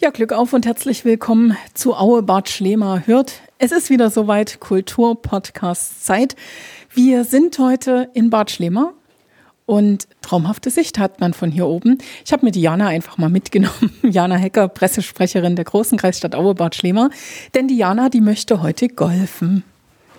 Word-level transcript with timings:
Ja, 0.00 0.10
Glück 0.10 0.32
auf 0.32 0.52
und 0.52 0.64
herzlich 0.64 1.04
willkommen 1.04 1.56
zu 1.74 1.92
Aue 1.96 2.22
Bad 2.22 2.48
Schlema 2.48 3.02
hört. 3.06 3.40
Es 3.58 3.72
ist 3.72 3.90
wieder 3.90 4.10
soweit 4.10 4.60
Kultur-Podcast-Zeit. 4.60 6.36
Wir 6.94 7.24
sind 7.24 7.58
heute 7.58 8.08
in 8.14 8.30
Bad 8.30 8.52
Schlema 8.52 8.92
und 9.66 10.06
traumhafte 10.22 10.70
Sicht 10.70 11.00
hat 11.00 11.18
man 11.18 11.34
von 11.34 11.50
hier 11.50 11.66
oben. 11.66 11.98
Ich 12.24 12.32
habe 12.32 12.46
mir 12.46 12.52
die 12.52 12.60
Jana 12.60 12.86
einfach 12.86 13.18
mal 13.18 13.28
mitgenommen. 13.28 13.92
Jana 14.04 14.36
Hecker, 14.36 14.68
Pressesprecherin 14.68 15.56
der 15.56 15.64
großen 15.64 15.98
Kreisstadt 15.98 16.36
Aue 16.36 16.54
Bad 16.54 16.76
Schlema. 16.76 17.10
Denn 17.54 17.66
die 17.66 17.78
Jana, 17.78 18.08
die 18.08 18.20
möchte 18.20 18.62
heute 18.62 18.86
golfen. 18.86 19.64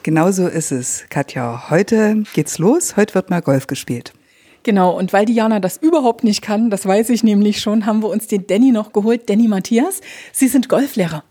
Genau 0.03 0.29
so 0.31 0.45
ist 0.47 0.73
es, 0.73 1.05
Katja. 1.09 1.69
Heute 1.69 2.23
geht's 2.33 2.57
los. 2.57 2.97
Heute 2.97 3.15
wird 3.15 3.29
mal 3.29 3.41
Golf 3.41 3.67
gespielt. 3.67 4.11
Genau, 4.63 4.97
und 4.97 5.13
weil 5.13 5.25
Diana 5.25 5.59
das 5.59 5.77
überhaupt 5.77 6.23
nicht 6.23 6.41
kann, 6.41 6.69
das 6.69 6.85
weiß 6.85 7.09
ich 7.09 7.23
nämlich 7.23 7.61
schon, 7.61 7.85
haben 7.85 8.03
wir 8.03 8.09
uns 8.09 8.27
den 8.27 8.45
Danny 8.45 8.71
noch 8.71 8.91
geholt. 8.91 9.29
Danny 9.29 9.47
Matthias, 9.47 10.01
Sie 10.31 10.47
sind 10.47 10.67
Golflehrer. 10.67 11.23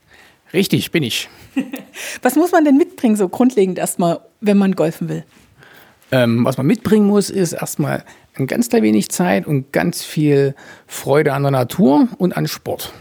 Richtig, 0.53 0.91
bin 0.91 1.03
ich. 1.03 1.29
Was 2.23 2.37
muss 2.37 2.53
man 2.53 2.65
denn 2.65 2.77
mitbringen, 2.77 3.17
so 3.17 3.29
grundlegend 3.29 3.79
erstmal, 3.79 4.21
wenn 4.41 4.57
man 4.57 4.75
golfen 4.75 5.09
will? 5.09 5.25
Ähm, 6.11 6.47
was 6.47 6.57
man 6.57 6.67
mitbringen 6.67 7.07
muss, 7.07 7.29
ist 7.29 7.53
erstmal 7.53 8.03
ein 8.35 8.47
ganz 8.47 8.71
klein 8.71 8.83
wenig 8.83 9.11
Zeit 9.11 9.47
und 9.47 9.73
ganz 9.73 10.03
viel 10.03 10.55
Freude 10.87 11.35
an 11.35 11.43
der 11.43 11.51
Natur 11.51 12.09
und 12.17 12.35
an 12.35 12.49
Sport. 12.49 12.95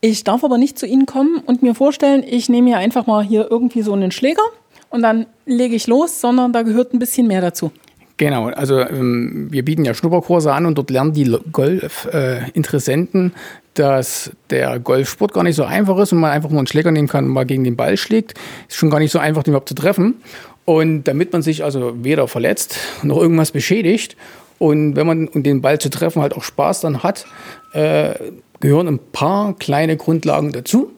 Ich 0.00 0.24
darf 0.24 0.44
aber 0.44 0.56
nicht 0.56 0.78
zu 0.78 0.86
Ihnen 0.86 1.04
kommen 1.04 1.42
und 1.44 1.62
mir 1.62 1.74
vorstellen, 1.74 2.24
ich 2.26 2.48
nehme 2.48 2.68
hier 2.68 2.78
einfach 2.78 3.06
mal 3.06 3.22
hier 3.22 3.50
irgendwie 3.50 3.82
so 3.82 3.92
einen 3.92 4.12
Schläger 4.12 4.42
und 4.88 5.02
dann 5.02 5.26
lege 5.44 5.74
ich 5.74 5.86
los, 5.88 6.20
sondern 6.20 6.52
da 6.52 6.62
gehört 6.62 6.94
ein 6.94 6.98
bisschen 6.98 7.26
mehr 7.26 7.40
dazu. 7.40 7.70
Genau, 8.18 8.48
also 8.48 8.80
ähm, 8.80 9.46
wir 9.50 9.64
bieten 9.64 9.84
ja 9.84 9.94
Schnupperkurse 9.94 10.52
an 10.52 10.66
und 10.66 10.76
dort 10.76 10.90
lernen 10.90 11.12
die 11.12 11.36
Golf-Interessenten, 11.52 13.28
äh, 13.28 13.30
dass 13.74 14.32
der 14.50 14.80
Golfsport 14.80 15.32
gar 15.32 15.44
nicht 15.44 15.54
so 15.54 15.62
einfach 15.64 15.96
ist 15.98 16.12
und 16.12 16.18
man 16.18 16.32
einfach 16.32 16.50
nur 16.50 16.58
einen 16.58 16.66
Schläger 16.66 16.90
nehmen 16.90 17.06
kann 17.06 17.26
und 17.26 17.30
mal 17.30 17.46
gegen 17.46 17.62
den 17.62 17.76
Ball 17.76 17.96
schlägt. 17.96 18.34
Ist 18.68 18.76
schon 18.76 18.90
gar 18.90 18.98
nicht 18.98 19.12
so 19.12 19.20
einfach, 19.20 19.44
den 19.44 19.52
überhaupt 19.52 19.68
zu 19.68 19.76
treffen. 19.76 20.16
Und 20.64 21.04
damit 21.04 21.32
man 21.32 21.42
sich 21.42 21.62
also 21.62 21.94
weder 22.02 22.26
verletzt 22.26 22.76
noch 23.04 23.18
irgendwas 23.18 23.52
beschädigt 23.52 24.16
und 24.58 24.96
wenn 24.96 25.06
man 25.06 25.28
und 25.28 25.44
den 25.44 25.62
Ball 25.62 25.78
zu 25.78 25.88
treffen 25.88 26.20
halt 26.20 26.34
auch 26.34 26.42
Spaß 26.42 26.80
dann 26.80 27.04
hat, 27.04 27.24
äh, 27.72 28.14
gehören 28.58 28.88
ein 28.88 28.98
paar 29.12 29.54
kleine 29.54 29.96
Grundlagen 29.96 30.50
dazu, 30.50 30.90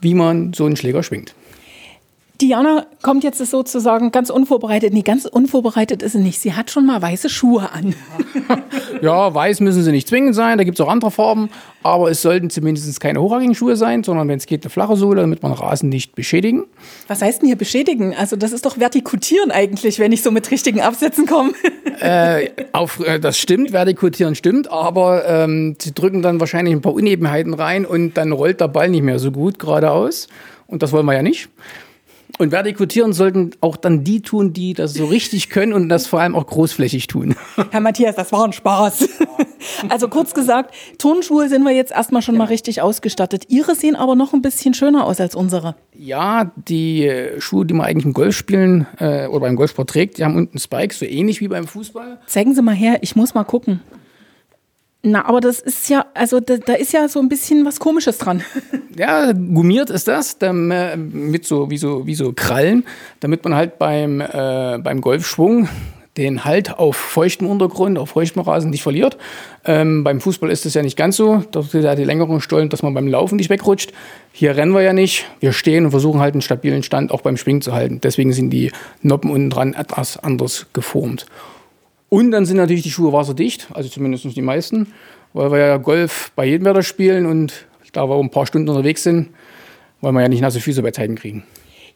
wie 0.00 0.14
man 0.14 0.54
so 0.54 0.64
einen 0.64 0.76
Schläger 0.76 1.02
schwingt. 1.02 1.34
Diana 2.40 2.86
kommt 3.00 3.22
jetzt 3.22 3.38
sozusagen 3.38 4.10
ganz 4.10 4.28
unvorbereitet. 4.28 4.92
Nee, 4.92 5.02
ganz 5.02 5.24
unvorbereitet 5.24 6.02
ist 6.02 6.12
sie 6.12 6.18
nicht. 6.18 6.40
Sie 6.40 6.54
hat 6.54 6.68
schon 6.68 6.84
mal 6.84 7.00
weiße 7.00 7.28
Schuhe 7.28 7.70
an. 7.70 7.94
ja, 9.02 9.32
weiß 9.32 9.60
müssen 9.60 9.84
sie 9.84 9.92
nicht 9.92 10.08
zwingend 10.08 10.34
sein. 10.34 10.58
Da 10.58 10.64
gibt 10.64 10.80
es 10.80 10.84
auch 10.84 10.90
andere 10.90 11.12
Farben. 11.12 11.48
Aber 11.84 12.10
es 12.10 12.22
sollten 12.22 12.50
zumindest 12.50 12.98
keine 12.98 13.20
hochhackigen 13.20 13.54
Schuhe 13.54 13.76
sein, 13.76 14.02
sondern 14.02 14.26
wenn 14.26 14.38
es 14.38 14.46
geht, 14.46 14.64
eine 14.64 14.70
flache 14.70 14.96
Sohle, 14.96 15.20
damit 15.20 15.44
man 15.44 15.52
Rasen 15.52 15.90
nicht 15.90 16.16
beschädigen. 16.16 16.64
Was 17.06 17.22
heißt 17.22 17.40
denn 17.40 17.46
hier 17.46 17.56
beschädigen? 17.56 18.16
Also 18.16 18.34
das 18.34 18.50
ist 18.50 18.66
doch 18.66 18.78
vertikutieren 18.78 19.52
eigentlich, 19.52 20.00
wenn 20.00 20.10
ich 20.10 20.22
so 20.22 20.32
mit 20.32 20.50
richtigen 20.50 20.80
Absätzen 20.80 21.26
komme. 21.26 21.52
äh, 22.00 22.50
auf, 22.72 22.98
äh, 23.06 23.20
das 23.20 23.38
stimmt, 23.38 23.70
vertikutieren 23.72 24.34
stimmt. 24.34 24.68
Aber 24.72 25.24
ähm, 25.28 25.76
sie 25.80 25.94
drücken 25.94 26.20
dann 26.22 26.40
wahrscheinlich 26.40 26.74
ein 26.74 26.82
paar 26.82 26.94
Unebenheiten 26.94 27.54
rein 27.54 27.86
und 27.86 28.14
dann 28.16 28.32
rollt 28.32 28.60
der 28.60 28.68
Ball 28.68 28.88
nicht 28.88 29.02
mehr 29.02 29.20
so 29.20 29.30
gut 29.30 29.60
geradeaus. 29.60 30.26
Und 30.66 30.82
das 30.82 30.90
wollen 30.90 31.06
wir 31.06 31.14
ja 31.14 31.22
nicht. 31.22 31.48
Und 32.38 32.50
vertikutieren 32.50 33.12
sollten 33.12 33.52
auch 33.60 33.76
dann 33.76 34.02
die 34.02 34.20
tun, 34.20 34.52
die 34.52 34.74
das 34.74 34.94
so 34.94 35.06
richtig 35.06 35.50
können 35.50 35.72
und 35.72 35.88
das 35.88 36.06
vor 36.06 36.20
allem 36.20 36.34
auch 36.34 36.46
großflächig 36.46 37.06
tun. 37.06 37.36
Herr 37.70 37.80
Matthias, 37.80 38.16
das 38.16 38.32
war 38.32 38.44
ein 38.44 38.52
Spaß. 38.52 39.08
Also 39.88 40.08
kurz 40.08 40.34
gesagt, 40.34 40.74
Turnschuhe 40.98 41.48
sind 41.48 41.62
wir 41.62 41.72
jetzt 41.72 41.90
erstmal 41.90 42.20
schon 42.20 42.36
mal 42.36 42.44
richtig 42.44 42.82
ausgestattet. 42.82 43.44
Ihre 43.48 43.74
sehen 43.74 43.96
aber 43.96 44.14
noch 44.14 44.34
ein 44.34 44.42
bisschen 44.42 44.74
schöner 44.74 45.06
aus 45.06 45.20
als 45.20 45.34
unsere. 45.34 45.74
Ja, 45.96 46.52
die 46.56 47.10
Schuhe, 47.38 47.64
die 47.64 47.72
man 47.72 47.86
eigentlich 47.86 48.04
im 48.04 48.12
Golf 48.12 48.36
spielen 48.36 48.86
äh, 48.98 49.26
oder 49.26 49.40
beim 49.40 49.56
Golfsport 49.56 49.88
trägt, 49.88 50.18
die 50.18 50.24
haben 50.24 50.36
unten 50.36 50.58
Spikes, 50.58 50.98
so 50.98 51.06
ähnlich 51.06 51.40
wie 51.40 51.48
beim 51.48 51.66
Fußball. 51.66 52.20
Zeigen 52.26 52.54
Sie 52.54 52.60
mal 52.60 52.74
her, 52.74 52.98
ich 53.00 53.16
muss 53.16 53.32
mal 53.32 53.44
gucken. 53.44 53.80
Na, 55.06 55.26
aber 55.26 55.42
das 55.42 55.60
ist 55.60 55.90
ja, 55.90 56.06
also 56.14 56.40
da, 56.40 56.56
da, 56.56 56.72
ist 56.72 56.94
ja 56.94 57.08
so 57.08 57.20
ein 57.20 57.28
bisschen 57.28 57.66
was 57.66 57.78
Komisches 57.78 58.18
dran. 58.18 58.42
Ja, 58.96 59.32
gummiert 59.32 59.90
ist 59.90 60.06
das, 60.06 60.38
mit 60.40 61.44
so 61.44 61.68
wie 61.68 61.78
so 61.78 62.06
wie 62.06 62.14
so 62.14 62.32
Krallen, 62.32 62.84
damit 63.18 63.42
man 63.42 63.56
halt 63.56 63.76
beim 63.76 64.20
äh, 64.20 64.78
beim 64.78 65.00
Golfschwung 65.00 65.68
den 66.16 66.44
Halt 66.44 66.78
auf 66.78 66.94
feuchtem 66.94 67.48
Untergrund, 67.48 67.98
auf 67.98 68.10
feuchtem 68.10 68.42
Rasen 68.42 68.70
nicht 68.70 68.84
verliert. 68.84 69.18
Ähm, 69.64 70.04
beim 70.04 70.20
Fußball 70.20 70.48
ist 70.48 70.64
das 70.64 70.74
ja 70.74 70.82
nicht 70.82 70.96
ganz 70.96 71.16
so. 71.16 71.42
Da 71.50 71.60
ist 71.60 71.74
ja 71.74 71.96
die 71.96 72.04
längeren 72.04 72.40
Stollen, 72.40 72.68
dass 72.68 72.84
man 72.84 72.94
beim 72.94 73.08
Laufen 73.08 73.34
nicht 73.34 73.50
wegrutscht. 73.50 73.92
Hier 74.30 74.56
rennen 74.56 74.72
wir 74.72 74.82
ja 74.82 74.92
nicht. 74.92 75.26
Wir 75.40 75.52
stehen 75.52 75.86
und 75.86 75.90
versuchen 75.90 76.20
halt 76.20 76.34
einen 76.34 76.42
stabilen 76.42 76.84
Stand 76.84 77.10
auch 77.10 77.22
beim 77.22 77.36
Schwingen 77.36 77.62
zu 77.62 77.72
halten. 77.72 78.00
Deswegen 78.00 78.32
sind 78.32 78.50
die 78.50 78.70
Noppen 79.02 79.30
unten 79.30 79.50
dran 79.50 79.74
etwas 79.74 80.16
anders 80.16 80.66
geformt. 80.72 81.26
Und 82.14 82.30
dann 82.30 82.46
sind 82.46 82.58
natürlich 82.58 82.84
die 82.84 82.92
Schuhe 82.92 83.12
wasserdicht, 83.12 83.66
also 83.74 83.88
zumindest 83.88 84.24
die 84.36 84.40
meisten, 84.40 84.86
weil 85.32 85.50
wir 85.50 85.58
ja 85.58 85.76
Golf 85.78 86.30
bei 86.36 86.44
jedem 86.46 86.64
Wetter 86.64 86.84
spielen 86.84 87.26
und 87.26 87.66
da 87.92 88.08
wir 88.08 88.16
ein 88.20 88.30
paar 88.30 88.46
Stunden 88.46 88.68
unterwegs 88.68 89.02
sind, 89.02 89.30
wollen 90.00 90.14
wir 90.14 90.22
ja 90.22 90.28
nicht 90.28 90.40
nasse 90.40 90.60
Füße 90.60 90.80
bei 90.80 90.92
Zeiten 90.92 91.16
kriegen. 91.16 91.42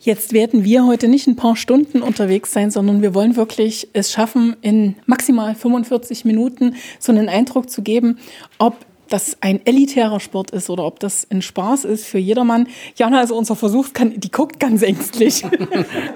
Jetzt 0.01 0.33
werden 0.33 0.65
wir 0.65 0.85
heute 0.87 1.07
nicht 1.07 1.29
ein 1.29 1.37
paar 1.37 1.55
Stunden 1.55 2.03
unterwegs 2.03 2.53
sein, 2.53 2.73
sondern 2.73 3.01
wir 3.01 3.15
wollen 3.15 3.37
wirklich 3.37 3.91
es 3.93 4.11
schaffen, 4.11 4.57
in 4.61 4.97
maximal 5.07 5.55
45 5.55 6.25
Minuten 6.25 6.75
so 6.99 7.13
einen 7.13 7.29
Eindruck 7.29 7.71
zu 7.71 7.83
geben, 7.83 8.19
ob 8.59 8.75
das 9.09 9.37
ein 9.41 9.65
elitärer 9.67 10.21
Sport 10.21 10.51
ist 10.51 10.71
oder 10.71 10.85
ob 10.85 11.01
das 11.01 11.27
ein 11.31 11.43
Spaß 11.43 11.85
ist 11.85 12.07
für 12.07 12.19
jedermann. 12.19 12.69
Jana, 12.97 13.21
also 13.21 13.37
unser 13.37 13.57
Versuch, 13.57 13.93
kann, 13.93 14.19
die 14.19 14.31
guckt 14.31 14.61
ganz 14.61 14.83
ängstlich. 14.83 15.45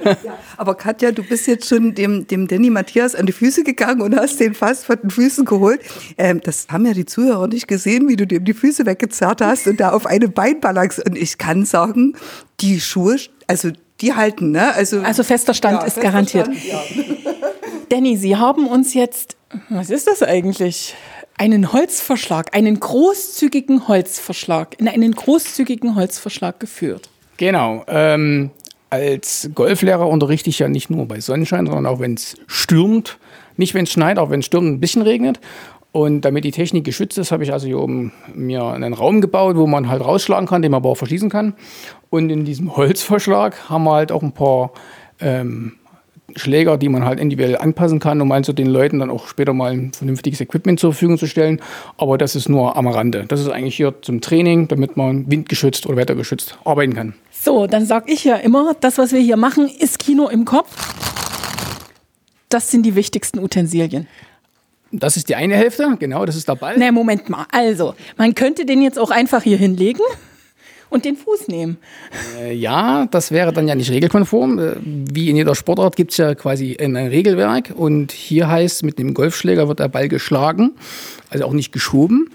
Ja, 0.05 0.39
aber 0.57 0.75
Katja, 0.75 1.13
du 1.13 1.23
bist 1.23 1.47
jetzt 1.47 1.69
schon 1.69 1.95
dem, 1.95 2.27
dem 2.27 2.47
Danny 2.49 2.71
Matthias 2.71 3.15
an 3.15 3.27
die 3.27 3.33
Füße 3.33 3.63
gegangen 3.63 4.01
und 4.01 4.17
hast 4.17 4.41
den 4.41 4.55
fast 4.55 4.85
von 4.85 4.97
den 5.01 5.11
Füßen 5.11 5.45
geholt. 5.45 5.81
Ähm, 6.19 6.41
das 6.43 6.67
haben 6.71 6.87
ja 6.87 6.93
die 6.93 7.07
Zuhörer 7.07 7.47
nicht 7.47 7.69
gesehen, 7.69 8.09
wie 8.09 8.17
du 8.17 8.27
dem 8.27 8.45
die 8.45 8.55
Füße 8.55 8.85
weggezerrt 8.87 9.41
hast 9.41 9.67
und 9.67 9.81
da 9.81 9.93
auf 9.93 10.07
einem 10.07 10.33
Bein 10.33 10.61
balancierst. 10.61 11.09
Und 11.09 11.17
ich 11.17 11.39
kann 11.39 11.65
sagen, 11.65 12.15
die 12.61 12.81
Schuhe, 12.81 13.17
also 13.47 13.71
die 14.01 14.15
halten, 14.15 14.51
ne? 14.51 14.75
Also, 14.75 15.01
also 15.01 15.23
fester 15.23 15.55
Stand 15.55 15.81
ja, 15.81 15.87
ist 15.87 15.95
fester 15.95 16.03
garantiert. 16.03 16.47
Stand, 16.47 16.65
ja. 16.67 16.83
Danny, 17.89 18.17
Sie 18.17 18.37
haben 18.37 18.67
uns 18.67 18.95
jetzt, 18.95 19.37
was 19.69 19.91
ist 19.91 20.07
das 20.07 20.23
eigentlich? 20.23 20.95
Einen 21.37 21.73
Holzverschlag, 21.73 22.55
einen 22.55 22.79
großzügigen 22.79 23.89
Holzverschlag, 23.89 24.79
in 24.79 24.89
einen 24.89 25.13
großzügigen 25.13 25.95
Holzverschlag 25.97 26.61
geführt. 26.61 27.09
Genau. 27.37 27.85
Ähm, 27.89 28.51
als 28.91 29.51
Golflehrer 29.55 30.07
unterrichte 30.07 30.51
ich 30.51 30.59
ja 30.59 30.69
nicht 30.69 30.91
nur 30.91 31.07
bei 31.07 31.21
Sonnenschein, 31.21 31.67
sondern 31.67 31.87
auch 31.87 31.99
wenn 31.99 32.15
es 32.15 32.37
stürmt. 32.47 33.19
Nicht 33.57 33.75
wenn 33.75 33.85
es 33.85 33.93
schneit, 33.93 34.19
auch 34.19 34.31
wenn 34.31 34.41
es 34.41 34.47
stürmt, 34.47 34.69
ein 34.69 34.81
bisschen 34.81 35.03
regnet. 35.03 35.41
Und 35.93 36.23
damit 36.23 36.45
die 36.45 36.53
Technik 36.53 36.85
geschützt 36.85 37.19
ist, 37.19 37.33
habe 37.33 37.45
ich 37.45 37.53
also 37.53 37.67
hier 37.67 37.79
oben 37.79 38.13
mir 38.35 38.65
einen 38.65 38.95
Raum 38.95 39.21
gebaut, 39.21 39.57
wo 39.57 39.67
man 39.67 39.89
halt 39.89 40.03
rausschlagen 40.03 40.47
kann, 40.47 40.63
den 40.63 40.71
man 40.71 40.79
aber 40.79 40.89
auch 40.89 40.97
verschließen 40.97 41.29
kann. 41.29 41.55
Und 42.09 42.31
in 42.31 42.45
diesem 42.45 42.77
Holzverschlag 42.77 43.69
haben 43.69 43.85
wir 43.85 43.93
halt 43.93 44.13
auch 44.13 44.23
ein 44.23 44.33
paar 44.33 44.73
ähm, 45.21 45.75
Schläger, 46.37 46.79
die 46.79 46.89
man 46.89 47.05
halt 47.05 47.21
individuell 47.21 47.59
anpassen 47.59 47.99
kann, 47.99 48.21
um 48.21 48.33
also 48.33 48.53
den 48.53 48.67
Leuten 48.67 49.01
dann 49.01 49.11
auch 49.11 49.27
später 49.27 49.53
mal 49.53 49.73
ein 49.73 49.93
vernünftiges 49.93 50.41
Equipment 50.41 50.81
zur 50.81 50.93
Verfügung 50.93 51.19
zu 51.19 51.27
stellen. 51.27 51.61
Aber 51.99 52.19
das 52.19 52.35
ist 52.35 52.49
nur 52.49 52.77
am 52.77 52.87
Rande. 52.87 53.25
Das 53.29 53.41
ist 53.41 53.49
eigentlich 53.49 53.77
hier 53.77 53.95
zum 54.03 54.21
Training, 54.21 54.69
damit 54.69 54.97
man 54.97 55.31
windgeschützt 55.31 55.87
oder 55.87 55.97
wettergeschützt 55.97 56.59
arbeiten 56.65 56.95
kann. 56.95 57.15
So, 57.31 57.67
dann 57.67 57.87
sage 57.87 58.13
ich 58.13 58.25
ja 58.25 58.37
immer, 58.37 58.75
das, 58.81 58.99
was 58.99 59.13
wir 59.13 59.21
hier 59.21 59.37
machen, 59.37 59.69
ist 59.69 59.99
Kino 59.99 60.29
im 60.29 60.45
Kopf. 60.45 60.71
Das 62.49 62.71
sind 62.71 62.85
die 62.85 62.95
wichtigsten 62.95 63.39
Utensilien. 63.39 64.07
Das 64.91 65.17
ist 65.17 65.31
die 65.31 65.37
eine 65.37 65.57
Hälfte, 65.57 65.97
genau, 65.99 66.27
das 66.27 66.37
ist 66.37 66.49
der 66.49 66.55
Ball. 66.55 66.77
Ne, 66.77 66.93
Moment 66.93 67.31
mal. 67.31 67.47
Also, 67.51 67.95
man 68.19 68.35
könnte 68.35 68.67
den 68.67 68.83
jetzt 68.83 68.99
auch 68.99 69.11
einfach 69.11 69.43
hier 69.43 69.57
hinlegen 69.57 70.03
und 70.93 71.05
den 71.07 71.17
Fuß 71.17 71.49
nehmen. 71.49 71.79
Äh, 72.39 72.55
ja, 72.55 73.07
das 73.11 73.33
wäre 73.33 73.53
dann 73.53 73.67
ja 73.67 73.75
nicht 73.75 73.91
regelkonform. 73.91 74.59
Äh, 74.59 74.73
wie 74.85 75.31
in 75.31 75.37
jeder 75.37 75.55
Sportart 75.55 75.97
gibt 75.97 76.11
es 76.11 76.19
ja 76.19 76.35
quasi 76.35 76.77
ein 76.79 76.97
Regelwerk 76.97 77.73
und 77.75 78.13
hier 78.13 78.49
heißt, 78.49 78.83
mit 78.83 78.99
dem 78.99 79.15
Golfschläger 79.15 79.69
wird 79.69 79.81
der 79.81 79.89
Ball 79.89 80.09
geschlagen, 80.09 80.73
also 81.31 81.47
auch 81.47 81.55
nicht 81.55 81.73
geschoben. 81.73 82.31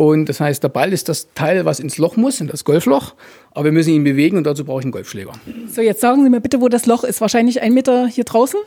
Und 0.00 0.30
das 0.30 0.40
heißt, 0.40 0.62
der 0.62 0.70
Ball 0.70 0.94
ist 0.94 1.10
das 1.10 1.28
Teil, 1.34 1.66
was 1.66 1.78
ins 1.78 1.98
Loch 1.98 2.16
muss, 2.16 2.40
in 2.40 2.46
das 2.46 2.64
Golfloch. 2.64 3.12
Aber 3.50 3.66
wir 3.66 3.72
müssen 3.72 3.92
ihn 3.92 4.02
bewegen 4.02 4.38
und 4.38 4.44
dazu 4.44 4.64
brauche 4.64 4.80
ich 4.80 4.86
einen 4.86 4.92
Golfschläger. 4.92 5.32
So, 5.70 5.82
jetzt 5.82 6.00
sagen 6.00 6.24
Sie 6.24 6.30
mir 6.30 6.40
bitte, 6.40 6.62
wo 6.62 6.70
das 6.70 6.86
Loch 6.86 7.04
ist. 7.04 7.20
Wahrscheinlich 7.20 7.60
ein 7.60 7.74
Meter 7.74 8.06
hier 8.06 8.24
draußen? 8.24 8.58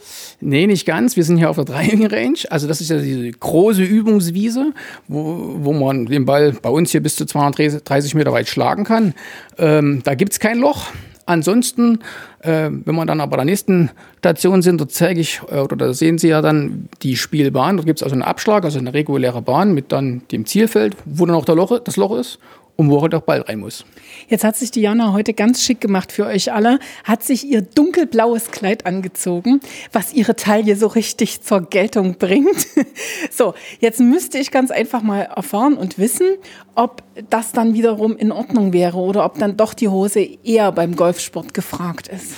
Nee, 0.42 0.68
nicht 0.68 0.86
ganz. 0.86 1.16
Wir 1.16 1.24
sind 1.24 1.38
hier 1.38 1.50
auf 1.50 1.56
der 1.56 1.66
Driving-Range. 1.66 2.38
Also 2.52 2.68
das 2.68 2.82
ist 2.82 2.92
ja 2.92 3.00
diese 3.00 3.32
große 3.32 3.82
Übungswiese, 3.82 4.74
wo, 5.08 5.56
wo 5.58 5.74
man 5.74 6.06
den 6.06 6.26
Ball 6.26 6.52
bei 6.62 6.70
uns 6.70 6.92
hier 6.92 7.02
bis 7.02 7.16
zu 7.16 7.26
230 7.26 8.14
Meter 8.14 8.32
weit 8.32 8.48
schlagen 8.48 8.84
kann. 8.84 9.16
Ähm, 9.58 10.02
da 10.04 10.14
gibt 10.14 10.34
es 10.34 10.40
kein 10.40 10.60
Loch. 10.60 10.92
Ansonsten, 11.25 12.00
äh, 12.40 12.70
wenn 12.70 12.96
wir 12.96 13.06
dann 13.06 13.22
aber 13.22 13.31
bei 13.31 13.38
der 13.38 13.46
nächsten 13.46 13.92
Station 14.18 14.62
sind, 14.62 14.80
dort 14.81 14.92
zeige 14.92 15.22
ich, 15.22 15.42
äh, 15.50 15.60
oder 15.60 15.75
da 15.75 15.94
sehen 15.94 16.18
Sie 16.18 16.28
ja 16.28 16.42
dann 16.42 16.90
die 17.02 17.16
Spielbahn. 17.16 17.78
Dort 17.78 17.86
gibt 17.86 18.00
es 18.00 18.04
also 18.04 18.14
einen 18.14 18.24
Abschlag, 18.24 18.66
also 18.66 18.80
eine 18.80 18.94
reguläre 18.94 19.42
Bahn 19.42 19.74
mit 19.74 19.92
dann 19.92 20.24
dem 20.31 20.46
Zielfeld, 20.46 20.98
wo 21.06 21.25
dann 21.25 21.36
auch 21.36 21.46
der 21.46 21.56
Loch, 21.56 21.80
das 21.80 21.96
Loch 21.96 22.18
ist. 22.18 22.40
Und 22.75 22.90
wo 22.90 23.02
halt 23.02 23.14
auch 23.14 23.22
Ball 23.22 23.42
rein 23.42 23.60
muss. 23.60 23.86
Jetzt 24.28 24.44
hat 24.44 24.56
sich 24.56 24.72
Diana 24.72 25.14
heute 25.14 25.34
ganz 25.34 25.64
schick 25.64 25.80
gemacht 25.80 26.12
für 26.12 26.25
euch 26.25 26.52
alle, 26.52 26.80
hat 27.04 27.24
sich 27.24 27.46
ihr 27.46 27.62
dunkelblaues 27.62 28.52
Kleid 28.52 28.86
angezogen, 28.86 29.60
was 29.92 30.14
ihre 30.14 30.36
Taille 30.36 30.75
so 30.75 30.88
richtig 30.88 31.42
zur 31.42 31.62
Geltung 31.62 32.16
bringt. 32.18 32.68
So, 33.31 33.54
jetzt 33.80 34.00
müsste 34.00 34.38
ich 34.38 34.52
ganz 34.52 34.70
einfach 34.70 35.02
mal 35.02 35.22
erfahren 35.22 35.75
und 35.75 35.98
wissen, 35.98 36.28
ob 36.75 37.02
das 37.30 37.52
dann 37.52 37.74
wiederum 37.74 38.16
in 38.16 38.31
Ordnung 38.31 38.74
wäre 38.74 38.98
oder 38.98 39.25
ob 39.25 39.40
dann 39.40 39.58
doch 39.58 39.74
die 39.74 39.88
Hose 39.88 40.20
eher 40.44 40.72
beim 40.72 40.96
Golfsport 40.96 41.54
gefragt 41.54 42.08
ist. 42.10 42.34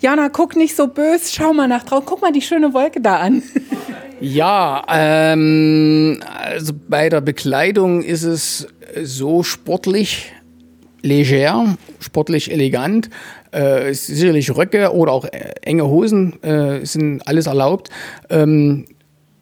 Jana, 0.00 0.28
guck 0.28 0.56
nicht 0.56 0.74
so 0.74 0.86
böse, 0.86 1.32
schau 1.32 1.52
mal 1.52 1.68
nach 1.68 1.84
draußen, 1.84 2.06
guck 2.06 2.22
mal 2.22 2.32
die 2.32 2.42
schöne 2.42 2.72
Wolke 2.72 3.00
da 3.00 3.16
an. 3.16 3.42
Ja, 4.20 4.84
ähm, 4.88 6.20
also 6.36 6.72
bei 6.88 7.08
der 7.08 7.20
Bekleidung 7.20 8.02
ist 8.02 8.24
es 8.24 8.66
so 9.02 9.42
sportlich, 9.42 10.32
leger, 11.02 11.76
sportlich 12.00 12.50
elegant. 12.50 13.10
Äh, 13.52 13.94
sicherlich 13.94 14.54
Röcke 14.54 14.92
oder 14.92 15.12
auch 15.12 15.24
äh, 15.24 15.52
enge 15.62 15.86
Hosen 15.86 16.42
äh, 16.42 16.84
sind 16.84 17.26
alles 17.26 17.46
erlaubt. 17.46 17.90
Ähm, 18.28 18.86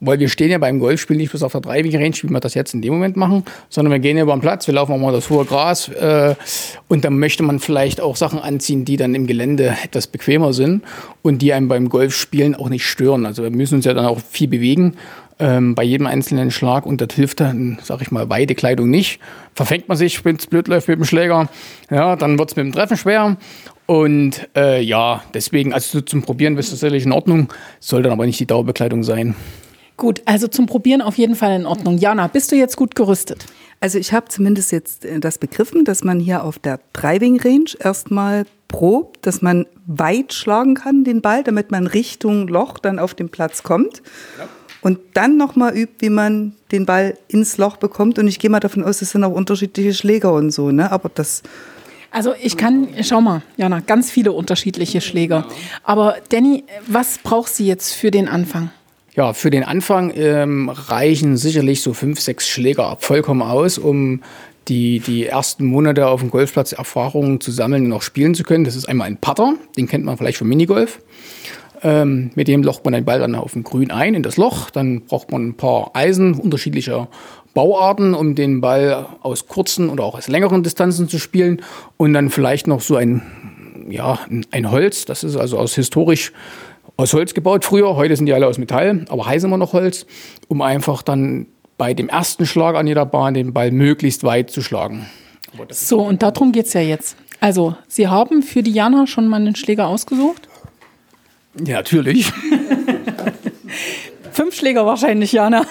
weil 0.01 0.19
wir 0.19 0.29
stehen 0.29 0.51
ja 0.51 0.59
beim 0.59 0.79
Golfspiel 0.79 1.17
nicht 1.17 1.31
bloß 1.31 1.43
auf 1.43 1.53
der 1.53 1.61
Driving 1.61 1.97
Range, 1.97 2.15
wie 2.23 2.29
wir 2.29 2.41
das 2.41 2.55
jetzt 2.55 2.75
in 2.75 2.83
dem 2.83 2.95
Moment 2.95 3.17
machen, 3.17 3.45
sondern 3.69 3.93
wir 3.93 3.99
gehen 3.99 4.17
ja 4.17 4.25
über 4.25 4.35
den 4.37 4.41
Platz, 4.41 4.67
wir 4.67 4.75
laufen 4.75 4.93
auch 4.93 4.99
mal 4.99 5.13
das 5.13 5.31
hohe 5.31 5.45
Gras 5.45 5.89
äh, 5.89 6.35
und 6.89 7.05
dann 7.05 7.19
möchte 7.19 7.43
man 7.43 7.59
vielleicht 7.59 8.01
auch 8.01 8.17
Sachen 8.17 8.39
anziehen, 8.39 8.85
die 8.85 8.97
dann 8.97 9.15
im 9.15 9.27
Gelände 9.27 9.75
etwas 9.83 10.07
bequemer 10.07 10.53
sind 10.53 10.83
und 11.23 11.41
die 11.41 11.53
einem 11.53 11.69
beim 11.69 11.89
Golfspielen 11.89 12.55
auch 12.55 12.69
nicht 12.69 12.85
stören. 12.85 13.27
Also 13.27 13.43
wir 13.43 13.51
müssen 13.51 13.77
uns 13.77 13.85
ja 13.85 13.95
dann 13.95 14.07
auch 14.07 14.21
viel 14.21 14.49
bewegen 14.49 14.95
ähm, 15.39 15.75
bei 15.75 15.83
jedem 15.83 16.07
einzelnen 16.07 16.51
Schlag 16.51 16.87
und 16.87 17.01
das 17.01 17.15
hilft 17.15 17.41
dann, 17.41 17.79
sag 17.83 18.01
ich 18.03 18.11
mal, 18.11 18.29
Weidekleidung 18.29 18.89
nicht. 18.89 19.21
Verfängt 19.55 19.89
man 19.89 19.97
sich, 19.97 20.25
wenn 20.25 20.37
es 20.37 20.47
blöd 20.47 20.69
läuft 20.69 20.89
mit 20.89 20.99
dem 20.99 21.05
Schläger, 21.05 21.49
ja, 21.91 22.17
dann 22.17 22.39
wird 22.39 22.51
es 22.51 22.57
mit 22.57 22.67
dem 22.67 22.73
Treffen 22.73 22.97
schwer. 22.97 23.37
Und 23.87 24.49
äh, 24.57 24.83
ja, 24.83 25.23
deswegen, 25.33 25.73
also 25.73 26.01
zum 26.01 26.23
Probieren 26.23 26.57
ist 26.59 26.73
das 26.73 26.81
sicherlich 26.81 27.05
in 27.05 27.13
Ordnung, 27.13 27.49
soll 27.79 28.03
dann 28.03 28.13
aber 28.13 28.27
nicht 28.27 28.41
die 28.41 28.47
Dauerbekleidung 28.47 29.05
sein. 29.05 29.37
Gut, 29.97 30.21
also 30.27 30.47
zum 30.47 30.67
Probieren 30.67 31.01
auf 31.01 31.17
jeden 31.17 31.37
Fall 31.37 31.57
in 31.57 31.67
Ordnung. 31.67 31.97
Jana, 31.97 32.27
bist 32.27 32.53
du 32.53 32.57
jetzt 32.57 32.77
gut 32.77 32.95
gerüstet? 32.95 33.47
Also 33.81 33.99
ich 33.99 34.13
habe 34.13 34.29
zumindest 34.29 34.73
jetzt 34.73 35.05
äh, 35.05 35.21
das 35.21 35.39
begriffen, 35.39 35.85
dass 35.85 36.05
man 36.05 36.21
hier 36.21 36.45
auf 36.45 36.59
der 36.59 36.81
Driving 36.93 37.41
Range 37.41 37.71
erstmal 37.79 38.45
probt, 38.69 39.25
dass 39.27 39.43
man 39.43 39.67
weit 39.87 40.35
schlagen 40.35 40.75
kann 40.75 41.05
den 41.05 41.23
Ball, 41.23 41.43
damit 41.45 41.71
man 41.71 41.87
Richtung 41.87 42.49
Loch 42.49 42.79
dann 42.79 42.99
auf 42.99 43.15
den 43.15 43.29
Platz 43.29 43.63
kommt. 43.63 44.03
Ja. 44.39 44.49
Und 44.83 44.99
dann 45.15 45.37
nochmal 45.37 45.77
übt, 45.77 45.95
wie 46.01 46.11
man 46.11 46.55
den 46.71 46.87
Ball 46.87 47.17
ins 47.29 47.57
Loch 47.57 47.77
bekommt. 47.77 48.19
Und 48.19 48.29
ich 48.29 48.39
gehe 48.39 48.51
mal 48.51 48.61
davon 48.61 48.85
aus, 48.85 48.99
das 48.99 49.11
sind 49.11 49.25
auch 49.25 49.33
unterschiedliche 49.33 49.95
Schläger 49.95 50.33
und 50.33 50.51
so, 50.51 50.71
ne? 50.71 50.93
Aber 50.93 51.11
das. 51.13 51.43
Also 52.11 52.35
ich 52.41 52.57
kann, 52.57 52.89
schau 53.03 53.21
mal, 53.21 53.43
Jana, 53.57 53.81
ganz 53.81 54.11
viele 54.11 54.33
unterschiedliche 54.33 55.01
Schläger. 55.01 55.47
Aber 55.83 56.17
Danny, 56.29 56.65
was 56.87 57.19
braucht 57.19 57.53
sie 57.53 57.67
jetzt 57.67 57.95
für 57.95 58.11
den 58.11 58.29
Anfang? 58.29 58.71
Ja, 59.17 59.33
für 59.33 59.49
den 59.49 59.65
Anfang 59.65 60.13
ähm, 60.15 60.69
reichen 60.69 61.39
sicherlich 61.39 61.81
so 61.81 61.95
fünf, 61.95 62.21
sechs 62.21 62.47
Schläger 62.47 62.99
vollkommen 63.01 63.41
aus, 63.41 63.79
um 63.79 64.21
die, 64.69 65.01
die 65.01 65.25
ersten 65.25 65.65
Monate 65.65 66.07
auf 66.07 66.21
dem 66.21 66.31
Golfplatz 66.31 66.73
Erfahrungen 66.73 67.41
zu 67.41 67.51
sammeln 67.51 67.87
und 67.87 67.93
auch 67.95 68.03
spielen 68.03 68.35
zu 68.35 68.43
können. 68.43 68.65
Das 68.65 68.77
ist 68.77 68.87
einmal 68.87 69.07
ein 69.07 69.17
Putter, 69.17 69.55
den 69.79 69.89
kennt 69.89 70.05
man 70.05 70.19
vielleicht 70.19 70.37
vom 70.37 70.49
Minigolf. 70.49 71.01
Ähm, 71.83 72.31
mit 72.35 72.47
dem 72.47 72.63
locht 72.63 72.85
man 72.85 72.93
den 72.93 73.07
Ball 73.07 73.19
dann 73.19 73.35
auf 73.35 73.55
dem 73.55 73.65
Grün 73.65 73.91
ein 73.91 74.13
in 74.13 74.23
das 74.23 74.37
Loch. 74.37 74.69
Dann 74.69 75.07
braucht 75.07 75.33
man 75.33 75.49
ein 75.49 75.55
paar 75.55 75.93
Eisen 75.95 76.35
unterschiedlicher 76.35 77.09
Bauarten, 77.55 78.13
um 78.13 78.35
den 78.35 78.61
Ball 78.61 79.07
aus 79.23 79.47
kurzen 79.47 79.89
oder 79.89 80.05
auch 80.05 80.19
aus 80.19 80.29
längeren 80.29 80.63
Distanzen 80.63 81.09
zu 81.09 81.19
spielen. 81.19 81.63
Und 81.97 82.13
dann 82.13 82.29
vielleicht 82.29 82.67
noch 82.67 82.83
so 82.83 82.97
ein, 82.97 83.23
ja, 83.89 84.19
ein 84.51 84.71
Holz. 84.71 85.07
Das 85.07 85.25
ist 85.25 85.37
also 85.37 85.59
aus 85.59 85.75
historisch 85.75 86.33
aus 86.97 87.13
Holz 87.13 87.35
gebaut 87.35 87.65
früher. 87.65 87.97
Heute 87.97 88.17
sind 88.17 88.27
die 88.27 88.33
alle 88.33 88.47
aus 88.47 88.59
Metall, 88.59 89.05
aber 89.09 89.27
heiß 89.27 89.45
immer 89.45 89.59
noch 89.59 89.73
Holz, 89.73 90.07
um 90.49 90.63
einfach 90.63 91.03
dann 91.03 91.47
bei 91.79 91.95
dem 91.95 92.09
ersten 92.09 92.47
Schlag 92.47 92.77
an 92.77 92.87
jeder 92.87 93.07
Bahn 93.07 93.35
den 93.35 93.53
Ball 93.53 93.71
möglichst 93.71 94.25
weit 94.25 94.51
zu 94.51 94.63
schlagen. 94.63 95.07
So, 95.71 96.01
und 96.01 96.23
darum 96.23 96.53
geht 96.53 96.67
es 96.67 96.73
ja 96.73 96.81
jetzt. 96.81 97.17
Also, 97.41 97.77
Sie 97.89 98.09
haben 98.09 98.43
für 98.43 98.63
Diana 98.63 99.07
schon 99.07 99.29
mal 99.29 99.37
einen 99.37 99.57
Schläger 99.57 99.89
ausgesucht? 99.89 100.49
Ja, 101.65 101.77
natürlich. 101.77 102.33
Fünf 104.33 104.55
Schläger 104.55 104.85
wahrscheinlich, 104.85 105.33
Jana. 105.33 105.65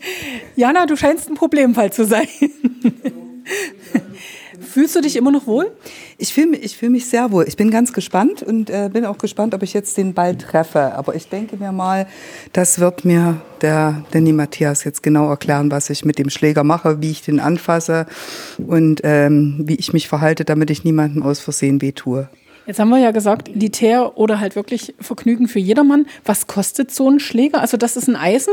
Jana, 0.56 0.86
du 0.86 0.96
scheinst 0.96 1.28
ein 1.28 1.34
Problemfall 1.34 1.92
zu 1.92 2.04
sein. 2.04 2.26
Fühlst 4.68 4.94
du 4.94 5.00
dich 5.00 5.16
immer 5.16 5.30
noch 5.30 5.46
wohl? 5.46 5.70
Ich 6.18 6.34
fühle 6.34 6.48
mich, 6.48 6.76
fühl 6.76 6.90
mich 6.90 7.06
sehr 7.06 7.32
wohl. 7.32 7.46
Ich 7.48 7.56
bin 7.56 7.70
ganz 7.70 7.94
gespannt 7.94 8.42
und 8.42 8.68
äh, 8.68 8.90
bin 8.92 9.06
auch 9.06 9.16
gespannt, 9.16 9.54
ob 9.54 9.62
ich 9.62 9.72
jetzt 9.72 9.96
den 9.96 10.12
Ball 10.12 10.36
treffe. 10.36 10.94
Aber 10.94 11.14
ich 11.14 11.28
denke 11.28 11.56
mir 11.56 11.72
mal, 11.72 12.06
das 12.52 12.78
wird 12.78 13.06
mir 13.06 13.40
der 13.62 14.04
Danny 14.10 14.34
Matthias 14.34 14.84
jetzt 14.84 15.02
genau 15.02 15.30
erklären, 15.30 15.70
was 15.70 15.88
ich 15.88 16.04
mit 16.04 16.18
dem 16.18 16.28
Schläger 16.28 16.64
mache, 16.64 17.00
wie 17.00 17.10
ich 17.10 17.22
den 17.22 17.40
anfasse 17.40 18.06
und 18.58 19.00
ähm, 19.04 19.62
wie 19.64 19.76
ich 19.76 19.94
mich 19.94 20.06
verhalte, 20.06 20.44
damit 20.44 20.70
ich 20.70 20.84
niemandem 20.84 21.22
aus 21.22 21.40
Versehen 21.40 21.80
wehtue. 21.80 22.28
Jetzt 22.66 22.78
haben 22.78 22.90
wir 22.90 22.98
ja 22.98 23.12
gesagt, 23.12 23.48
elitär 23.48 24.18
oder 24.18 24.38
halt 24.38 24.54
wirklich 24.54 24.94
Vergnügen 25.00 25.48
für 25.48 25.60
jedermann. 25.60 26.04
Was 26.26 26.46
kostet 26.46 26.90
so 26.90 27.08
ein 27.08 27.20
Schläger? 27.20 27.62
Also 27.62 27.78
das 27.78 27.96
ist 27.96 28.08
ein 28.08 28.16
Eisen? 28.16 28.52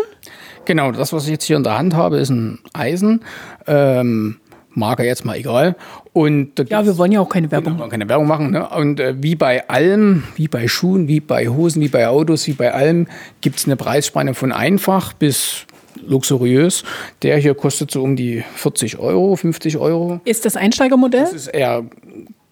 Genau, 0.64 0.94
das, 0.94 1.12
was 1.12 1.26
ich 1.26 1.32
jetzt 1.32 1.44
hier 1.44 1.58
in 1.58 1.64
der 1.64 1.78
Hand 1.78 1.94
habe, 1.94 2.20
ist 2.20 2.30
ein 2.30 2.60
Eisen. 2.72 3.26
Ähm, 3.68 4.38
Marke 4.76 5.04
jetzt 5.04 5.26
mal 5.26 5.36
egal. 5.36 5.76
Und 6.16 6.70
ja, 6.70 6.86
wir 6.86 6.98
wollen 6.98 7.12
ja 7.12 7.20
auch 7.20 7.28
keine 7.28 7.52
Werbung. 7.52 7.74
Genau, 7.74 7.90
keine 7.90 8.08
Werbung 8.08 8.26
machen. 8.26 8.52
Ne? 8.52 8.70
Und 8.70 9.02
äh, 9.02 9.22
wie 9.22 9.36
bei 9.36 9.68
allem, 9.68 10.24
wie 10.38 10.48
bei 10.48 10.70
Schuhen, 10.70 11.10
wie 11.10 11.20
bei 11.20 11.50
Hosen, 11.50 11.82
wie 11.82 11.90
bei 11.90 12.08
Autos, 12.08 12.48
wie 12.48 12.54
bei 12.54 12.74
allem, 12.74 13.08
gibt 13.42 13.60
es 13.60 13.66
eine 13.66 13.76
Preisspanne 13.76 14.34
von 14.34 14.54
einfach 14.54 15.12
bis 15.12 15.66
luxuriös. 16.08 16.86
Der 17.22 17.36
hier 17.36 17.54
kostet 17.54 17.92
so 17.92 18.02
um 18.02 18.16
die 18.16 18.46
40 18.56 18.98
Euro, 18.98 19.36
50 19.36 19.78
Euro. 19.78 20.22
Ist 20.24 20.46
das 20.46 20.56
Einsteigermodell? 20.56 21.24
Das 21.24 21.34
ist 21.34 21.48
eher 21.48 21.84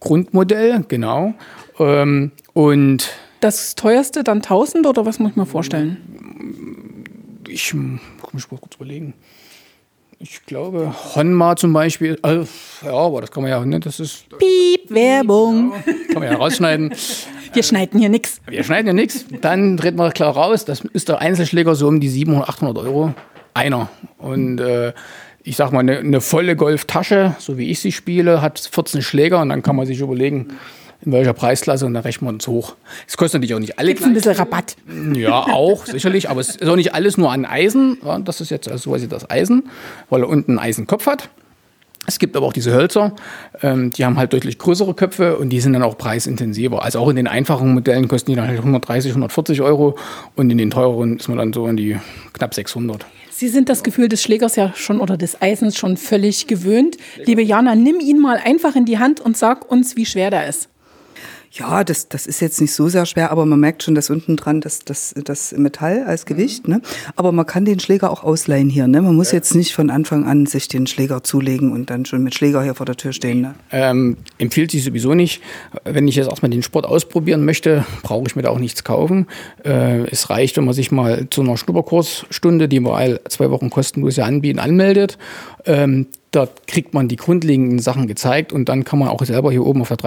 Grundmodell, 0.01 0.83
genau. 0.89 1.33
Ähm, 1.79 2.33
und 2.51 3.11
das 3.39 3.75
teuerste 3.75 4.25
dann 4.25 4.39
1000 4.39 4.85
oder 4.87 5.05
was 5.05 5.19
muss 5.19 5.31
ich 5.31 5.37
mir 5.37 5.45
vorstellen? 5.45 7.05
Ich 7.47 7.73
muss 7.73 8.33
mich 8.33 8.51
mal 8.51 8.57
kurz 8.59 8.75
überlegen. 8.75 9.13
Ich 10.23 10.45
glaube, 10.45 10.95
Honma 11.15 11.57
zum 11.57 11.73
Beispiel, 11.73 12.17
also, 12.21 12.47
ja, 12.81 12.93
aber 12.93 13.19
das 13.19 13.29
kann 13.29 13.43
man 13.43 13.51
ja, 13.51 13.65
ne, 13.65 13.81
das 13.81 13.99
ist. 13.99 14.25
Piep, 14.29 14.89
Werbung. 14.89 15.73
Ja, 15.73 15.93
kann 16.13 16.23
man 16.23 16.31
ja 16.31 16.37
rausschneiden. 16.37 16.93
Wir 17.53 17.61
schneiden 17.61 17.99
hier 17.99 18.07
nichts. 18.07 18.39
Wir 18.47 18.63
schneiden 18.63 18.87
ja 18.87 18.93
nichts. 18.93 19.25
Dann 19.41 19.75
dreht 19.75 19.97
man 19.97 20.13
klar 20.13 20.33
raus, 20.33 20.63
das 20.63 20.79
ist 20.93 21.09
der 21.09 21.19
Einzelschläger 21.19 21.75
so 21.75 21.89
um 21.89 21.99
die 21.99 22.07
700, 22.07 22.47
800 22.47 22.77
Euro. 22.85 23.13
Einer. 23.53 23.89
Und 24.17 24.59
äh, 24.59 24.93
ich 25.43 25.57
sag 25.57 25.73
mal, 25.73 25.81
eine, 25.81 25.97
eine 25.97 26.21
volle 26.21 26.55
Golftasche, 26.55 27.35
so 27.37 27.57
wie 27.57 27.69
ich 27.69 27.81
sie 27.81 27.91
spiele, 27.91 28.41
hat 28.41 28.59
14 28.59 29.01
Schläger 29.01 29.41
und 29.41 29.49
dann 29.49 29.61
kann 29.61 29.75
man 29.75 29.85
sich 29.85 29.99
überlegen, 29.99 30.57
in 31.05 31.11
welcher 31.11 31.33
Preisklasse 31.33 31.85
und 31.85 31.93
dann 31.93 32.03
rechnen 32.03 32.27
wir 32.27 32.33
uns 32.33 32.47
hoch. 32.47 32.75
Es 33.07 33.17
kostet 33.17 33.41
natürlich 33.41 33.55
auch 33.55 33.59
nicht 33.59 33.79
alle. 33.79 33.93
Gibt 33.93 34.05
ein 34.05 34.13
bisschen 34.13 34.33
Rabatt? 34.33 34.75
Ja, 35.13 35.41
auch, 35.41 35.85
sicherlich, 35.85 36.29
aber 36.29 36.41
es 36.41 36.55
ist 36.55 36.67
auch 36.67 36.75
nicht 36.75 36.93
alles 36.93 37.17
nur 37.17 37.31
an 37.31 37.45
Eisen. 37.45 37.97
Ja, 38.03 38.19
das 38.19 38.41
ist 38.41 38.49
jetzt 38.49 38.69
also 38.69 38.91
quasi 38.91 39.07
das 39.07 39.29
Eisen, 39.29 39.69
weil 40.09 40.21
er 40.21 40.29
unten 40.29 40.51
einen 40.51 40.59
Eisenkopf 40.59 41.05
hat. 41.05 41.29
Es 42.05 42.19
gibt 42.19 42.35
aber 42.35 42.45
auch 42.45 42.53
diese 42.53 42.73
Hölzer, 42.73 43.15
ähm, 43.61 43.91
die 43.91 44.03
haben 44.03 44.17
halt 44.17 44.33
deutlich 44.33 44.57
größere 44.57 44.93
Köpfe 44.93 45.37
und 45.37 45.49
die 45.51 45.61
sind 45.61 45.71
dann 45.71 45.83
auch 45.83 45.97
preisintensiver. 45.97 46.83
Also 46.83 46.99
auch 46.99 47.07
in 47.07 47.15
den 47.15 47.27
einfachen 47.27 47.73
Modellen 47.73 48.09
kosten 48.09 48.31
die 48.31 48.35
dann 48.35 48.47
halt 48.47 48.57
130, 48.57 49.11
140 49.11 49.61
Euro 49.61 49.97
und 50.35 50.49
in 50.49 50.57
den 50.57 50.69
teureren 50.69 51.17
ist 51.17 51.29
man 51.29 51.37
dann 51.37 51.53
so 51.53 51.65
an 51.65 51.77
die 51.77 51.97
knapp 52.33 52.53
600. 52.53 53.05
Sie 53.29 53.47
sind 53.47 53.69
das 53.69 53.83
Gefühl 53.83 54.09
des 54.09 54.21
Schlägers 54.21 54.57
ja 54.57 54.73
schon 54.75 54.99
oder 54.99 55.15
des 55.15 55.41
Eisens 55.41 55.77
schon 55.77 55.95
völlig 55.95 56.47
gewöhnt. 56.47 56.97
Liebe 57.23 57.41
Jana, 57.41 57.73
nimm 57.73 57.99
ihn 58.01 58.19
mal 58.19 58.37
einfach 58.37 58.75
in 58.75 58.85
die 58.85 58.99
Hand 58.99 59.21
und 59.21 59.37
sag 59.37 59.71
uns, 59.71 59.95
wie 59.95 60.05
schwer 60.05 60.29
der 60.29 60.47
ist. 60.47 60.69
Ja, 61.55 61.83
das, 61.83 62.09
das 62.09 62.25
ist 62.25 62.39
jetzt 62.39 62.59
nicht 62.61 62.73
so 62.73 62.89
sehr 62.89 63.05
schwer, 63.05 63.29
aber 63.29 63.45
man 63.45 63.59
merkt 63.59 63.83
schon, 63.83 63.93
dass 63.93 64.09
unten 64.09 64.37
dran 64.37 64.59
das, 64.59 64.79
das, 64.79 65.13
das 65.23 65.51
Metall 65.51 66.03
als 66.07 66.25
Gewicht. 66.25 66.67
Ne? 66.67 66.81
Aber 67.15 67.31
man 67.31 67.45
kann 67.45 67.63
den 67.63 67.79
Schläger 67.79 68.09
auch 68.09 68.23
ausleihen 68.23 68.71
hier. 68.71 68.87
Ne? 68.87 69.03
Man 69.03 69.15
muss 69.15 69.31
ja. 69.31 69.37
jetzt 69.37 69.53
nicht 69.53 69.75
von 69.75 69.91
Anfang 69.91 70.25
an 70.25 70.47
sich 70.47 70.67
den 70.67 70.87
Schläger 70.87 71.23
zulegen 71.23 71.71
und 71.71 71.91
dann 71.91 72.05
schon 72.05 72.23
mit 72.23 72.33
Schläger 72.33 72.63
hier 72.63 72.73
vor 72.73 72.87
der 72.87 72.95
Tür 72.95 73.13
stehen. 73.13 73.41
Ne? 73.41 73.53
Ähm, 73.71 74.17
empfiehlt 74.39 74.71
sich 74.71 74.83
sowieso 74.83 75.13
nicht. 75.13 75.43
Wenn 75.83 76.07
ich 76.07 76.15
jetzt 76.15 76.27
erstmal 76.27 76.49
den 76.49 76.63
Sport 76.63 76.87
ausprobieren 76.87 77.45
möchte, 77.45 77.85
brauche 78.01 78.25
ich 78.25 78.35
mir 78.35 78.41
da 78.41 78.49
auch 78.49 78.57
nichts 78.57 78.83
kaufen. 78.83 79.27
Äh, 79.63 80.07
es 80.09 80.31
reicht, 80.31 80.57
wenn 80.57 80.65
man 80.65 80.73
sich 80.73 80.91
mal 80.91 81.27
zu 81.29 81.41
einer 81.41 81.57
Schnupperkursstunde, 81.57 82.67
die 82.67 82.79
wir 82.79 83.19
zwei 83.29 83.51
Wochen 83.51 83.69
kostenlos 83.69 84.17
anbieten, 84.17 84.57
anmeldet. 84.57 85.19
Ähm, 85.65 86.07
Dort 86.33 86.65
kriegt 86.65 86.95
man 86.95 87.07
die 87.07 87.15
grundlegenden 87.15 87.77
Sachen 87.77 88.07
gezeigt 88.07 88.51
und 88.51 88.67
dann 88.67 88.83
kann 88.83 88.97
man 88.97 89.09
auch 89.09 89.23
selber 89.23 89.51
hier 89.51 89.63
oben 89.63 89.81
auf 89.81 89.89
der 89.89 89.97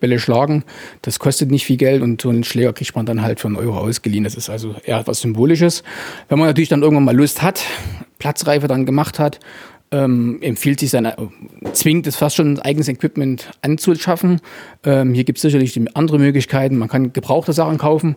Bälle 0.00 0.18
schlagen. 0.18 0.64
Das 1.02 1.18
kostet 1.18 1.50
nicht 1.50 1.66
viel 1.66 1.76
Geld 1.76 2.00
und 2.00 2.22
so 2.22 2.30
einen 2.30 2.44
Schläger 2.44 2.72
kriegt 2.72 2.96
man 2.96 3.04
dann 3.04 3.20
halt 3.20 3.40
für 3.40 3.48
einen 3.48 3.56
Euro 3.56 3.78
ausgeliehen. 3.78 4.24
Das 4.24 4.36
ist 4.36 4.48
also 4.48 4.74
eher 4.84 5.00
etwas 5.00 5.20
Symbolisches. 5.20 5.82
Wenn 6.30 6.38
man 6.38 6.48
natürlich 6.48 6.70
dann 6.70 6.82
irgendwann 6.82 7.04
mal 7.04 7.14
Lust 7.14 7.42
hat, 7.42 7.62
Platzreife 8.18 8.68
dann 8.68 8.86
gemacht 8.86 9.18
hat, 9.18 9.38
ähm, 9.92 10.38
empfiehlt 10.40 10.80
sich 10.80 10.90
seine, 10.90 11.14
zwingt 11.72 12.06
es 12.06 12.16
fast 12.16 12.36
schon 12.36 12.58
eigenes 12.58 12.88
Equipment 12.88 13.50
anzuschaffen. 13.60 14.40
Ähm, 14.82 15.14
hier 15.14 15.24
gibt 15.24 15.38
es 15.38 15.42
sicherlich 15.42 15.78
andere 15.94 16.18
Möglichkeiten. 16.18 16.78
Man 16.78 16.88
kann 16.88 17.12
gebrauchte 17.12 17.52
Sachen 17.52 17.78
kaufen, 17.78 18.16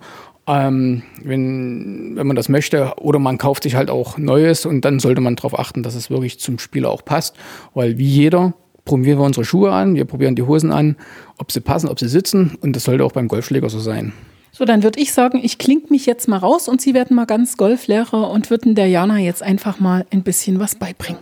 ähm, 0.50 1.03
wenn, 1.24 2.15
wenn 2.15 2.27
man 2.27 2.36
das 2.36 2.50
möchte. 2.50 2.94
Oder 2.98 3.20
man 3.20 3.38
kauft 3.38 3.63
sich 3.63 3.75
halt 3.75 3.89
auch 3.89 4.18
Neues 4.18 4.65
und 4.65 4.84
dann 4.84 5.00
sollte 5.00 5.22
man 5.22 5.36
darauf 5.36 5.58
achten, 5.58 5.84
dass 5.84 5.96
es 5.96 6.10
wirklich 6.10 6.39
zum 6.39 6.58
Spieler 6.58 6.89
auch 6.89 7.06
passt. 7.06 7.36
Weil 7.74 7.98
wie 7.98 8.08
jeder 8.08 8.53
probieren 8.84 9.20
wir 9.20 9.25
unsere 9.25 9.46
Schuhe 9.46 9.72
an, 9.72 9.94
wir 9.94 10.06
probieren 10.06 10.36
die 10.36 10.41
Hosen 10.41 10.72
an, 10.72 10.96
ob 11.38 11.51
sie 11.51 11.62
passen, 11.62 11.88
ob 11.88 12.00
sie 12.00 12.10
sitzen. 12.10 12.58
Und 12.62 12.75
das 12.75 12.84
sollte 12.86 13.06
auch 13.06 13.12
beim 13.12 13.27
Golfschläger 13.27 13.70
so 13.70 13.79
sein. 13.79 14.13
So, 14.51 14.65
dann 14.65 14.82
würde 14.82 15.00
ich 15.00 15.13
sagen, 15.13 15.39
ich 15.44 15.60
klinge 15.60 15.84
mich 15.89 16.08
jetzt 16.08 16.27
mal 16.27 16.38
raus 16.38 16.68
und 16.68 16.82
Sie 16.82 16.96
werden 16.96 17.15
mal 17.15 17.25
ganz 17.25 17.56
Golflehrer 17.56 18.32
und 18.32 18.50
würden 18.50 18.74
der 18.74 18.88
Jana 18.88 19.20
jetzt 19.20 19.44
einfach 19.44 19.79
mal 19.79 20.06
ein 20.12 20.24
bisschen 20.24 20.60
was 20.60 20.74
beibringen. 20.75 21.22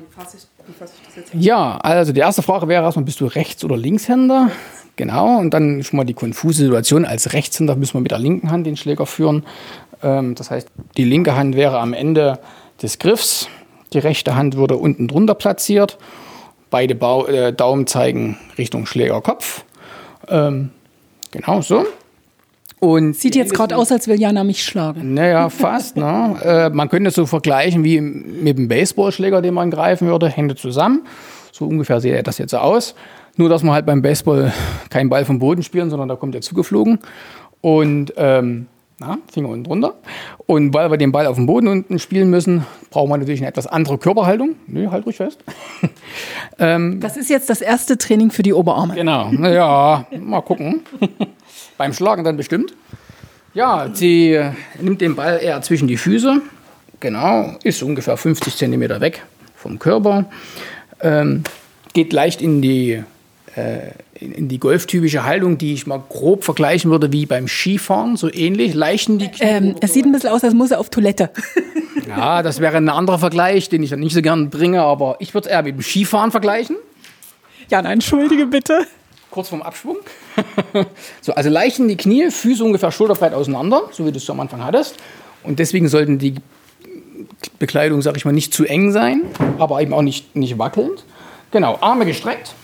Ja, 1.33 1.77
also 1.77 2.13
die 2.13 2.21
erste 2.21 2.41
Frage 2.41 2.67
wäre 2.67 2.83
erstmal, 2.83 3.03
bist 3.03 3.19
du 3.19 3.25
Rechts- 3.25 3.63
oder 3.65 3.75
Linkshänder? 3.75 4.51
Genau, 4.97 5.37
und 5.37 5.53
dann 5.53 5.83
schon 5.83 5.97
mal 5.97 6.03
die 6.03 6.15
konfuse 6.15 6.63
Situation. 6.63 7.05
Als 7.05 7.31
Rechtshänder 7.31 7.75
müssen 7.75 7.93
wir 7.93 8.01
mit 8.01 8.11
der 8.11 8.19
linken 8.19 8.49
Hand 8.49 8.65
den 8.65 8.75
Schläger 8.75 9.05
führen. 9.05 9.45
Ähm, 10.03 10.35
das 10.35 10.51
heißt, 10.51 10.67
die 10.97 11.03
linke 11.03 11.35
Hand 11.35 11.55
wäre 11.55 11.79
am 11.79 11.93
Ende 11.93 12.39
des 12.81 12.97
Griffs, 12.97 13.47
die 13.93 13.99
rechte 13.99 14.35
Hand 14.35 14.57
würde 14.57 14.75
unten 14.75 15.07
drunter 15.07 15.35
platziert. 15.35 15.99
Beide 16.71 16.95
Bau 16.95 17.27
äh, 17.27 17.53
Daumen 17.53 17.87
zeigen 17.87 18.37
Richtung 18.57 18.87
Schlägerkopf. 18.87 19.63
Ähm, 20.27 20.71
genau 21.31 21.61
so. 21.61 21.85
Und 22.79 23.15
Sieht 23.15 23.35
jetzt 23.35 23.53
gerade 23.53 23.77
aus, 23.77 23.91
als 23.91 24.07
will 24.07 24.19
Jana 24.19 24.43
mich 24.43 24.63
schlagen. 24.63 25.13
Naja, 25.13 25.49
fast. 25.49 25.95
ne? 25.95 26.35
äh, 26.43 26.69
man 26.69 26.89
könnte 26.89 27.09
es 27.09 27.15
so 27.15 27.25
vergleichen 27.27 27.83
wie 27.83 28.01
mit 28.01 28.57
dem 28.57 28.67
Baseballschläger, 28.67 29.41
den 29.41 29.53
man 29.53 29.71
greifen 29.71 30.07
würde, 30.07 30.27
Hände 30.27 30.55
zusammen. 30.55 31.05
So 31.51 31.65
ungefähr 31.65 32.01
sieht 32.01 32.27
das 32.27 32.37
jetzt 32.39 32.53
aus. 32.53 32.93
Nur, 33.37 33.49
dass 33.49 33.63
wir 33.63 33.71
halt 33.71 33.85
beim 33.85 34.01
Baseball 34.01 34.51
keinen 34.89 35.09
Ball 35.09 35.25
vom 35.25 35.39
Boden 35.39 35.63
spielen, 35.63 35.89
sondern 35.89 36.09
da 36.09 36.15
kommt 36.15 36.35
er 36.35 36.41
zugeflogen. 36.41 36.99
Und 37.61 38.13
ähm, 38.17 38.67
na, 38.99 39.19
Finger 39.31 39.49
unten 39.49 39.63
drunter. 39.63 39.93
Und 40.47 40.73
weil 40.73 40.89
wir 40.89 40.97
den 40.97 41.11
Ball 41.11 41.27
auf 41.27 41.35
dem 41.35 41.45
Boden 41.45 41.67
unten 41.67 41.99
spielen 41.99 42.31
müssen, 42.31 42.65
brauchen 42.89 43.09
wir 43.09 43.17
natürlich 43.17 43.41
eine 43.41 43.49
etwas 43.49 43.67
andere 43.67 43.99
Körperhaltung. 43.99 44.55
Nö, 44.65 44.89
halt 44.89 45.05
ruhig 45.05 45.17
fest. 45.17 45.39
ähm, 46.59 46.99
das 46.99 47.15
ist 47.15 47.29
jetzt 47.29 47.49
das 47.49 47.61
erste 47.61 47.97
Training 47.97 48.31
für 48.31 48.41
die 48.41 48.53
Oberarme. 48.53 48.95
Genau, 48.95 49.31
naja, 49.31 50.07
mal 50.19 50.41
gucken. 50.41 50.81
Beim 51.77 51.93
Schlagen 51.93 52.23
dann 52.23 52.37
bestimmt. 52.37 52.73
Ja, 53.53 53.89
sie 53.93 54.33
äh, 54.33 54.51
nimmt 54.81 55.01
den 55.01 55.15
Ball 55.15 55.39
eher 55.41 55.61
zwischen 55.61 55.87
die 55.87 55.97
Füße. 55.97 56.41
Genau, 56.99 57.55
ist 57.63 57.83
ungefähr 57.83 58.17
50 58.17 58.55
cm 58.55 58.81
weg 58.99 59.23
vom 59.55 59.77
Körper. 59.77 60.25
Ähm, 61.01 61.43
geht 61.93 62.13
leicht 62.13 62.41
in 62.41 62.63
die, 62.63 63.03
in 64.19 64.47
die 64.47 64.59
golftypische 64.59 65.23
Haltung, 65.23 65.57
die 65.57 65.73
ich 65.73 65.87
mal 65.87 66.01
grob 66.09 66.43
vergleichen 66.43 66.91
würde 66.91 67.11
wie 67.11 67.25
beim 67.25 67.47
Skifahren, 67.47 68.17
so 68.17 68.31
ähnlich. 68.31 68.73
Leichten 68.73 69.19
die 69.19 69.29
Knie 69.29 69.47
ähm, 69.47 69.75
Es 69.81 69.93
sieht 69.93 70.05
ein 70.05 70.11
bisschen 70.11 70.29
aus, 70.29 70.43
als 70.43 70.53
muss 70.53 70.71
er 70.71 70.79
auf 70.79 70.89
Toilette. 70.89 71.29
ja, 72.07 72.43
das 72.43 72.59
wäre 72.59 72.77
ein 72.77 72.89
anderer 72.89 73.19
Vergleich, 73.19 73.69
den 73.69 73.83
ich 73.83 73.89
dann 73.89 73.99
nicht 73.99 74.13
so 74.13 74.21
gern 74.21 74.49
bringe, 74.49 74.81
aber 74.81 75.17
ich 75.19 75.33
würde 75.33 75.47
es 75.47 75.53
eher 75.53 75.63
mit 75.63 75.75
dem 75.75 75.81
Skifahren 75.81 76.31
vergleichen. 76.31 76.75
Ja, 77.69 77.81
nein, 77.81 77.93
entschuldige 77.93 78.45
bitte 78.45 78.87
kurz 79.37 79.49
vorm 79.49 79.61
Abschwung. 79.61 79.97
so, 81.21 81.31
also 81.33 81.49
leicht 81.51 81.77
in 81.77 81.87
die 81.87 81.95
Knie, 81.95 82.31
Füße 82.31 82.63
ungefähr 82.63 82.91
schulterbreit 82.91 83.35
auseinander, 83.35 83.83
so 83.91 84.03
wie 84.03 84.11
du 84.11 84.17
es 84.17 84.27
am 84.31 84.39
Anfang 84.39 84.63
hattest. 84.63 84.95
Und 85.43 85.59
deswegen 85.59 85.87
sollten 85.89 86.17
die 86.17 86.35
Bekleidung, 87.59 88.01
sag 88.01 88.17
ich 88.17 88.25
mal, 88.25 88.31
nicht 88.31 88.51
zu 88.51 88.65
eng 88.65 88.91
sein, 88.91 89.21
aber 89.59 89.79
eben 89.79 89.93
auch 89.93 90.01
nicht, 90.01 90.35
nicht 90.35 90.57
wackelnd. 90.57 91.03
Genau, 91.51 91.77
Arme 91.81 92.07
gestreckt. 92.07 92.55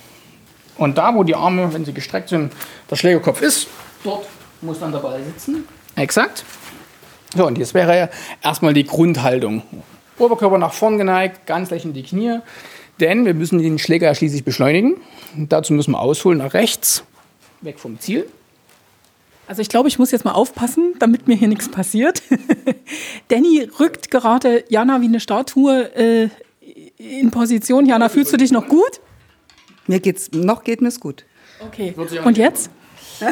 Und 0.78 0.98
da, 0.98 1.14
wo 1.16 1.24
die 1.24 1.36
Arme, 1.36 1.74
wenn 1.74 1.86
sie 1.86 1.94
gestreckt 1.94 2.30
sind, 2.30 2.52
der 2.90 2.96
Schlägerkopf 2.96 3.42
ist, 3.42 3.68
dort 4.04 4.28
muss 4.62 4.80
dann 4.80 4.92
der 4.92 5.00
Ball 5.00 5.24
sitzen. 5.24 5.68
Exakt. 5.96 6.44
So, 7.36 7.46
und 7.48 7.58
jetzt 7.58 7.74
wäre 7.74 8.10
erstmal 8.42 8.74
die 8.74 8.84
Grundhaltung. 8.84 9.64
Oberkörper 10.18 10.58
nach 10.58 10.74
vorn 10.74 10.98
geneigt, 10.98 11.46
ganz 11.46 11.70
leicht 11.70 11.86
in 11.86 11.94
die 11.94 12.04
Knie. 12.04 12.40
Denn 13.00 13.26
wir 13.26 13.34
müssen 13.34 13.60
den 13.60 13.80
Schläger 13.80 14.08
ja 14.08 14.16
schließlich 14.16 14.44
beschleunigen. 14.44 14.98
Dazu 15.36 15.74
müssen 15.74 15.92
wir 15.92 16.00
ausholen 16.00 16.38
nach 16.38 16.54
rechts, 16.54 17.04
weg 17.62 17.80
vom 17.80 18.00
Ziel. 18.00 18.28
Also 19.48 19.62
ich 19.62 19.70
glaube, 19.70 19.90
ich 19.90 20.00
muss 20.00 20.12
jetzt 20.12 20.26
mal 20.26 20.32
aufpassen, 20.32 20.94
damit 21.00 21.28
mir 21.28 21.36
hier 21.36 21.48
nichts 21.48 21.70
passiert. 21.70 22.22
Danny 23.28 23.68
rückt 23.80 24.10
gerade 24.10 24.64
Jana 24.70 25.02
wie 25.02 25.06
eine 25.06 25.20
Statue 25.20 25.94
äh, 25.96 26.30
in 26.98 27.32
Position. 27.32 27.86
Jana, 27.86 28.10
fühlst 28.10 28.32
du 28.32 28.38
dich 28.38 28.52
noch 28.52 28.68
gut? 28.68 29.02
Mir 29.88 30.00
geht's, 30.00 30.32
noch 30.32 30.64
geht 30.64 30.82
mir's 30.82 31.00
gut. 31.00 31.26
Okay. 31.60 31.94
Und 32.24 32.38
jetzt? 32.38 32.70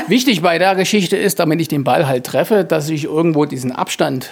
Wichtig 0.08 0.42
bei 0.42 0.58
der 0.58 0.76
Geschichte 0.76 1.18
ist, 1.18 1.40
damit 1.40 1.60
ich 1.60 1.68
den 1.68 1.84
Ball 1.84 2.08
halt 2.08 2.26
treffe, 2.26 2.64
dass 2.64 2.90
ich 2.90 3.06
irgendwo 3.06 3.46
diesen 3.46 3.72
Abstand 3.72 4.30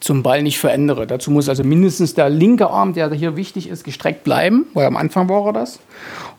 zum 0.00 0.22
Ball 0.22 0.42
nicht 0.42 0.58
verändere. 0.58 1.06
Dazu 1.06 1.30
muss 1.30 1.48
also 1.48 1.62
mindestens 1.62 2.14
der 2.14 2.28
linke 2.28 2.68
Arm, 2.68 2.92
der 2.92 3.12
hier 3.12 3.36
wichtig 3.36 3.68
ist, 3.68 3.84
gestreckt 3.84 4.24
bleiben, 4.24 4.66
weil 4.74 4.86
am 4.86 4.96
Anfang 4.96 5.28
war 5.28 5.46
er 5.46 5.52
das. 5.52 5.78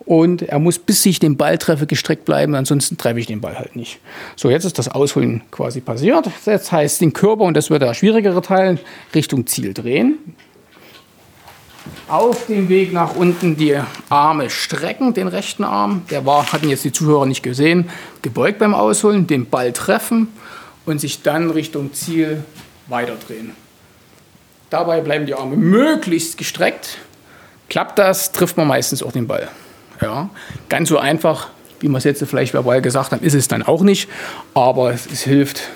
Und 0.05 0.41
er 0.41 0.59
muss, 0.59 0.79
bis 0.79 1.05
ich 1.05 1.19
den 1.19 1.37
Ball 1.37 1.57
treffe, 1.57 1.87
gestreckt 1.87 2.25
bleiben, 2.25 2.55
ansonsten 2.55 2.97
treffe 2.97 3.19
ich 3.19 3.25
den 3.25 3.39
Ball 3.39 3.57
halt 3.57 3.77
nicht. 3.77 3.99
So, 4.35 4.49
jetzt 4.49 4.65
ist 4.65 4.77
das 4.77 4.89
Ausholen 4.89 5.43
quasi 5.49 5.79
passiert. 5.79 6.29
Jetzt 6.45 6.73
heißt 6.73 6.99
den 6.99 7.13
Körper, 7.13 7.43
und 7.45 7.55
das 7.55 7.69
wird 7.69 7.81
der 7.81 7.93
schwierigere 7.93 8.41
Teil, 8.41 8.79
Richtung 9.15 9.47
Ziel 9.47 9.73
drehen. 9.73 10.17
Auf 12.07 12.47
dem 12.47 12.69
Weg 12.69 12.93
nach 12.93 13.15
unten 13.15 13.57
die 13.57 13.77
Arme 14.09 14.49
strecken, 14.49 15.13
den 15.13 15.27
rechten 15.27 15.63
Arm. 15.63 16.03
Der 16.09 16.25
war, 16.25 16.51
hatten 16.53 16.69
jetzt 16.69 16.83
die 16.83 16.91
Zuhörer 16.91 17.25
nicht 17.25 17.43
gesehen, 17.43 17.89
gebeugt 18.21 18.59
beim 18.59 18.73
Ausholen, 18.73 19.27
den 19.27 19.49
Ball 19.49 19.73
treffen 19.73 20.29
und 20.85 20.99
sich 20.99 21.21
dann 21.21 21.49
Richtung 21.49 21.93
Ziel 21.93 22.43
weiterdrehen. 22.87 23.51
Dabei 24.69 25.01
bleiben 25.01 25.25
die 25.25 25.33
Arme 25.33 25.55
möglichst 25.55 26.37
gestreckt. 26.37 26.97
Klappt 27.69 27.99
das, 27.99 28.31
trifft 28.31 28.57
man 28.57 28.67
meistens 28.67 29.03
auch 29.03 29.11
den 29.11 29.27
Ball. 29.27 29.49
Ja, 30.01 30.29
ganz 30.69 30.89
so 30.89 30.97
einfach, 30.97 31.49
wie 31.79 31.87
wir 31.87 31.97
es 31.97 32.03
jetzt 32.03 32.23
vielleicht 32.25 32.53
verbal 32.53 32.81
gesagt 32.81 33.11
haben, 33.11 33.23
ist 33.23 33.35
es 33.35 33.47
dann 33.47 33.63
auch 33.63 33.81
nicht. 33.81 34.09
Aber 34.53 34.91
es, 34.91 35.05
es 35.05 35.21
hilft, 35.23 35.69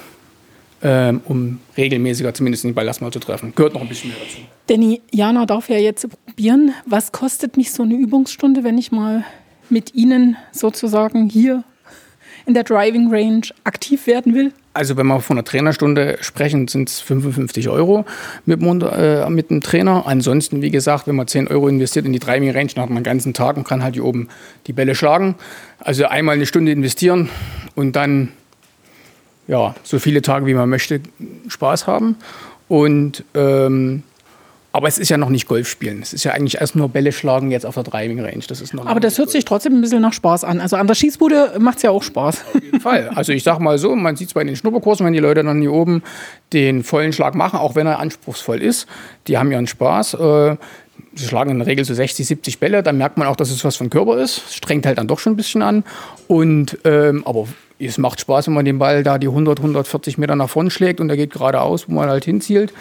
ähm, 0.81 1.21
um 1.25 1.59
regelmäßiger 1.77 2.33
zumindest 2.33 2.63
den 2.63 2.73
Ball 2.73 2.87
erstmal 2.87 3.11
zu 3.11 3.19
treffen. 3.19 3.53
Gehört 3.55 3.73
noch 3.73 3.81
ein 3.81 3.87
bisschen 3.87 4.09
mehr 4.09 4.19
dazu. 4.19 4.41
Danny, 4.67 5.01
Jana 5.11 5.45
darf 5.45 5.69
ja 5.69 5.77
jetzt 5.77 6.07
probieren. 6.25 6.73
Was 6.85 7.13
kostet 7.13 7.55
mich 7.55 7.71
so 7.71 7.83
eine 7.83 7.95
Übungsstunde, 7.95 8.65
wenn 8.65 8.77
ich 8.77 8.91
mal 8.91 9.23
mit 9.69 9.95
Ihnen 9.95 10.35
sozusagen 10.51 11.29
hier 11.29 11.63
in 12.45 12.53
der 12.53 12.63
Driving 12.63 13.09
Range 13.09 13.43
aktiv 13.63 14.07
werden 14.07 14.35
will? 14.35 14.51
Also 14.73 14.97
wenn 14.97 15.07
wir 15.07 15.21
von 15.21 15.37
einer 15.37 15.45
Trainerstunde 15.45 16.17
sprechen, 16.19 16.67
sind 16.67 16.89
es 16.89 16.99
55 16.99 17.69
Euro 17.69 18.05
mit, 18.45 18.61
äh, 18.61 19.29
mit 19.29 19.49
dem 19.49 19.61
Trainer. 19.61 20.05
Ansonsten, 20.05 20.61
wie 20.61 20.69
gesagt, 20.69 21.07
wenn 21.07 21.15
man 21.15 21.27
10 21.27 21.47
Euro 21.47 21.69
investiert 21.69 22.05
in 22.05 22.11
die 22.11 22.19
Driving 22.19 22.51
Range, 22.51 22.69
dann 22.75 22.83
hat 22.83 22.89
man 22.89 22.99
den 22.99 23.09
ganzen 23.09 23.33
Tag 23.33 23.55
und 23.55 23.65
kann 23.65 23.81
halt 23.81 23.95
hier 23.95 24.03
oben 24.03 24.27
die 24.67 24.73
Bälle 24.73 24.95
schlagen. 24.95 25.35
Also 25.79 26.05
einmal 26.05 26.35
eine 26.35 26.45
Stunde 26.45 26.73
investieren 26.73 27.29
und 27.75 27.95
dann 27.95 28.33
ja, 29.47 29.75
so 29.83 29.97
viele 29.97 30.21
Tage, 30.21 30.45
wie 30.45 30.53
man 30.53 30.69
möchte, 30.69 30.99
Spaß 31.47 31.87
haben. 31.87 32.17
Und 32.67 33.23
ähm, 33.33 34.03
aber 34.73 34.87
es 34.87 34.99
ist 34.99 35.09
ja 35.09 35.17
noch 35.17 35.29
nicht 35.29 35.47
Golf 35.47 35.67
spielen. 35.67 36.01
Es 36.01 36.13
ist 36.13 36.23
ja 36.23 36.33
eigentlich 36.33 36.61
erst 36.61 36.75
nur 36.75 36.89
Bälle 36.89 37.11
schlagen 37.11 37.49
jetzt 37.51 37.65
auf 37.65 37.75
der 37.75 37.83
Driving 37.83 38.19
Range. 38.19 38.43
Das 38.47 38.61
ist 38.61 38.73
noch 38.73 38.85
Aber 38.85 38.99
das 38.99 39.17
hört 39.17 39.27
Golf. 39.27 39.33
sich 39.33 39.45
trotzdem 39.45 39.73
ein 39.73 39.81
bisschen 39.81 40.01
nach 40.01 40.13
Spaß 40.13 40.43
an. 40.43 40.61
Also 40.61 40.75
an 40.75 40.85
der 40.87 40.93
Schießbude 40.93 41.53
macht 41.59 41.77
es 41.77 41.83
ja 41.83 41.91
auch 41.91 42.03
Spaß. 42.03 42.45
Auf 42.53 42.61
jeden 42.61 42.79
Fall. 42.79 43.09
Also 43.15 43.31
ich 43.31 43.43
sag 43.43 43.59
mal 43.59 43.77
so, 43.79 43.95
man 43.95 44.15
sieht 44.15 44.27
es 44.27 44.33
bei 44.33 44.43
den 44.43 44.55
Schnupperkursen, 44.55 45.05
wenn 45.05 45.13
die 45.13 45.19
Leute 45.19 45.43
dann 45.43 45.61
hier 45.61 45.73
oben 45.73 46.03
den 46.53 46.83
vollen 46.83 47.11
Schlag 47.13 47.33
machen, 47.33 47.59
auch 47.59 47.75
wenn 47.75 47.87
er 47.87 47.99
anspruchsvoll 47.99 48.61
ist, 48.61 48.87
die 49.27 49.37
haben 49.37 49.51
ja 49.51 49.57
einen 49.57 49.67
Spaß. 49.67 50.13
Äh, 50.15 50.57
sie 51.15 51.25
schlagen 51.27 51.51
in 51.51 51.57
der 51.59 51.67
Regel 51.67 51.83
so 51.83 51.93
60, 51.93 52.27
70 52.27 52.59
Bälle, 52.59 52.83
dann 52.83 52.97
merkt 52.97 53.17
man 53.17 53.27
auch, 53.27 53.35
dass 53.35 53.49
es 53.49 53.63
was 53.63 53.75
von 53.75 53.89
Körper 53.89 54.17
ist. 54.17 54.53
Strengt 54.53 54.85
halt 54.85 54.97
dann 54.97 55.07
doch 55.07 55.19
schon 55.19 55.33
ein 55.33 55.37
bisschen 55.37 55.61
an. 55.61 55.83
Und 56.27 56.77
ähm, 56.83 57.23
aber 57.25 57.47
es 57.79 57.97
macht 57.97 58.19
Spaß, 58.19 58.47
wenn 58.47 58.53
man 58.53 58.65
den 58.65 58.79
Ball 58.79 59.03
da 59.03 59.17
die 59.17 59.27
100, 59.27 59.59
140 59.59 60.17
Meter 60.17 60.35
nach 60.35 60.49
vorne 60.49 60.71
schlägt 60.71 60.99
und 60.99 61.09
er 61.09 61.17
geht 61.17 61.31
geradeaus, 61.31 61.87
wo 61.87 61.93
man 61.93 62.09
halt 62.09 62.25
hinzielt. 62.25 62.73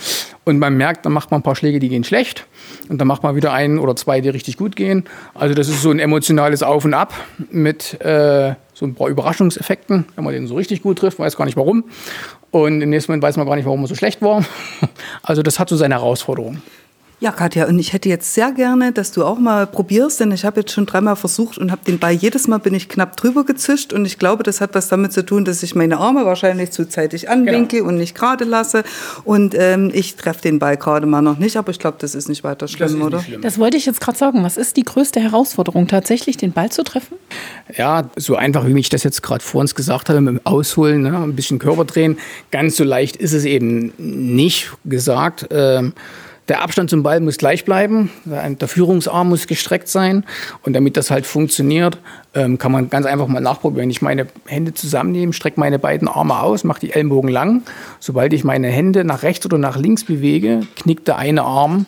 Und 0.44 0.58
man 0.58 0.76
merkt, 0.76 1.04
dann 1.04 1.12
macht 1.12 1.30
man 1.30 1.40
ein 1.40 1.42
paar 1.42 1.56
Schläge, 1.56 1.78
die 1.78 1.88
gehen 1.88 2.04
schlecht. 2.04 2.46
Und 2.88 2.98
dann 2.98 3.08
macht 3.08 3.22
man 3.22 3.36
wieder 3.36 3.52
einen 3.52 3.78
oder 3.78 3.94
zwei, 3.96 4.20
die 4.20 4.28
richtig 4.28 4.56
gut 4.56 4.76
gehen. 4.76 5.04
Also 5.34 5.54
das 5.54 5.68
ist 5.68 5.82
so 5.82 5.90
ein 5.90 5.98
emotionales 5.98 6.62
Auf 6.62 6.84
und 6.84 6.94
Ab 6.94 7.12
mit 7.50 8.00
äh, 8.00 8.54
so 8.72 8.86
ein 8.86 8.94
paar 8.94 9.08
Überraschungseffekten. 9.08 10.06
Wenn 10.14 10.24
man 10.24 10.32
den 10.32 10.46
so 10.46 10.54
richtig 10.54 10.82
gut 10.82 10.98
trifft, 10.98 11.18
weiß 11.18 11.36
gar 11.36 11.44
nicht 11.44 11.56
warum. 11.56 11.84
Und 12.50 12.80
im 12.80 12.90
nächsten 12.90 13.12
Moment 13.12 13.24
weiß 13.24 13.36
man 13.36 13.46
gar 13.46 13.56
nicht, 13.56 13.66
warum 13.66 13.82
er 13.82 13.88
so 13.88 13.94
schlecht 13.94 14.22
war. 14.22 14.44
Also 15.22 15.42
das 15.42 15.58
hat 15.58 15.68
so 15.68 15.76
seine 15.76 15.96
Herausforderung. 15.96 16.62
Ja, 17.18 17.32
Katja, 17.32 17.66
und 17.66 17.78
ich 17.78 17.94
hätte 17.94 18.10
jetzt 18.10 18.34
sehr 18.34 18.52
gerne, 18.52 18.92
dass 18.92 19.10
du 19.10 19.24
auch 19.24 19.38
mal 19.38 19.66
probierst, 19.66 20.20
denn 20.20 20.32
ich 20.32 20.44
habe 20.44 20.60
jetzt 20.60 20.72
schon 20.72 20.84
dreimal 20.84 21.16
versucht 21.16 21.56
und 21.56 21.72
habe 21.72 21.80
den 21.86 21.98
Ball 21.98 22.12
jedes 22.12 22.46
Mal 22.46 22.58
bin 22.58 22.74
ich 22.74 22.90
knapp 22.90 23.16
drüber 23.16 23.44
gezischt 23.44 23.94
und 23.94 24.04
ich 24.04 24.18
glaube, 24.18 24.42
das 24.42 24.60
hat 24.60 24.74
was 24.74 24.88
damit 24.88 25.14
zu 25.14 25.24
tun, 25.24 25.46
dass 25.46 25.62
ich 25.62 25.74
meine 25.74 25.96
Arme 25.96 26.26
wahrscheinlich 26.26 26.72
zu 26.72 26.86
zeitig 26.86 27.30
anwinke 27.30 27.78
genau. 27.78 27.88
und 27.88 27.96
nicht 27.96 28.14
gerade 28.14 28.44
lasse 28.44 28.84
und 29.24 29.54
ähm, 29.56 29.90
ich 29.94 30.16
treffe 30.16 30.42
den 30.42 30.58
Ball 30.58 30.76
gerade 30.76 31.06
mal 31.06 31.22
noch 31.22 31.38
nicht, 31.38 31.56
aber 31.56 31.70
ich 31.70 31.78
glaube, 31.78 31.96
das 32.00 32.14
ist 32.14 32.28
nicht 32.28 32.44
weiter 32.44 32.68
schlimm, 32.68 33.00
oder? 33.00 33.20
Schlimm. 33.22 33.40
Das 33.40 33.58
wollte 33.58 33.78
ich 33.78 33.86
jetzt 33.86 34.02
gerade 34.02 34.18
sagen. 34.18 34.44
Was 34.44 34.58
ist 34.58 34.76
die 34.76 34.84
größte 34.84 35.18
Herausforderung, 35.18 35.88
tatsächlich 35.88 36.36
den 36.36 36.52
Ball 36.52 36.70
zu 36.70 36.84
treffen? 36.84 37.16
Ja, 37.74 38.10
so 38.16 38.36
einfach, 38.36 38.66
wie 38.66 38.78
ich 38.78 38.90
das 38.90 39.04
jetzt 39.04 39.22
gerade 39.22 39.42
vor 39.42 39.62
uns 39.62 39.74
gesagt 39.74 40.10
habe, 40.10 40.20
mit 40.20 40.34
dem 40.34 40.40
Ausholen, 40.44 41.00
ne, 41.00 41.16
ein 41.16 41.34
bisschen 41.34 41.58
Körper 41.58 41.86
drehen, 41.86 42.18
ganz 42.50 42.76
so 42.76 42.84
leicht 42.84 43.16
ist 43.16 43.32
es 43.32 43.46
eben 43.46 43.94
nicht 43.96 44.70
gesagt. 44.84 45.46
Ähm, 45.50 45.94
der 46.48 46.62
Abstand 46.62 46.90
zum 46.90 47.02
Ball 47.02 47.20
muss 47.20 47.38
gleich 47.38 47.64
bleiben, 47.64 48.10
der 48.24 48.68
Führungsarm 48.68 49.28
muss 49.28 49.46
gestreckt 49.46 49.88
sein 49.88 50.24
und 50.62 50.74
damit 50.74 50.96
das 50.96 51.10
halt 51.10 51.26
funktioniert, 51.26 51.98
ähm, 52.34 52.58
kann 52.58 52.70
man 52.70 52.88
ganz 52.88 53.06
einfach 53.06 53.26
mal 53.26 53.40
nachprobieren. 53.40 53.90
Ich 53.90 54.02
meine 54.02 54.26
Hände 54.46 54.72
zusammennehme, 54.74 55.32
strecke 55.32 55.58
meine 55.58 55.78
beiden 55.78 56.06
Arme 56.06 56.40
aus, 56.40 56.62
mache 56.62 56.80
die 56.80 56.92
Ellenbogen 56.92 57.30
lang. 57.30 57.62
Sobald 57.98 58.32
ich 58.32 58.44
meine 58.44 58.68
Hände 58.68 59.04
nach 59.04 59.22
rechts 59.22 59.44
oder 59.46 59.58
nach 59.58 59.76
links 59.76 60.04
bewege, 60.04 60.60
knickt 60.76 61.08
der 61.08 61.16
eine 61.16 61.42
Arm 61.42 61.86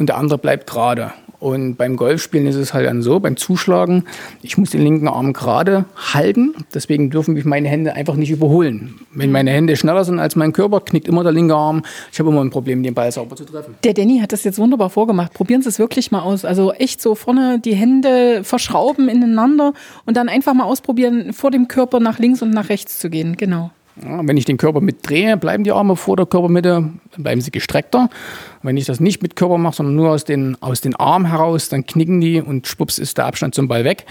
und 0.00 0.08
der 0.08 0.16
andere 0.16 0.38
bleibt 0.38 0.68
gerade. 0.68 1.12
Und 1.40 1.76
beim 1.76 1.96
Golfspielen 1.96 2.46
ist 2.46 2.56
es 2.56 2.74
halt 2.74 2.86
dann 2.86 3.00
so, 3.00 3.18
beim 3.18 3.38
Zuschlagen, 3.38 4.04
ich 4.42 4.58
muss 4.58 4.70
den 4.70 4.82
linken 4.82 5.08
Arm 5.08 5.32
gerade 5.32 5.86
halten. 5.96 6.54
Deswegen 6.74 7.08
dürfen 7.08 7.32
mich 7.32 7.46
meine 7.46 7.66
Hände 7.68 7.94
einfach 7.94 8.14
nicht 8.14 8.30
überholen. 8.30 9.00
Wenn 9.14 9.32
meine 9.32 9.50
Hände 9.50 9.74
schneller 9.76 10.04
sind 10.04 10.18
als 10.18 10.36
mein 10.36 10.52
Körper, 10.52 10.80
knickt 10.80 11.08
immer 11.08 11.22
der 11.22 11.32
linke 11.32 11.54
Arm. 11.54 11.82
Ich 12.12 12.18
habe 12.18 12.28
immer 12.28 12.42
ein 12.42 12.50
Problem, 12.50 12.82
den 12.82 12.92
Ball 12.92 13.10
sauber 13.10 13.36
zu 13.36 13.44
treffen. 13.44 13.74
Der 13.84 13.94
Danny 13.94 14.18
hat 14.20 14.32
das 14.32 14.44
jetzt 14.44 14.58
wunderbar 14.58 14.90
vorgemacht. 14.90 15.32
Probieren 15.32 15.62
Sie 15.62 15.70
es 15.70 15.78
wirklich 15.78 16.10
mal 16.10 16.20
aus. 16.20 16.44
Also 16.44 16.72
echt 16.72 17.00
so 17.00 17.14
vorne 17.14 17.58
die 17.58 17.74
Hände 17.74 18.44
verschrauben 18.44 19.08
ineinander 19.08 19.72
und 20.04 20.18
dann 20.18 20.28
einfach 20.28 20.52
mal 20.52 20.64
ausprobieren, 20.64 21.32
vor 21.32 21.50
dem 21.50 21.68
Körper 21.68 22.00
nach 22.00 22.18
links 22.18 22.42
und 22.42 22.50
nach 22.50 22.68
rechts 22.68 22.98
zu 22.98 23.08
gehen. 23.08 23.38
Genau. 23.38 23.70
Ja, 24.02 24.20
wenn 24.26 24.36
ich 24.36 24.44
den 24.44 24.56
Körper 24.56 24.80
mitdrehe, 24.80 25.36
bleiben 25.36 25.64
die 25.64 25.72
Arme 25.72 25.96
vor 25.96 26.16
der 26.16 26.26
Körpermitte, 26.26 26.90
dann 27.12 27.22
bleiben 27.22 27.40
sie 27.40 27.50
gestreckter. 27.50 28.08
Wenn 28.62 28.76
ich 28.76 28.86
das 28.86 29.00
nicht 29.00 29.22
mit 29.22 29.36
Körper 29.36 29.58
mache, 29.58 29.76
sondern 29.76 29.94
nur 29.94 30.10
aus 30.10 30.24
den, 30.24 30.56
aus 30.62 30.80
den 30.80 30.96
Armen 30.96 31.26
heraus, 31.26 31.68
dann 31.68 31.84
knicken 31.84 32.20
die 32.20 32.40
und 32.40 32.66
schwupps 32.66 32.98
ist 32.98 33.18
der 33.18 33.26
Abstand 33.26 33.54
zum 33.54 33.68
Ball 33.68 33.84
weg. 33.84 34.06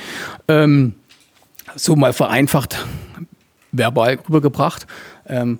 Ähm, 0.47 0.93
so 1.75 1.95
mal 1.95 2.13
vereinfacht 2.13 2.85
verbal 3.71 4.19
rübergebracht. 4.27 4.87
Ähm, 5.27 5.59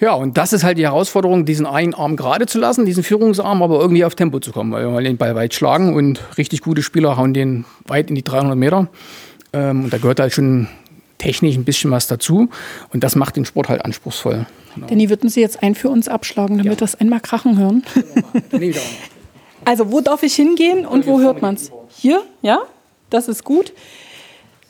ja, 0.00 0.14
und 0.14 0.36
das 0.36 0.52
ist 0.52 0.64
halt 0.64 0.78
die 0.78 0.84
Herausforderung, 0.84 1.44
diesen 1.44 1.66
einen 1.66 1.94
Arm 1.94 2.16
gerade 2.16 2.46
zu 2.46 2.58
lassen, 2.58 2.84
diesen 2.84 3.04
Führungsarm, 3.04 3.62
aber 3.62 3.80
irgendwie 3.80 4.04
auf 4.04 4.16
Tempo 4.16 4.40
zu 4.40 4.50
kommen, 4.50 4.72
weil 4.72 4.92
wir 4.92 5.00
den 5.00 5.16
Ball 5.16 5.34
weit 5.34 5.54
schlagen 5.54 5.94
und 5.94 6.20
richtig 6.38 6.60
gute 6.60 6.82
Spieler 6.82 7.16
hauen 7.16 7.34
den 7.34 7.64
weit 7.86 8.08
in 8.10 8.16
die 8.16 8.24
300 8.24 8.56
Meter. 8.56 8.88
Ähm, 9.52 9.84
und 9.84 9.92
da 9.92 9.98
gehört 9.98 10.18
halt 10.18 10.32
schon 10.32 10.66
technisch 11.22 11.56
ein 11.56 11.64
bisschen 11.64 11.90
was 11.90 12.06
dazu. 12.06 12.48
Und 12.92 13.04
das 13.04 13.14
macht 13.14 13.36
den 13.36 13.44
Sport 13.44 13.68
halt 13.68 13.84
anspruchsvoll. 13.84 14.46
Genau. 14.74 14.86
Danny, 14.86 15.08
würden 15.08 15.30
Sie 15.30 15.40
jetzt 15.40 15.62
einen 15.62 15.74
für 15.74 15.88
uns 15.88 16.08
abschlagen, 16.08 16.58
damit 16.58 16.66
ja. 16.66 16.72
wir 16.72 16.76
das 16.76 16.94
einmal 16.96 17.20
krachen 17.20 17.58
hören? 17.58 17.84
also, 19.64 19.92
wo 19.92 20.00
darf 20.00 20.22
ich 20.22 20.34
hingehen 20.34 20.84
und 20.86 21.06
wo 21.06 21.20
hört 21.20 21.42
man 21.42 21.54
es? 21.54 21.70
Hier, 21.96 22.22
ja, 22.40 22.60
das 23.10 23.28
ist 23.28 23.44
gut. 23.44 23.72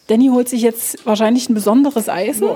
Danny 0.08 0.28
holt 0.28 0.48
sich 0.48 0.62
jetzt 0.62 1.06
wahrscheinlich 1.06 1.48
ein 1.48 1.54
besonderes 1.54 2.08
Eisen. 2.08 2.48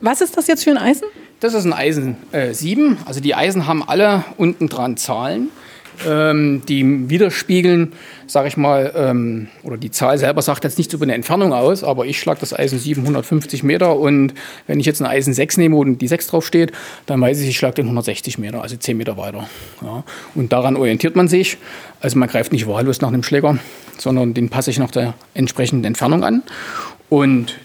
Was 0.00 0.20
ist 0.20 0.36
das 0.36 0.46
jetzt 0.46 0.64
für 0.64 0.70
ein 0.70 0.78
Eisen? 0.78 1.04
Das 1.40 1.54
ist 1.54 1.64
ein 1.64 1.72
Eisen 1.72 2.16
äh, 2.30 2.54
7. 2.54 2.98
Also 3.04 3.20
die 3.20 3.34
Eisen 3.34 3.66
haben 3.66 3.82
alle 3.86 4.24
unten 4.36 4.68
dran 4.68 4.96
Zahlen 4.96 5.50
ähm, 6.06 6.62
die 6.68 7.08
widerspiegeln, 7.08 7.92
sage 8.26 8.48
ich 8.48 8.56
mal, 8.56 8.92
ähm, 8.96 9.48
oder 9.62 9.76
die 9.76 9.90
Zahl 9.90 10.18
selber 10.18 10.42
sagt 10.42 10.64
jetzt 10.64 10.78
nichts 10.78 10.94
über 10.94 11.04
eine 11.04 11.14
Entfernung 11.14 11.52
aus, 11.52 11.84
aber 11.84 12.06
ich 12.06 12.18
schlage 12.18 12.40
das 12.40 12.52
Eisen 12.52 12.78
750 12.78 13.62
Meter 13.62 13.96
und 13.96 14.34
wenn 14.66 14.80
ich 14.80 14.86
jetzt 14.86 15.00
ein 15.00 15.06
Eisen 15.06 15.34
6 15.34 15.58
nehme 15.58 15.76
und 15.76 15.98
die 15.98 16.08
6 16.08 16.28
drauf 16.28 16.46
steht, 16.46 16.72
dann 17.06 17.20
weiß 17.20 17.40
ich, 17.40 17.48
ich 17.48 17.56
schlage 17.56 17.76
den 17.76 17.86
160 17.86 18.38
Meter, 18.38 18.62
also 18.62 18.76
10 18.76 18.96
Meter 18.96 19.16
weiter. 19.16 19.48
Ja. 19.82 20.04
Und 20.34 20.52
daran 20.52 20.76
orientiert 20.76 21.16
man 21.16 21.28
sich. 21.28 21.58
Also 22.00 22.18
man 22.18 22.28
greift 22.28 22.52
nicht 22.52 22.66
wahllos 22.66 23.00
nach 23.00 23.08
einem 23.08 23.22
Schläger, 23.22 23.58
sondern 23.98 24.34
den 24.34 24.48
passe 24.48 24.70
ich 24.70 24.78
nach 24.78 24.90
der 24.90 25.14
entsprechenden 25.34 25.84
Entfernung 25.84 26.24
an. 26.24 26.42
Und 27.08 27.58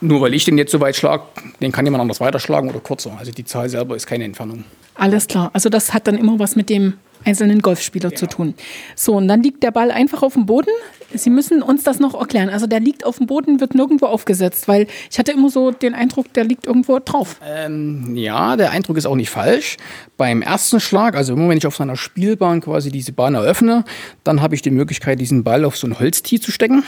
nur 0.00 0.20
weil 0.20 0.34
ich 0.34 0.44
den 0.44 0.58
jetzt 0.58 0.72
so 0.72 0.80
weit 0.80 0.96
schlage, 0.96 1.24
den 1.60 1.72
kann 1.72 1.84
jemand 1.84 2.02
anders 2.02 2.20
weiterschlagen 2.20 2.68
oder 2.70 2.80
kürzer. 2.80 3.16
Also 3.18 3.32
die 3.32 3.44
Zahl 3.44 3.68
selber 3.68 3.96
ist 3.96 4.06
keine 4.06 4.24
Entfernung. 4.24 4.64
Alles 4.94 5.26
klar. 5.26 5.50
Also 5.52 5.68
das 5.68 5.92
hat 5.92 6.06
dann 6.06 6.16
immer 6.16 6.38
was 6.38 6.56
mit 6.56 6.70
dem 6.70 6.94
einzelnen 7.26 7.60
Golfspieler 7.60 8.10
ja. 8.10 8.16
zu 8.16 8.26
tun. 8.26 8.54
So, 8.94 9.14
und 9.14 9.28
dann 9.28 9.42
liegt 9.42 9.62
der 9.62 9.72
Ball 9.72 9.90
einfach 9.90 10.22
auf 10.22 10.34
dem 10.34 10.46
Boden. 10.46 10.70
Sie 11.12 11.30
müssen 11.30 11.62
uns 11.62 11.82
das 11.82 11.98
noch 11.98 12.14
erklären. 12.18 12.48
Also 12.48 12.66
der 12.66 12.80
liegt 12.80 13.04
auf 13.04 13.18
dem 13.18 13.26
Boden, 13.26 13.60
wird 13.60 13.74
nirgendwo 13.74 14.06
aufgesetzt, 14.06 14.68
weil 14.68 14.86
ich 15.10 15.18
hatte 15.18 15.32
immer 15.32 15.50
so 15.50 15.70
den 15.70 15.94
Eindruck, 15.94 16.32
der 16.34 16.44
liegt 16.44 16.66
irgendwo 16.66 16.98
drauf. 17.04 17.36
Ähm, 17.44 18.14
ja, 18.14 18.56
der 18.56 18.70
Eindruck 18.70 18.96
ist 18.96 19.06
auch 19.06 19.16
nicht 19.16 19.30
falsch. 19.30 19.76
Beim 20.16 20.42
ersten 20.42 20.80
Schlag, 20.80 21.16
also 21.16 21.34
immer 21.34 21.48
wenn 21.48 21.58
ich 21.58 21.66
auf 21.66 21.76
seiner 21.76 21.96
Spielbahn 21.96 22.60
quasi 22.60 22.90
diese 22.90 23.12
Bahn 23.12 23.34
eröffne, 23.34 23.84
dann 24.24 24.40
habe 24.40 24.54
ich 24.54 24.62
die 24.62 24.70
Möglichkeit, 24.70 25.20
diesen 25.20 25.44
Ball 25.44 25.64
auf 25.64 25.76
so 25.76 25.86
ein 25.86 25.98
Holztee 25.98 26.40
zu 26.40 26.52
stecken, 26.52 26.84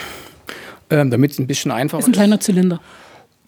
ähm, 0.91 1.11
damit 1.11 1.33
es 1.33 1.39
ein 1.39 1.47
bisschen 1.47 1.71
einfacher 1.71 1.99
ist. 1.99 2.05
Ist 2.05 2.09
ein 2.11 2.13
kleiner 2.13 2.41
Zylinder. 2.41 2.81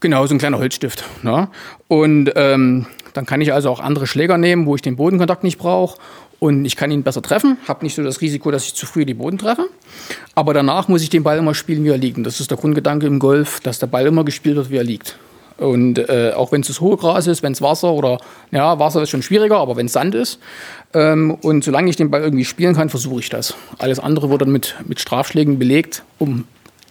Genau, 0.00 0.26
so 0.26 0.35
ein 0.35 0.38
kleiner 0.38 0.59
Holzstift. 0.59 1.05
Ne? 1.22 1.48
Und 1.87 2.33
ähm, 2.35 2.87
dann 3.12 3.26
kann 3.26 3.40
ich 3.40 3.53
also 3.53 3.68
auch 3.70 3.81
andere 3.81 4.07
Schläger 4.07 4.38
nehmen, 4.38 4.66
wo 4.66 4.74
ich 4.74 4.83
den 4.83 4.96
Bodenkontakt 4.96 5.44
nicht 5.44 5.59
brauche 5.59 5.98
und 6.40 6.64
ich 6.64 6.74
kann 6.74 6.90
ihn 6.90 7.03
besser 7.03 7.22
treffen, 7.22 7.59
habe 7.68 7.85
nicht 7.85 7.94
so 7.94 8.03
das 8.03 8.20
Risiko, 8.20 8.50
dass 8.50 8.64
ich 8.64 8.74
zu 8.74 8.87
früh 8.87 9.05
die 9.05 9.14
Boden 9.14 9.38
treffe. 9.38 9.68
Aber 10.35 10.55
danach 10.55 10.88
muss 10.88 11.03
ich 11.03 11.11
den 11.11 11.22
Ball 11.22 11.38
immer 11.38 11.55
spielen, 11.55 11.85
wie 11.85 11.90
er 11.90 11.98
liegt. 11.98 12.24
Das 12.26 12.40
ist 12.40 12.50
der 12.50 12.57
Grundgedanke 12.57 13.07
im 13.07 13.18
Golf, 13.18 13.61
dass 13.61 13.79
der 13.79 13.87
Ball 13.87 14.07
immer 14.07 14.24
gespielt 14.24 14.57
wird, 14.57 14.70
wie 14.70 14.79
er 14.79 14.85
liegt. 14.85 15.18
Und 15.59 15.98
äh, 15.98 16.33
auch 16.35 16.50
wenn 16.53 16.62
es 16.62 16.68
das 16.68 16.81
hohe 16.81 16.96
Gras 16.96 17.26
ist, 17.26 17.42
wenn 17.42 17.53
es 17.53 17.61
Wasser 17.61 17.92
oder 17.92 18.18
ja, 18.50 18.79
Wasser 18.79 19.03
ist 19.03 19.11
schon 19.11 19.20
schwieriger, 19.20 19.59
aber 19.59 19.76
wenn 19.76 19.85
es 19.85 19.92
Sand 19.92 20.14
ist. 20.14 20.38
Ähm, 20.94 21.37
und 21.42 21.62
solange 21.62 21.90
ich 21.90 21.96
den 21.96 22.11
Ball 22.11 22.22
irgendwie 22.22 22.46
spielen 22.46 22.74
kann, 22.74 22.88
versuche 22.88 23.20
ich 23.20 23.29
das. 23.29 23.55
Alles 23.76 24.00
andere 24.00 24.31
wird 24.31 24.40
dann 24.40 24.50
mit, 24.50 24.76
mit 24.87 24.98
Strafschlägen 24.98 25.59
belegt, 25.59 26.03
um 26.18 26.46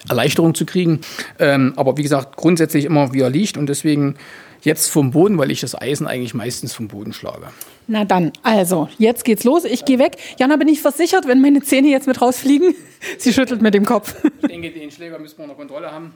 Erleichterung 0.08 0.54
zu 0.54 0.68
kriegen. 0.68 1.02
Ähm, 1.40 1.74
aber 1.76 1.98
wie 1.98 2.04
gesagt, 2.04 2.38
grundsätzlich 2.38 2.86
immer, 2.86 3.14
wie 3.14 3.22
er 3.22 3.32
liegt. 3.32 3.58
Und 3.58 3.66
deswegen 3.66 4.16
jetzt 4.62 4.92
vom 4.92 5.10
Boden, 5.10 5.40
weil 5.40 5.50
ich 5.50 5.62
das 5.62 5.74
Eisen 5.74 6.06
eigentlich 6.06 6.36
meistens 6.36 6.74
vom 6.74 6.88
Boden 6.88 7.14
schlage. 7.14 7.48
Na 7.92 8.06
dann, 8.06 8.32
also, 8.44 8.88
jetzt 9.00 9.26
geht's 9.26 9.44
los. 9.44 9.66
Ich 9.66 9.84
gehe 9.84 9.98
weg. 9.98 10.16
Jana, 10.38 10.58
bin 10.58 10.68
ich 10.68 10.80
versichert, 10.80 11.26
wenn 11.26 11.42
meine 11.42 11.64
Zähne 11.64 11.88
jetzt 11.88 12.06
mit 12.06 12.22
rausfliegen? 12.22 12.76
Sie 13.18 13.34
schüttelt 13.34 13.64
mit 13.64 13.74
dem 13.74 13.84
Kopf. 13.84 14.16
Ich 14.44 14.48
denke, 14.48 14.70
den 14.70 14.92
Schläger 14.92 15.18
müssen 15.18 15.40
wir 15.40 15.46
unter 15.46 15.56
Kontrolle 15.56 15.92
haben. 15.92 16.14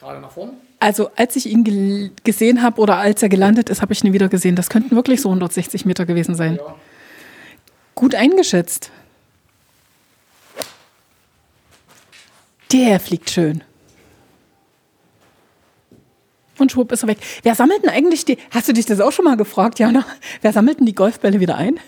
Gerade 0.00 0.20
nach 0.20 0.32
vorn. 0.32 0.54
Also, 0.80 1.08
als 1.14 1.36
ich 1.36 1.46
ihn 1.46 2.10
gesehen 2.24 2.62
habe 2.62 2.80
oder 2.80 2.96
als 2.96 3.22
er 3.22 3.28
gelandet 3.28 3.70
ist, 3.70 3.80
habe 3.80 3.92
ich 3.92 4.02
ihn 4.02 4.12
wieder 4.12 4.28
gesehen. 4.28 4.56
Das 4.56 4.68
könnten 4.68 4.96
wirklich 4.96 5.20
so 5.20 5.28
160 5.28 5.84
Meter 5.84 6.04
gewesen 6.04 6.34
sein. 6.34 6.56
Ja. 6.56 6.74
Gut 7.94 8.16
eingeschätzt. 8.16 8.90
Der 12.72 12.98
fliegt 12.98 13.30
schön. 13.30 13.62
Und 16.58 16.72
schwupp 16.72 16.90
ist 16.92 17.02
er 17.02 17.08
weg. 17.08 17.18
Wer 17.42 17.54
sammelt 17.54 17.82
denn 17.82 17.90
eigentlich 17.90 18.24
die, 18.24 18.38
hast 18.50 18.68
du 18.68 18.72
dich 18.72 18.86
das 18.86 19.00
auch 19.00 19.12
schon 19.12 19.24
mal 19.24 19.36
gefragt, 19.36 19.78
Jana? 19.78 20.04
Wer 20.40 20.52
sammelt 20.52 20.78
denn 20.78 20.86
die 20.86 20.94
Golfbälle 20.94 21.40
wieder 21.40 21.56
ein? 21.56 21.78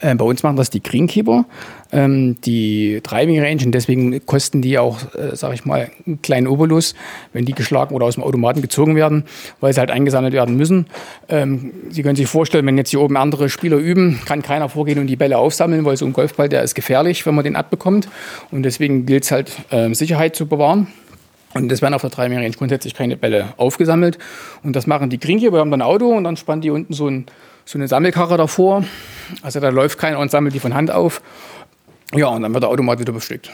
Äh, 0.00 0.14
bei 0.14 0.24
uns 0.24 0.42
machen 0.42 0.56
das 0.56 0.70
die 0.70 0.82
Greenkeeper, 0.82 1.44
ähm, 1.92 2.40
die 2.40 3.00
Driving 3.02 3.40
Range 3.40 3.62
und 3.66 3.72
deswegen 3.72 4.24
kosten 4.24 4.62
die 4.62 4.78
auch, 4.78 4.98
äh, 5.14 5.36
sag 5.36 5.52
ich 5.52 5.64
mal, 5.64 5.90
einen 6.06 6.22
kleinen 6.22 6.46
Obolus, 6.46 6.94
wenn 7.32 7.44
die 7.44 7.52
geschlagen 7.52 7.94
oder 7.94 8.06
aus 8.06 8.14
dem 8.14 8.24
Automaten 8.24 8.62
gezogen 8.62 8.96
werden, 8.96 9.24
weil 9.60 9.74
sie 9.74 9.80
halt 9.80 9.90
eingesammelt 9.90 10.32
werden 10.32 10.56
müssen. 10.56 10.86
Ähm, 11.28 11.72
sie 11.90 12.02
können 12.02 12.16
sich 12.16 12.28
vorstellen, 12.28 12.64
wenn 12.66 12.78
jetzt 12.78 12.90
hier 12.90 13.00
oben 13.00 13.16
andere 13.16 13.48
Spieler 13.50 13.76
üben, 13.76 14.20
kann 14.24 14.42
keiner 14.42 14.68
vorgehen 14.68 14.98
und 14.98 15.06
die 15.06 15.16
Bälle 15.16 15.38
aufsammeln, 15.38 15.84
weil 15.84 15.96
so 15.96 16.06
ein 16.06 16.12
Golfball, 16.12 16.48
der 16.48 16.62
ist 16.62 16.74
gefährlich, 16.74 17.26
wenn 17.26 17.34
man 17.34 17.44
den 17.44 17.56
abbekommt. 17.56 18.08
Und 18.50 18.62
deswegen 18.62 19.06
gilt 19.06 19.24
es 19.24 19.30
halt, 19.30 19.52
äh, 19.70 19.92
Sicherheit 19.94 20.34
zu 20.34 20.46
bewahren. 20.46 20.86
Und 21.54 21.70
es 21.72 21.82
werden 21.82 21.94
auf 21.94 22.02
der 22.02 22.10
3 22.10 22.26
Range 22.26 22.50
grundsätzlich 22.50 22.94
keine 22.94 23.16
Bälle 23.16 23.54
aufgesammelt. 23.56 24.18
Und 24.62 24.76
das 24.76 24.86
machen 24.86 25.10
die 25.10 25.18
Greenkeeper. 25.18 25.54
Wir 25.54 25.60
haben 25.60 25.70
dann 25.70 25.82
ein 25.82 25.86
Auto 25.86 26.08
und 26.08 26.24
dann 26.24 26.36
spannen 26.36 26.62
die 26.62 26.70
unten 26.70 26.92
so, 26.92 27.08
ein, 27.08 27.26
so 27.64 27.78
eine 27.78 27.88
Sammelkarre 27.88 28.36
davor. 28.36 28.84
Also 29.42 29.58
da 29.58 29.68
läuft 29.70 29.98
keiner 29.98 30.18
und 30.20 30.30
sammelt 30.30 30.54
die 30.54 30.60
von 30.60 30.74
Hand 30.74 30.90
auf. 30.90 31.22
Ja, 32.14 32.28
und 32.28 32.42
dann 32.42 32.52
wird 32.52 32.62
der 32.62 32.70
Automat 32.70 33.00
wieder 33.00 33.12
bestückt. 33.12 33.50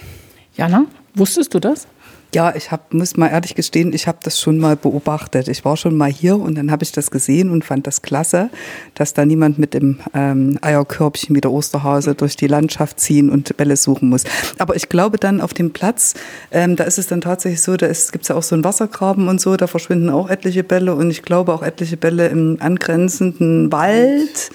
Jana, 0.56 0.84
wusstest 1.14 1.54
du 1.54 1.60
das? 1.60 1.86
Ja, 2.36 2.54
ich 2.54 2.70
hab, 2.70 2.92
muss 2.92 3.16
mal 3.16 3.28
ehrlich 3.28 3.54
gestehen, 3.54 3.94
ich 3.94 4.06
habe 4.06 4.18
das 4.22 4.38
schon 4.38 4.58
mal 4.58 4.76
beobachtet. 4.76 5.48
Ich 5.48 5.64
war 5.64 5.78
schon 5.78 5.96
mal 5.96 6.12
hier 6.12 6.36
und 6.36 6.58
dann 6.58 6.70
habe 6.70 6.84
ich 6.84 6.92
das 6.92 7.10
gesehen 7.10 7.48
und 7.48 7.64
fand 7.64 7.86
das 7.86 8.02
klasse, 8.02 8.50
dass 8.92 9.14
da 9.14 9.24
niemand 9.24 9.58
mit 9.58 9.72
dem 9.72 10.00
ähm, 10.12 10.58
Eierkörbchen 10.60 11.34
wie 11.34 11.40
der 11.40 11.50
Osterhase 11.50 12.14
durch 12.14 12.36
die 12.36 12.46
Landschaft 12.46 13.00
ziehen 13.00 13.30
und 13.30 13.56
Bälle 13.56 13.74
suchen 13.78 14.10
muss. 14.10 14.24
Aber 14.58 14.76
ich 14.76 14.90
glaube 14.90 15.16
dann 15.16 15.40
auf 15.40 15.54
dem 15.54 15.72
Platz, 15.72 16.12
ähm, 16.50 16.76
da 16.76 16.84
ist 16.84 16.98
es 16.98 17.06
dann 17.06 17.22
tatsächlich 17.22 17.62
so, 17.62 17.74
da 17.78 17.86
gibt 17.86 18.24
es 18.24 18.28
ja 18.28 18.36
auch 18.36 18.42
so 18.42 18.54
einen 18.54 18.64
Wassergraben 18.64 19.28
und 19.28 19.40
so, 19.40 19.56
da 19.56 19.66
verschwinden 19.66 20.10
auch 20.10 20.28
etliche 20.28 20.62
Bälle 20.62 20.94
und 20.94 21.10
ich 21.10 21.22
glaube 21.22 21.54
auch 21.54 21.62
etliche 21.62 21.96
Bälle 21.96 22.28
im 22.28 22.58
angrenzenden 22.60 23.72
Wald. 23.72 24.50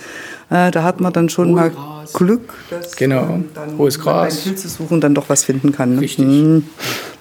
Äh, 0.51 0.69
da 0.69 0.83
hat 0.83 0.99
man 0.99 1.13
dann 1.13 1.29
schon 1.29 1.53
mal 1.53 1.71
Glück, 2.13 2.53
dass 2.69 2.97
genau. 2.97 3.21
man 3.21 3.45
dann 3.53 3.77
Hohes 3.77 3.97
Gras. 3.97 4.35
beim 4.35 4.43
Pilze 4.43 4.67
suchen 4.67 4.99
dann 4.99 5.15
doch 5.15 5.29
was 5.29 5.45
finden 5.45 5.71
kann. 5.71 5.95
Ne? 5.95 6.01
Richtig. 6.01 6.25
Hm. 6.25 6.65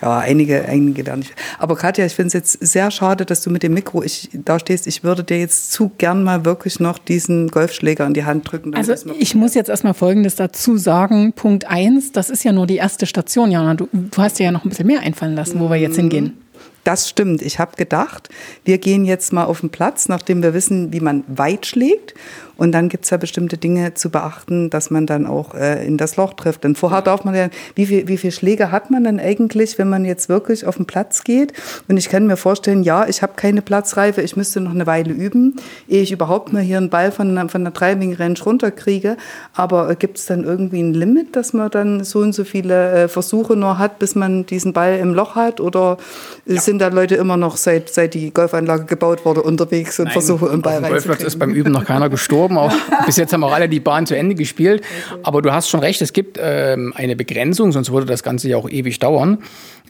Ja, 0.02 0.18
einige, 0.18 0.64
einige 0.64 1.04
da 1.04 1.14
nicht. 1.14 1.32
Aber 1.58 1.76
Katja, 1.76 2.04
ich 2.04 2.14
finde 2.14 2.28
es 2.28 2.32
jetzt 2.32 2.52
sehr 2.60 2.90
schade, 2.90 3.24
dass 3.24 3.42
du 3.42 3.50
mit 3.50 3.62
dem 3.62 3.74
Mikro 3.74 4.02
ich, 4.02 4.30
da 4.32 4.58
stehst. 4.58 4.88
Ich 4.88 5.04
würde 5.04 5.22
dir 5.22 5.38
jetzt 5.38 5.70
zu 5.70 5.92
gern 5.96 6.24
mal 6.24 6.44
wirklich 6.44 6.80
noch 6.80 6.98
diesen 6.98 7.48
Golfschläger 7.48 8.04
in 8.04 8.14
die 8.14 8.24
Hand 8.24 8.50
drücken. 8.50 8.74
Also 8.74 8.94
ich 9.18 9.36
muss 9.36 9.54
jetzt 9.54 9.70
erstmal 9.70 9.94
Folgendes 9.94 10.34
dazu 10.34 10.76
sagen. 10.76 11.32
Punkt 11.32 11.68
eins, 11.68 12.10
das 12.10 12.30
ist 12.30 12.42
ja 12.42 12.50
nur 12.50 12.66
die 12.66 12.76
erste 12.76 13.06
Station, 13.06 13.52
Jana. 13.52 13.74
Du, 13.74 13.88
du 13.92 14.22
hast 14.22 14.40
dir 14.40 14.44
ja 14.46 14.52
noch 14.52 14.64
ein 14.64 14.70
bisschen 14.70 14.88
mehr 14.88 15.02
einfallen 15.02 15.36
lassen, 15.36 15.60
wo 15.60 15.70
wir 15.70 15.76
jetzt 15.76 15.94
hingehen. 15.94 16.36
Das 16.84 17.08
stimmt. 17.10 17.42
Ich 17.42 17.58
habe 17.58 17.76
gedacht, 17.76 18.30
wir 18.64 18.78
gehen 18.78 19.04
jetzt 19.04 19.32
mal 19.32 19.44
auf 19.44 19.60
den 19.60 19.70
Platz, 19.70 20.08
nachdem 20.08 20.42
wir 20.42 20.54
wissen, 20.54 20.92
wie 20.92 21.00
man 21.00 21.24
weit 21.28 21.66
schlägt. 21.66 22.14
Und 22.60 22.72
dann 22.72 22.90
gibt's 22.90 23.08
ja 23.08 23.16
bestimmte 23.16 23.56
Dinge 23.56 23.94
zu 23.94 24.10
beachten, 24.10 24.68
dass 24.68 24.90
man 24.90 25.06
dann 25.06 25.26
auch 25.26 25.54
äh, 25.54 25.82
in 25.86 25.96
das 25.96 26.16
Loch 26.16 26.34
trifft. 26.34 26.62
Denn 26.62 26.74
vorher 26.74 27.00
darf 27.00 27.24
man 27.24 27.34
ja, 27.34 27.48
wie 27.74 27.86
viel, 27.86 28.06
wie 28.06 28.18
viel 28.18 28.32
Schläge 28.32 28.70
hat 28.70 28.90
man 28.90 29.02
denn 29.02 29.18
eigentlich, 29.18 29.78
wenn 29.78 29.88
man 29.88 30.04
jetzt 30.04 30.28
wirklich 30.28 30.66
auf 30.66 30.76
den 30.76 30.84
Platz 30.84 31.24
geht? 31.24 31.54
Und 31.88 31.96
ich 31.96 32.10
kann 32.10 32.26
mir 32.26 32.36
vorstellen, 32.36 32.82
ja, 32.82 33.08
ich 33.08 33.22
habe 33.22 33.32
keine 33.34 33.62
Platzreife, 33.62 34.20
ich 34.20 34.36
müsste 34.36 34.60
noch 34.60 34.72
eine 34.72 34.86
Weile 34.86 35.10
üben, 35.10 35.56
ehe 35.88 36.02
ich 36.02 36.12
überhaupt 36.12 36.52
mal 36.52 36.60
hier 36.60 36.76
einen 36.76 36.90
Ball 36.90 37.12
von, 37.12 37.48
von 37.48 37.64
der 37.64 37.72
Driving 37.72 38.14
Range 38.16 38.38
runterkriege. 38.44 39.16
Aber 39.54 39.88
äh, 39.88 39.96
gibt's 39.96 40.26
dann 40.26 40.44
irgendwie 40.44 40.82
ein 40.82 40.92
Limit, 40.92 41.36
dass 41.36 41.54
man 41.54 41.70
dann 41.70 42.04
so 42.04 42.18
und 42.18 42.34
so 42.34 42.44
viele 42.44 43.04
äh, 43.04 43.08
Versuche 43.08 43.56
nur 43.56 43.78
hat, 43.78 43.98
bis 43.98 44.14
man 44.14 44.44
diesen 44.44 44.74
Ball 44.74 44.98
im 44.98 45.14
Loch 45.14 45.34
hat? 45.34 45.60
Oder 45.60 45.96
sind 46.44 46.80
da 46.82 46.88
Leute 46.88 47.14
immer 47.14 47.38
noch, 47.38 47.56
seit, 47.56 47.88
seit 47.88 48.12
die 48.12 48.34
Golfanlage 48.34 48.84
gebaut 48.84 49.24
wurde, 49.24 49.40
unterwegs 49.42 49.98
und 49.98 50.12
versuchen, 50.12 50.50
einen 50.50 50.60
Ball 50.60 50.74
dem 50.74 50.90
Golfplatz 50.90 51.20
reinzukriegen? 51.20 51.26
ist 51.26 51.38
beim 51.38 51.54
Üben 51.54 51.72
noch 51.72 51.86
keiner 51.86 52.10
gestorben. 52.10 52.49
Auch 52.58 52.72
bis 53.06 53.16
jetzt 53.16 53.32
haben 53.32 53.44
auch 53.44 53.52
alle 53.52 53.68
die 53.68 53.80
Bahn 53.80 54.06
zu 54.06 54.16
Ende 54.16 54.34
gespielt. 54.34 54.82
Aber 55.22 55.42
du 55.42 55.52
hast 55.52 55.68
schon 55.68 55.80
recht, 55.80 56.00
es 56.02 56.12
gibt 56.12 56.38
ähm, 56.40 56.92
eine 56.96 57.16
Begrenzung, 57.16 57.72
sonst 57.72 57.92
würde 57.92 58.06
das 58.06 58.22
Ganze 58.22 58.48
ja 58.48 58.56
auch 58.56 58.68
ewig 58.68 58.98
dauern. 58.98 59.38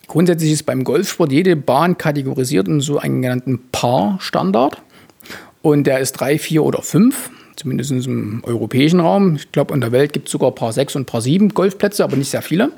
Grundsätzlich 0.07 0.53
ist 0.53 0.65
beim 0.65 0.83
Golfsport 0.85 1.31
jede 1.31 1.55
Bahn 1.55 1.97
kategorisiert 1.97 2.67
in 2.67 2.81
so 2.81 2.99
einen 2.99 3.23
genannten 3.23 3.61
Paar-Standard. 3.71 4.83
Und 5.63 5.87
der 5.87 6.01
ist 6.01 6.13
drei, 6.13 6.39
vier 6.39 6.65
oder 6.65 6.83
fünf, 6.83 7.31
zumindest 7.55 7.91
im 7.93 8.43
europäischen 8.45 9.01
Raum. 9.01 9.37
Ich 9.37 9.53
glaube, 9.53 9.75
in 9.75 9.81
der 9.81 9.93
Welt 9.93 10.13
gibt 10.13 10.27
es 10.27 10.33
sogar 10.33 10.53
Paar 10.53 10.73
sechs 10.73 10.97
und 10.97 11.07
Paar 11.07 11.21
sieben 11.21 11.51
Golfplätze, 11.51 12.03
aber 12.03 12.17
nicht 12.17 12.31
sehr 12.31 12.43
viele. 12.43 12.73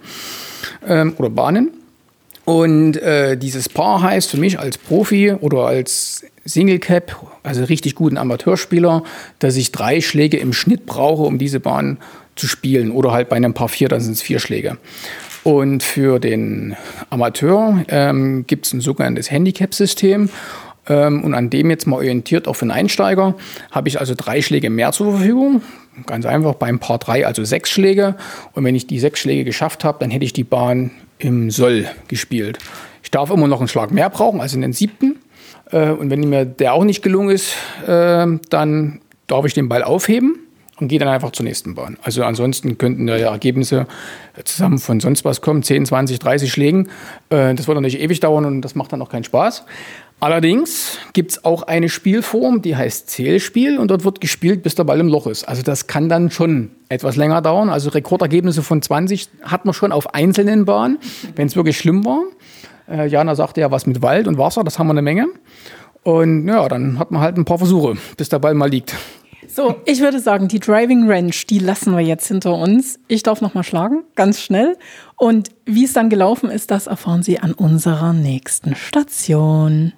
Ähm, 0.87 1.15
oder 1.17 1.31
Bahnen. 1.31 1.71
Und 2.45 2.97
äh, 2.97 3.37
dieses 3.37 3.69
Paar 3.69 4.03
heißt 4.03 4.31
für 4.31 4.37
mich 4.37 4.59
als 4.59 4.77
Profi 4.77 5.33
oder 5.33 5.67
als 5.67 6.25
Single 6.45 6.79
Cap, 6.79 7.17
also 7.43 7.65
richtig 7.65 7.95
guten 7.95 8.19
Amateurspieler, 8.19 9.05
dass 9.39 9.57
ich 9.57 9.73
drei 9.73 10.01
Schläge 10.01 10.39
im 10.39 10.53
Schnitt 10.53 10.87
brauche, 10.87 11.23
um 11.23 11.39
diese 11.39 11.61
Bahn 11.61 11.99
zu 12.37 12.49
spielen. 12.49 12.91
Oder 12.91 13.13
halt 13.13 13.29
bei 13.29 13.37
einem 13.37 13.55
Paar 13.55 13.69
vier, 13.69 13.89
dann 13.89 14.01
sind 14.01 14.13
es 14.13 14.23
vier 14.23 14.39
Schläge. 14.39 14.79
Und 15.45 15.83
für 15.83 16.19
den 16.19 16.77
Amateur 17.11 17.85
ähm, 17.89 18.45
gibt 18.47 18.67
es 18.67 18.73
ein 18.73 18.81
sogenanntes 18.81 19.31
Handicap-System. 19.31 20.31
Ähm, 20.89 21.25
und 21.25 21.35
an 21.35 21.51
dem 21.51 21.71
jetzt 21.71 21.87
mal 21.87 21.97
orientiert 21.97 22.49
auch 22.49 22.55
für 22.55 22.63
einen 22.63 22.71
Einsteiger 22.73 23.35
habe 23.71 23.89
ich 23.89 24.01
also 24.01 24.15
drei 24.17 24.43
Schläge 24.43 24.71
mehr 24.71 24.93
zur 24.93 25.13
Verfügung. 25.13 25.63
Ganz 26.07 26.27
einfach 26.27 26.55
beim 26.55 26.79
Paar 26.79 26.99
drei 26.99 27.27
also 27.27 27.45
sechs 27.45 27.71
Schläge. 27.71 28.17
Und 28.53 28.65
wenn 28.65 28.75
ich 28.75 28.87
die 28.87 28.99
sechs 28.99 29.21
Schläge 29.21 29.45
geschafft 29.45 29.85
habe, 29.85 29.99
dann 30.01 30.11
hätte 30.11 30.25
ich 30.25 30.33
die 30.33 30.45
Bahn 30.45 30.91
im 31.19 31.51
Soll 31.51 31.87
gespielt. 32.09 32.59
Ich 33.03 33.11
darf 33.11 33.31
immer 33.31 33.49
noch 33.49 33.61
einen 33.61 33.69
Schlag 33.69 33.91
mehr 33.91 34.11
brauchen, 34.11 34.41
also 34.41 34.57
einen 34.57 34.73
siebten. 34.73 35.17
Äh, 35.71 35.91
und 35.91 36.11
wenn 36.11 36.21
mir 36.29 36.45
der 36.45 36.75
auch 36.75 36.85
nicht 36.85 37.03
gelungen 37.03 37.31
ist, 37.31 37.55
äh, 37.87 38.27
dann 38.51 39.01
darf 39.27 39.45
ich 39.45 39.55
den 39.55 39.69
Ball 39.69 39.83
aufheben 39.83 40.39
und 40.79 40.89
gehe 40.89 40.99
dann 40.99 41.09
einfach 41.09 41.33
zur 41.33 41.45
nächsten 41.45 41.75
Bahn. 41.75 41.97
Also 42.03 42.25
ansonsten 42.25 42.77
könnten 42.79 43.07
da 43.07 43.17
ja 43.17 43.31
Ergebnisse 43.31 43.87
zusammen 44.45 44.79
von 44.79 45.01
sonst 45.01 45.25
was 45.25 45.41
kommen, 45.41 45.63
10, 45.63 45.87
20, 45.87 46.19
30 46.19 46.53
Schlägen. 46.53 46.89
Äh, 47.31 47.55
Das 47.55 47.69
wird 47.69 47.77
dann 47.77 47.85
nicht 47.85 48.01
ewig 48.01 48.21
dauern 48.21 48.45
und 48.45 48.63
das 48.63 48.75
macht 48.75 48.93
dann 48.93 49.01
auch 49.03 49.09
keinen 49.09 49.25
Spaß. 49.25 49.65
Allerdings 50.23 50.99
gibt 51.15 51.33
es 51.33 51.45
auch 51.45 51.65
eine 51.65 51.89
Spielform, 51.89 52.63
die 52.63 52.77
heißt 52.77 53.11
Zählspiel 53.11 53.77
und 53.77 53.91
dort 53.91 54.05
wird 54.05 54.21
gespielt, 54.21 54.63
bis 54.63 54.77
der 54.77 54.85
Ball 54.85 55.01
im 55.01 55.09
Loch 55.09 55.27
ist. 55.27 55.49
Also 55.49 55.63
das 55.63 55.89
kann 55.89 56.09
dann 56.09 56.31
schon 56.31 56.71
etwas 56.89 57.17
länger 57.17 57.43
dauern. 57.43 57.71
Also 57.71 57.91
Rekordergebnisse 57.91 58.63
von 58.63 58.81
20 58.81 59.29
hat 59.43 59.65
man 59.65 59.75
schon 59.75 59.91
auf 59.91 60.15
einzelnen 60.15 60.65
Bahnen, 60.65 60.99
wenn 61.35 61.49
es 61.49 61.57
wirklich 61.57 61.77
schlimm 61.77 62.05
war. 62.05 62.23
Äh, 62.89 63.07
Jana 63.07 63.35
sagte 63.35 63.61
ja 63.61 63.71
was 63.71 63.87
mit 63.87 64.03
Wald 64.03 64.29
und 64.29 64.39
Wasser, 64.39 64.65
das 64.65 64.79
haben 64.79 64.87
wir 64.87 64.93
eine 64.93 65.03
Menge. 65.03 65.29
Und 66.03 66.49
ja, 66.49 66.69
dann 66.69 66.99
hat 66.99 67.11
man 67.11 67.23
halt 67.23 67.37
ein 67.37 67.45
paar 67.45 67.59
Versuche, 67.59 67.97
bis 68.17 68.29
der 68.29 68.39
Ball 68.39 68.55
mal 68.55 68.69
liegt. 68.69 68.95
So, 69.49 69.77
ich 69.85 70.01
würde 70.01 70.19
sagen, 70.19 70.49
die 70.49 70.61
Driving 70.61 71.11
Range, 71.11 71.35
die 71.51 71.59
lassen 71.59 71.93
wir 71.93 72.01
jetzt 72.01 72.27
hinter 72.27 72.55
uns. 72.55 72.99
Ich 73.09 73.23
darf 73.23 73.41
noch 73.41 73.55
mal 73.55 73.63
schlagen, 73.63 74.03
ganz 74.15 74.41
schnell. 74.41 74.79
Und 75.17 75.51
wie 75.67 75.85
es 75.85 75.93
dann 75.93 76.09
gelaufen 76.09 76.51
ist, 76.51 76.71
das 76.71 76.87
erfahren 76.87 77.23
Sie 77.23 77.39
an 77.39 77.53
unserer 77.53 78.13
nächsten 78.13 78.75
Station. 78.75 79.93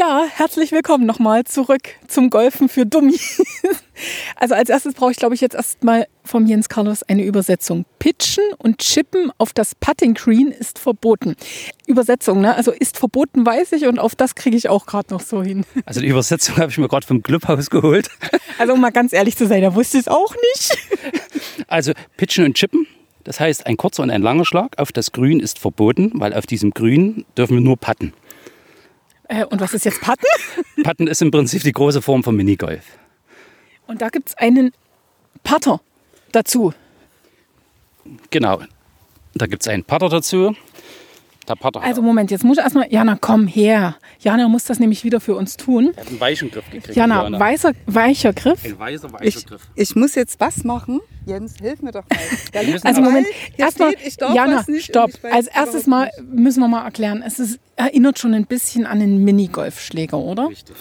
Ja, 0.00 0.24
herzlich 0.34 0.72
willkommen 0.72 1.04
nochmal 1.04 1.44
zurück 1.44 1.82
zum 2.08 2.30
Golfen 2.30 2.70
für 2.70 2.86
Dummies. 2.86 3.42
Also 4.36 4.54
als 4.54 4.70
erstes 4.70 4.94
brauche 4.94 5.10
ich, 5.10 5.18
glaube 5.18 5.34
ich, 5.34 5.42
jetzt 5.42 5.54
erstmal 5.54 6.06
vom 6.24 6.46
Jens 6.46 6.70
Carlos 6.70 7.02
eine 7.02 7.22
Übersetzung. 7.22 7.84
Pitchen 7.98 8.44
und 8.56 8.78
Chippen 8.78 9.30
auf 9.36 9.52
das 9.52 9.74
Putting 9.74 10.14
Green 10.14 10.48
ist 10.52 10.78
verboten. 10.78 11.36
Übersetzung, 11.86 12.40
ne? 12.40 12.54
Also 12.54 12.72
ist 12.72 12.96
verboten, 12.96 13.44
weiß 13.44 13.72
ich, 13.72 13.84
und 13.86 13.98
auf 13.98 14.14
das 14.14 14.34
kriege 14.34 14.56
ich 14.56 14.70
auch 14.70 14.86
gerade 14.86 15.12
noch 15.12 15.20
so 15.20 15.42
hin. 15.42 15.66
Also 15.84 16.00
die 16.00 16.06
Übersetzung 16.06 16.56
habe 16.56 16.70
ich 16.70 16.78
mir 16.78 16.88
gerade 16.88 17.06
vom 17.06 17.22
Clubhaus 17.22 17.68
geholt. 17.68 18.08
Also 18.58 18.72
um 18.72 18.80
mal 18.80 18.90
ganz 18.90 19.12
ehrlich 19.12 19.36
zu 19.36 19.46
sein, 19.46 19.60
da 19.60 19.74
wusste 19.74 19.98
ich 19.98 20.04
es 20.04 20.08
auch 20.08 20.34
nicht. 20.54 20.78
Also 21.68 21.92
pitchen 22.16 22.46
und 22.46 22.54
chippen. 22.54 22.86
Das 23.24 23.38
heißt, 23.38 23.66
ein 23.66 23.76
kurzer 23.76 24.02
und 24.02 24.10
ein 24.10 24.22
langer 24.22 24.46
Schlag 24.46 24.78
auf 24.78 24.92
das 24.92 25.12
Grün 25.12 25.40
ist 25.40 25.58
verboten, 25.58 26.12
weil 26.14 26.32
auf 26.32 26.46
diesem 26.46 26.70
Grün 26.70 27.26
dürfen 27.36 27.56
wir 27.56 27.60
nur 27.60 27.76
putten. 27.76 28.14
Äh, 29.30 29.44
und 29.44 29.60
was 29.60 29.72
ist 29.74 29.84
jetzt 29.84 30.00
Putten? 30.00 30.26
Putten 30.82 31.06
ist 31.06 31.22
im 31.22 31.30
Prinzip 31.30 31.62
die 31.62 31.72
große 31.72 32.02
Form 32.02 32.24
von 32.24 32.34
Minigolf. 32.34 32.84
Und 33.86 34.02
da 34.02 34.08
gibt 34.08 34.30
es 34.30 34.34
einen 34.36 34.72
Putter 35.44 35.80
dazu. 36.32 36.74
Genau. 38.30 38.60
Da 39.34 39.46
gibt 39.46 39.62
es 39.62 39.68
einen 39.68 39.84
Putter 39.84 40.08
dazu. 40.08 40.56
Der 41.50 41.56
Putter 41.56 41.82
Also 41.82 42.00
Moment, 42.00 42.30
jetzt 42.30 42.44
muss 42.44 42.58
ich 42.58 42.62
erstmal, 42.62 42.92
Jana, 42.92 43.18
komm 43.20 43.48
her. 43.48 43.96
Jana 44.20 44.46
muss 44.46 44.64
das 44.64 44.78
nämlich 44.78 45.02
wieder 45.02 45.18
für 45.20 45.34
uns 45.34 45.56
tun. 45.56 45.92
hat 45.96 46.06
einen 46.06 46.20
weichen 46.20 46.48
Griff 46.48 46.70
gekriegt. 46.70 46.94
Jana, 46.94 47.22
Diana. 47.22 47.40
weißer, 47.40 47.72
weicher 47.86 48.32
Griff. 48.32 48.64
Ein 48.64 48.78
weißer, 48.78 49.12
weicher 49.12 49.24
Ich, 49.24 49.46
Griff. 49.46 49.62
ich 49.74 49.96
muss 49.96 50.14
jetzt 50.14 50.38
was 50.38 50.62
machen. 50.62 51.00
Jens, 51.26 51.56
hilf 51.60 51.82
mir 51.82 51.90
doch 51.90 52.04
mal. 52.08 52.18
Also 52.84 53.02
Moment, 53.02 53.26
erstmal, 53.56 53.94
Jana, 54.32 54.64
stopp. 54.78 55.10
Als 55.28 55.48
erstes 55.48 55.88
mal 55.88 56.08
müssen 56.22 56.60
wir 56.60 56.68
mal 56.68 56.84
erklären, 56.84 57.24
es 57.26 57.40
ist, 57.40 57.58
erinnert 57.74 58.20
schon 58.20 58.32
ein 58.32 58.46
bisschen 58.46 58.86
an 58.86 59.00
einen 59.00 59.24
Minigolfschläger, 59.24 60.18
oder? 60.18 60.48
Richtig. 60.50 60.76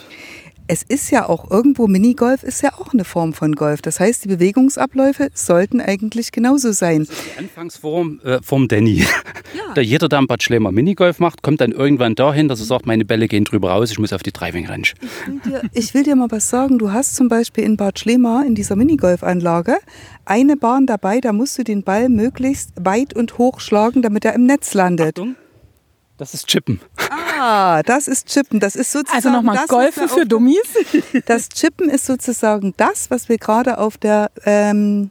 Es 0.71 0.83
ist 0.83 1.09
ja 1.09 1.27
auch 1.27 1.49
irgendwo, 1.49 1.87
Minigolf 1.87 2.43
ist 2.43 2.61
ja 2.61 2.73
auch 2.73 2.93
eine 2.93 3.03
Form 3.03 3.33
von 3.33 3.55
Golf. 3.55 3.81
Das 3.81 3.99
heißt, 3.99 4.23
die 4.23 4.27
Bewegungsabläufe 4.27 5.29
sollten 5.33 5.81
eigentlich 5.81 6.31
genauso 6.31 6.73
sein. 6.73 7.07
Die 7.09 7.39
Anfangsform 7.39 8.19
äh, 8.23 8.39
vom 8.43 8.67
Danny. 8.67 9.03
Da 9.75 9.81
jeder, 9.81 10.09
der 10.09 10.19
ein 10.19 10.27
Bad 10.27 10.43
Schlemmer 10.43 10.71
Minigolf 10.71 11.19
macht, 11.19 11.41
kommt 11.41 11.61
dann 11.61 11.71
irgendwann 11.71 12.15
dahin, 12.15 12.47
dass 12.47 12.59
er 12.59 12.65
sagt, 12.65 12.85
meine 12.85 13.05
Bälle 13.05 13.27
gehen 13.27 13.45
drüber 13.45 13.71
raus, 13.71 13.91
ich 13.91 13.99
muss 13.99 14.13
auf 14.13 14.23
die 14.23 14.31
Driving 14.31 14.67
Range. 14.67 14.87
will 15.25 15.39
dir, 15.43 15.61
ich 15.73 15.93
will 15.93 16.03
dir 16.03 16.15
mal 16.15 16.29
was 16.29 16.49
sagen. 16.49 16.77
Du 16.79 16.91
hast 16.91 17.15
zum 17.15 17.29
Beispiel 17.29 17.63
in 17.63 17.75
Bad 17.75 17.99
Schlema 17.99 18.43
in 18.45 18.55
dieser 18.55 18.75
Minigolfanlage 18.75 19.77
eine 20.25 20.55
Bahn 20.55 20.85
dabei, 20.85 21.19
da 21.19 21.33
musst 21.33 21.57
du 21.57 21.63
den 21.63 21.83
Ball 21.83 22.09
möglichst 22.09 22.71
weit 22.79 23.15
und 23.15 23.37
hoch 23.37 23.59
schlagen, 23.59 24.01
damit 24.01 24.25
er 24.25 24.33
im 24.33 24.45
Netz 24.45 24.73
landet. 24.73 25.19
Achtung, 25.19 25.35
das 26.17 26.33
ist 26.33 26.47
Chippen. 26.47 26.79
Ah, 27.09 27.28
das 27.85 28.07
ist 28.07 28.27
Chippen. 28.27 28.59
Das 28.59 28.75
ist 28.75 28.91
sozusagen 28.91 29.15
Also 29.15 29.29
nochmal 29.29 29.55
das, 29.55 29.63
was 29.63 29.69
Golfen 29.69 30.01
wir 30.03 30.09
für 30.09 30.25
Dummies. 30.25 30.61
Das 31.25 31.49
Chippen 31.49 31.89
ist 31.89 32.05
sozusagen 32.05 32.73
das, 32.77 33.09
was 33.11 33.29
wir 33.29 33.37
gerade 33.37 33.77
auf 33.77 33.97
der 33.97 34.31
ähm, 34.45 35.09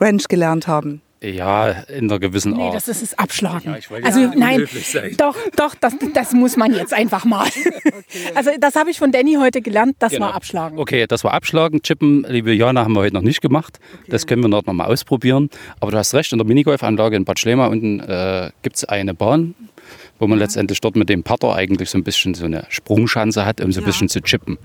Ranch 0.00 0.28
gelernt 0.28 0.66
haben. 0.66 1.02
Ja, 1.20 1.70
in 1.70 2.04
einer 2.08 2.20
gewissen 2.20 2.52
Nee, 2.52 2.62
Art. 2.62 2.76
das 2.76 2.86
ist 2.86 3.02
es 3.02 3.18
Abschlagen. 3.18 3.72
Ja, 3.72 3.76
ich 3.76 3.90
wollte 3.90 4.06
also 4.06 4.20
ja 4.20 4.26
nicht 4.28 4.38
nein, 4.38 4.68
doch, 5.16 5.36
doch, 5.56 5.74
das, 5.74 5.94
das 6.14 6.32
muss 6.32 6.56
man 6.56 6.72
jetzt 6.72 6.94
einfach 6.94 7.24
mal. 7.24 7.48
Also 8.34 8.50
das 8.58 8.74
habe 8.76 8.90
ich 8.90 8.98
von 8.98 9.10
Danny 9.12 9.34
heute 9.34 9.60
gelernt, 9.60 9.96
das 9.98 10.12
Genau. 10.12 10.26
war 10.26 10.34
Abschlagen. 10.34 10.78
Okay, 10.78 11.06
das 11.08 11.24
war 11.24 11.34
Abschlagen. 11.34 11.82
Chippen, 11.82 12.24
liebe 12.28 12.52
Jana, 12.54 12.84
haben 12.84 12.94
wir 12.94 13.00
heute 13.00 13.14
noch 13.14 13.22
nicht 13.22 13.40
gemacht. 13.40 13.80
Das 14.06 14.26
können 14.26 14.42
wir 14.42 14.48
noch 14.48 14.64
mal 14.64 14.84
ausprobieren. 14.86 15.50
Aber 15.80 15.90
du 15.90 15.98
hast 15.98 16.14
recht, 16.14 16.32
in 16.32 16.38
der 16.38 16.46
Minigolfanlage 16.46 17.16
in 17.16 17.24
Bad 17.24 17.38
Schlema 17.40 17.66
unten 17.66 18.00
äh, 18.00 18.50
gibt 18.62 18.76
es 18.76 18.84
eine 18.84 19.12
Bahn, 19.12 19.54
wo 20.18 20.26
man 20.26 20.38
letztendlich 20.38 20.80
dort 20.80 20.96
mit 20.96 21.08
dem 21.08 21.22
Putter 21.22 21.54
eigentlich 21.54 21.90
so 21.90 21.98
ein 21.98 22.04
bisschen 22.04 22.34
so 22.34 22.44
eine 22.44 22.64
Sprungschanze 22.68 23.44
hat, 23.44 23.60
um 23.60 23.72
so 23.72 23.80
ein 23.80 23.84
Ja. 23.84 23.86
bisschen 23.86 24.08
zu 24.08 24.20
chippen. 24.20 24.58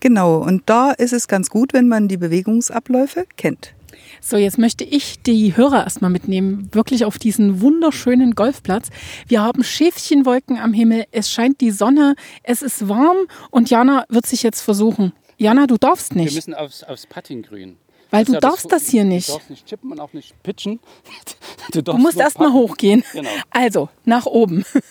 Genau, 0.00 0.38
und 0.38 0.62
da 0.66 0.90
ist 0.90 1.12
es 1.12 1.28
ganz 1.28 1.48
gut, 1.48 1.72
wenn 1.72 1.86
man 1.86 2.08
die 2.08 2.16
Bewegungsabläufe 2.16 3.24
kennt. 3.36 3.72
So, 4.20 4.36
jetzt 4.36 4.58
möchte 4.58 4.82
ich 4.82 5.22
die 5.22 5.56
Hörer 5.56 5.84
erstmal 5.84 6.10
mitnehmen, 6.10 6.68
wirklich 6.72 7.04
auf 7.04 7.18
diesen 7.18 7.60
wunderschönen 7.60 8.34
Golfplatz. 8.34 8.88
Wir 9.28 9.42
haben 9.42 9.62
Schäfchenwolken 9.62 10.58
am 10.58 10.72
Himmel, 10.72 11.04
es 11.12 11.30
scheint 11.30 11.60
die 11.60 11.70
Sonne, 11.70 12.16
es 12.42 12.62
ist 12.62 12.88
warm 12.88 13.16
und 13.50 13.70
Jana 13.70 14.04
wird 14.08 14.26
sich 14.26 14.42
jetzt 14.42 14.60
versuchen. 14.60 15.12
Jana, 15.38 15.66
du 15.68 15.76
darfst 15.76 16.14
Wir 16.16 16.22
nicht, 16.22 16.34
müssen 16.34 16.54
aufs, 16.54 16.82
aufs 16.82 17.06
Puttinggrün. 17.06 17.76
Weil 18.12 18.20
Das 18.24 18.26
du 18.28 18.32
ja 18.34 18.40
darfst 18.40 18.70
das 18.70 18.88
hier 18.88 19.02
nicht. 19.04 19.28
Du 19.28 19.32
darfst 19.32 19.50
nicht 19.50 19.66
chippen 19.66 19.90
und 19.90 19.98
auch 19.98 20.12
nicht 20.12 20.40
pitchen. 20.44 20.78
Du, 21.72 21.80
Du 21.82 21.92
musst 21.94 22.18
erstmal 22.18 22.52
hochgehen. 22.52 23.04
Genau. 23.12 23.28
Also, 23.50 23.88
nach 24.04 24.26
oben. 24.26 24.64
Wir 24.72 24.82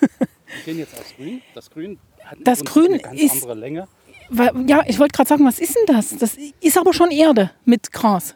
gehen 0.65 0.79
jetzt 0.79 0.97
aufs 0.97 1.13
Grün. 1.17 1.41
Das 1.53 1.69
Grün 1.69 1.99
hat 2.23 2.37
Das 2.43 2.63
Grün 2.63 2.87
eine 2.93 2.99
ganz 2.99 3.21
ist- 3.21 3.33
andere 3.33 3.55
Länge. 3.55 3.87
Weil- 4.29 4.69
Ja, 4.69 4.81
ich 4.87 4.97
wollte 4.99 5.11
gerade 5.13 5.27
sagen, 5.27 5.45
was 5.45 5.59
ist 5.59 5.75
denn 5.75 5.93
das? 5.95 6.17
Das 6.17 6.37
ist 6.61 6.77
aber 6.77 6.93
schon 6.93 7.11
Erde 7.11 7.51
mit 7.65 7.91
Gras. 7.91 8.35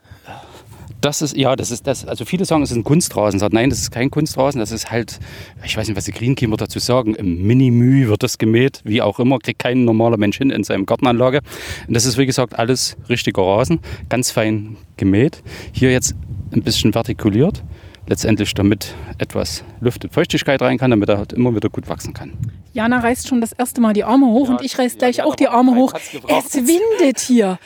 Das 1.06 1.22
ist, 1.22 1.38
ja, 1.38 1.56
das 1.56 1.70
ist 1.70 1.86
das. 1.86 2.04
Also 2.08 2.26
viele 2.26 2.46
sagen, 2.46 2.64
es 2.64 2.72
ist 2.72 2.78
ein 2.78 2.84
Kunstrasen. 2.84 3.40
Sagt, 3.40 3.54
nein, 3.54 3.70
das 3.70 3.78
ist 3.78 3.92
kein 3.92 4.10
Kunstrasen. 4.10 4.58
Das 4.58 4.72
ist 4.72 4.90
halt, 4.90 5.20
ich 5.64 5.78
weiß 5.78 5.88
nicht, 5.88 5.96
was 5.96 6.06
die 6.06 6.12
Greenkeeper 6.12 6.58
dazu 6.58 6.80
sagen. 6.80 7.14
Im 7.14 7.46
Minimü 7.46 8.08
wird 8.08 8.24
das 8.24 8.40
gemäht, 8.40 8.82
wie 8.86 9.04
auch 9.04 9.20
immer. 9.20 9.38
Kriegt 9.38 9.60
kein 9.60 9.86
normaler 9.86 10.18
Mensch 10.18 10.40
hin 10.40 10.50
in 10.50 10.64
seinem 10.64 10.88
Gartenanlage. 10.88 11.42
Und 11.88 11.94
das 11.94 12.06
ist, 12.06 12.18
wie 12.18 12.26
gesagt, 12.26 12.58
alles 12.58 12.98
richtiger 13.08 13.44
Rasen. 13.44 13.82
Ganz 14.10 14.32
fein 14.32 14.78
gemäht. 14.98 15.44
Hier 15.74 15.92
jetzt 15.92 16.16
ein 16.52 16.64
bisschen 16.64 16.92
vertikuliert. 16.92 17.64
Letztendlich, 18.08 18.56
damit 18.56 18.96
etwas 19.20 19.64
Luft 19.82 20.06
und 20.06 20.12
Feuchtigkeit 20.12 20.60
rein 20.64 20.80
kann, 20.80 20.90
damit 20.90 21.10
er 21.10 21.20
halt 21.20 21.34
immer 21.34 21.54
wieder 21.56 21.70
gut 21.70 21.88
wachsen 21.88 22.16
kann. 22.16 22.34
Jana 22.74 22.98
reißt 22.98 23.28
schon 23.28 23.42
das 23.42 23.52
erste 23.52 23.80
Mal 23.80 23.94
die 23.94 24.04
Arme 24.04 24.26
hoch 24.26 24.48
Ja, 24.48 24.56
und 24.56 24.66
ich 24.66 24.80
reiß 24.80 24.98
gleich 24.98 25.18
ja, 25.18 25.26
auch 25.26 25.36
die 25.36 25.50
Arme 25.50 25.76
hoch. 25.76 25.94
Es 25.94 26.56
windet 26.56 27.20
hier. 27.20 27.60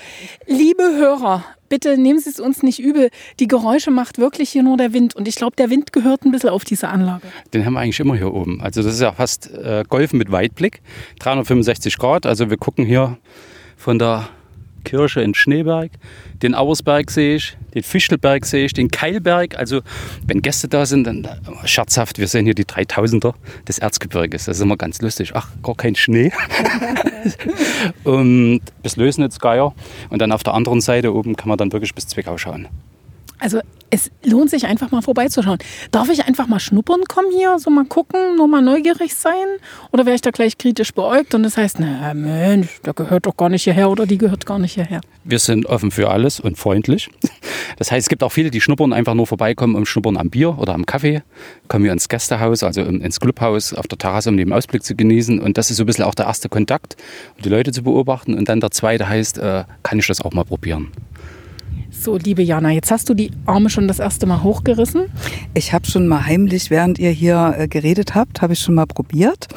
Liebe 0.45 0.83
Hörer, 0.83 1.45
bitte 1.69 1.97
nehmen 1.97 2.19
Sie 2.19 2.29
es 2.29 2.39
uns 2.39 2.63
nicht 2.63 2.79
übel. 2.79 3.09
Die 3.39 3.47
Geräusche 3.47 3.91
macht 3.91 4.17
wirklich 4.17 4.49
hier 4.49 4.63
nur 4.63 4.77
der 4.77 4.93
Wind. 4.93 5.15
Und 5.15 5.27
ich 5.27 5.35
glaube, 5.35 5.55
der 5.55 5.69
Wind 5.69 5.93
gehört 5.93 6.25
ein 6.25 6.31
bisschen 6.31 6.49
auf 6.49 6.65
diese 6.65 6.89
Anlage. 6.89 7.27
Den 7.53 7.65
haben 7.65 7.73
wir 7.73 7.79
eigentlich 7.79 7.99
immer 7.99 8.15
hier 8.15 8.33
oben. 8.33 8.61
Also 8.61 8.83
das 8.83 8.93
ist 8.93 9.01
ja 9.01 9.11
fast 9.11 9.51
äh, 9.53 9.83
Golfen 9.87 10.17
mit 10.17 10.31
Weitblick, 10.31 10.81
365 11.19 11.97
Grad. 11.97 12.25
Also 12.25 12.49
wir 12.49 12.57
gucken 12.57 12.85
hier 12.85 13.17
von 13.77 13.99
der 13.99 14.29
Kirche 14.89 15.21
in 15.21 15.35
Schneeberg, 15.35 15.91
den 16.41 16.55
Auersberg 16.55 17.11
sehe 17.11 17.35
ich, 17.35 17.55
den 17.75 17.83
Fichtelberg 17.83 18.43
sehe 18.43 18.65
ich, 18.65 18.73
den 18.73 18.89
Keilberg. 18.89 19.55
Also 19.55 19.81
wenn 20.25 20.41
Gäste 20.41 20.67
da 20.67 20.87
sind, 20.87 21.03
dann 21.03 21.27
scherzhaft, 21.65 22.17
wir 22.17 22.27
sehen 22.27 22.45
hier 22.45 22.55
die 22.55 22.65
3000er 22.65 23.35
des 23.67 23.77
Erzgebirges. 23.77 24.45
Das 24.45 24.57
ist 24.57 24.63
immer 24.63 24.77
ganz 24.77 24.99
lustig. 25.01 25.33
Ach, 25.35 25.49
gar 25.61 25.75
kein 25.75 25.93
Schnee. 25.93 26.31
Und 28.03 28.61
bis 28.81 28.95
Lösnitz, 28.95 29.37
Geier. 29.37 29.75
Und 30.09 30.21
dann 30.23 30.31
auf 30.31 30.41
der 30.41 30.55
anderen 30.55 30.81
Seite 30.81 31.13
oben 31.13 31.35
kann 31.35 31.49
man 31.49 31.59
dann 31.59 31.71
wirklich 31.71 31.93
bis 31.93 32.07
Zwickau 32.07 32.37
schauen. 32.39 32.67
Also 33.37 33.59
es 33.91 34.11
lohnt 34.23 34.49
sich 34.49 34.65
einfach 34.65 34.91
mal 34.91 35.01
vorbeizuschauen. 35.01 35.57
Darf 35.91 36.09
ich 36.09 36.25
einfach 36.25 36.47
mal 36.47 36.59
schnuppern 36.59 37.01
kommen 37.07 37.31
hier, 37.31 37.57
so 37.59 37.69
mal 37.69 37.85
gucken, 37.85 38.35
nur 38.37 38.47
mal 38.47 38.61
neugierig 38.61 39.15
sein? 39.15 39.33
Oder 39.91 40.05
wäre 40.05 40.15
ich 40.15 40.21
da 40.21 40.31
gleich 40.31 40.57
kritisch 40.57 40.93
beäugt 40.93 41.33
und 41.35 41.43
das 41.43 41.57
heißt, 41.57 41.79
na 41.79 42.13
Mensch, 42.13 42.81
der 42.85 42.93
gehört 42.93 43.25
doch 43.25 43.35
gar 43.35 43.49
nicht 43.49 43.63
hierher 43.63 43.89
oder 43.89 44.05
die 44.05 44.17
gehört 44.17 44.45
gar 44.45 44.59
nicht 44.59 44.73
hierher. 44.73 45.01
Wir 45.23 45.39
sind 45.39 45.65
offen 45.65 45.91
für 45.91 46.09
alles 46.09 46.39
und 46.39 46.57
freundlich. 46.57 47.09
Das 47.77 47.91
heißt, 47.91 48.05
es 48.05 48.09
gibt 48.09 48.23
auch 48.23 48.31
viele, 48.31 48.51
die 48.51 48.59
schnuppern, 48.59 48.91
einfach 48.91 49.13
nur 49.13 49.25
vorbeikommen, 49.25 49.75
um 49.75 49.85
schnuppern 49.85 50.17
am 50.17 50.29
Bier 50.29 50.57
oder 50.57 50.73
am 50.73 50.85
Kaffee, 50.85 51.21
kommen 51.69 51.85
hier 51.85 51.93
ins 51.93 52.09
Gästehaus, 52.09 52.61
also 52.61 52.81
ins 52.81 53.21
Clubhaus, 53.21 53.73
auf 53.73 53.87
der 53.87 53.97
Terrasse, 53.97 54.29
um 54.29 54.35
den 54.35 54.51
Ausblick 54.51 54.83
zu 54.83 54.95
genießen. 54.95 55.39
Und 55.39 55.57
das 55.57 55.71
ist 55.71 55.77
so 55.77 55.83
ein 55.83 55.85
bisschen 55.85 56.03
auch 56.03 56.15
der 56.15 56.25
erste 56.25 56.49
Kontakt, 56.49 56.97
um 57.37 57.43
die 57.43 57.49
Leute 57.49 57.71
zu 57.71 57.83
beobachten. 57.83 58.33
Und 58.33 58.49
dann 58.49 58.59
der 58.59 58.71
zweite 58.71 59.07
heißt, 59.07 59.37
äh, 59.37 59.63
kann 59.81 59.99
ich 59.99 60.07
das 60.07 60.19
auch 60.19 60.33
mal 60.33 60.43
probieren? 60.43 60.91
So, 61.91 62.15
liebe 62.17 62.41
Jana, 62.43 62.71
jetzt 62.71 62.91
hast 62.91 63.09
du 63.09 63.13
die 63.13 63.31
Arme 63.45 63.69
schon 63.69 63.87
das 63.87 63.99
erste 63.99 64.25
Mal 64.25 64.41
hochgerissen. 64.41 65.07
Ich 65.53 65.73
habe 65.73 65.85
schon 65.85 66.07
mal 66.07 66.25
heimlich, 66.25 66.69
während 66.69 66.97
ihr 66.97 67.09
hier 67.09 67.55
äh, 67.57 67.67
geredet 67.67 68.15
habt, 68.15 68.41
habe 68.41 68.53
ich 68.53 68.59
schon 68.59 68.75
mal 68.75 68.85
probiert 68.85 69.47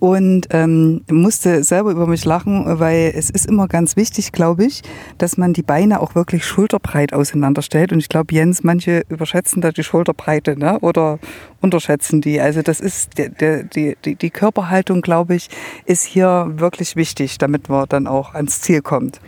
und 0.00 0.48
ähm, 0.50 1.02
musste 1.08 1.62
selber 1.62 1.92
über 1.92 2.06
mich 2.06 2.24
lachen, 2.24 2.64
weil 2.80 3.12
es 3.14 3.30
ist 3.30 3.46
immer 3.46 3.68
ganz 3.68 3.96
wichtig, 3.96 4.32
glaube 4.32 4.64
ich, 4.64 4.82
dass 5.18 5.36
man 5.36 5.52
die 5.52 5.62
Beine 5.62 6.00
auch 6.00 6.14
wirklich 6.14 6.44
schulterbreit 6.44 7.12
auseinanderstellt. 7.12 7.92
Und 7.92 8.00
ich 8.00 8.08
glaube, 8.08 8.34
Jens, 8.34 8.64
manche 8.64 9.02
überschätzen 9.08 9.62
da 9.62 9.70
die 9.70 9.84
Schulterbreite 9.84 10.58
ne? 10.58 10.80
oder 10.80 11.20
unterschätzen 11.60 12.20
die. 12.20 12.40
Also 12.40 12.62
das 12.62 12.80
ist 12.80 13.18
der, 13.18 13.62
die, 13.62 13.96
die, 14.04 14.16
die 14.16 14.30
Körperhaltung, 14.30 15.00
glaube 15.00 15.36
ich, 15.36 15.48
ist 15.84 16.04
hier 16.04 16.50
wirklich 16.56 16.96
wichtig, 16.96 17.38
damit 17.38 17.68
man 17.68 17.86
dann 17.88 18.06
auch 18.06 18.34
ans 18.34 18.62
Ziel 18.62 18.82
kommt. 18.82 19.20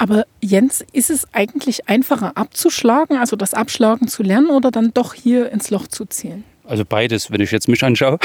Aber 0.00 0.24
Jens, 0.40 0.82
ist 0.94 1.10
es 1.10 1.28
eigentlich 1.34 1.90
einfacher 1.90 2.34
abzuschlagen, 2.34 3.18
also 3.18 3.36
das 3.36 3.52
Abschlagen 3.52 4.08
zu 4.08 4.22
lernen 4.22 4.48
oder 4.48 4.70
dann 4.70 4.94
doch 4.94 5.12
hier 5.12 5.52
ins 5.52 5.68
Loch 5.68 5.88
zu 5.88 6.06
zielen? 6.06 6.42
Also 6.64 6.86
beides, 6.86 7.30
wenn 7.30 7.42
ich 7.42 7.50
jetzt 7.50 7.68
mich 7.68 7.84
anschaue. 7.84 8.18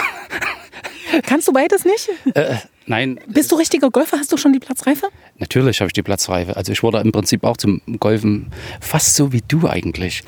Kannst 1.23 1.49
du 1.49 1.51
beides 1.51 1.83
nicht? 1.83 2.09
Äh, 2.33 2.55
nein, 2.85 3.19
Bist 3.27 3.51
du 3.51 3.55
richtiger 3.55 3.89
Golfer? 3.89 4.17
Hast 4.17 4.31
du 4.31 4.37
schon 4.37 4.53
die 4.53 4.59
Platzreife? 4.59 5.07
Natürlich 5.37 5.79
habe 5.81 5.87
ich 5.87 5.93
die 5.93 6.01
Platzreife. 6.01 6.55
Also 6.55 6.71
ich 6.71 6.83
wurde 6.83 6.99
im 6.99 7.11
Prinzip 7.11 7.43
auch 7.43 7.57
zum 7.57 7.81
Golfen 7.99 8.51
fast 8.79 9.15
so 9.15 9.33
wie 9.33 9.41
du 9.47 9.67
eigentlich. 9.67 10.23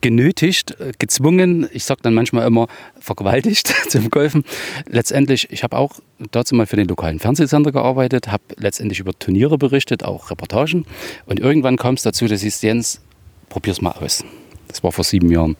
Genötigt, 0.00 0.76
gezwungen, 0.98 1.68
ich 1.72 1.84
sage 1.84 2.00
dann 2.02 2.14
manchmal 2.14 2.46
immer 2.46 2.68
vergewaltigt 2.98 3.74
zum 3.88 4.10
Golfen. 4.10 4.44
Letztendlich, 4.86 5.48
ich 5.50 5.62
habe 5.62 5.76
auch 5.76 6.00
dazu 6.30 6.54
mal 6.54 6.66
für 6.66 6.76
den 6.76 6.88
lokalen 6.88 7.18
Fernsehsender 7.18 7.72
gearbeitet, 7.72 8.28
habe 8.28 8.44
letztendlich 8.56 9.00
über 9.00 9.12
Turniere 9.18 9.58
berichtet, 9.58 10.02
auch 10.02 10.30
Reportagen. 10.30 10.86
Und 11.26 11.40
irgendwann 11.40 11.76
kam 11.76 11.94
es 11.94 12.02
dazu, 12.02 12.26
dass 12.26 12.42
ich 12.42 12.60
Jens, 12.62 13.00
probier's 13.48 13.80
mal 13.80 13.92
aus. 13.92 14.24
Das 14.68 14.84
war 14.84 14.92
vor 14.92 15.04
sieben 15.04 15.30
Jahren. 15.30 15.56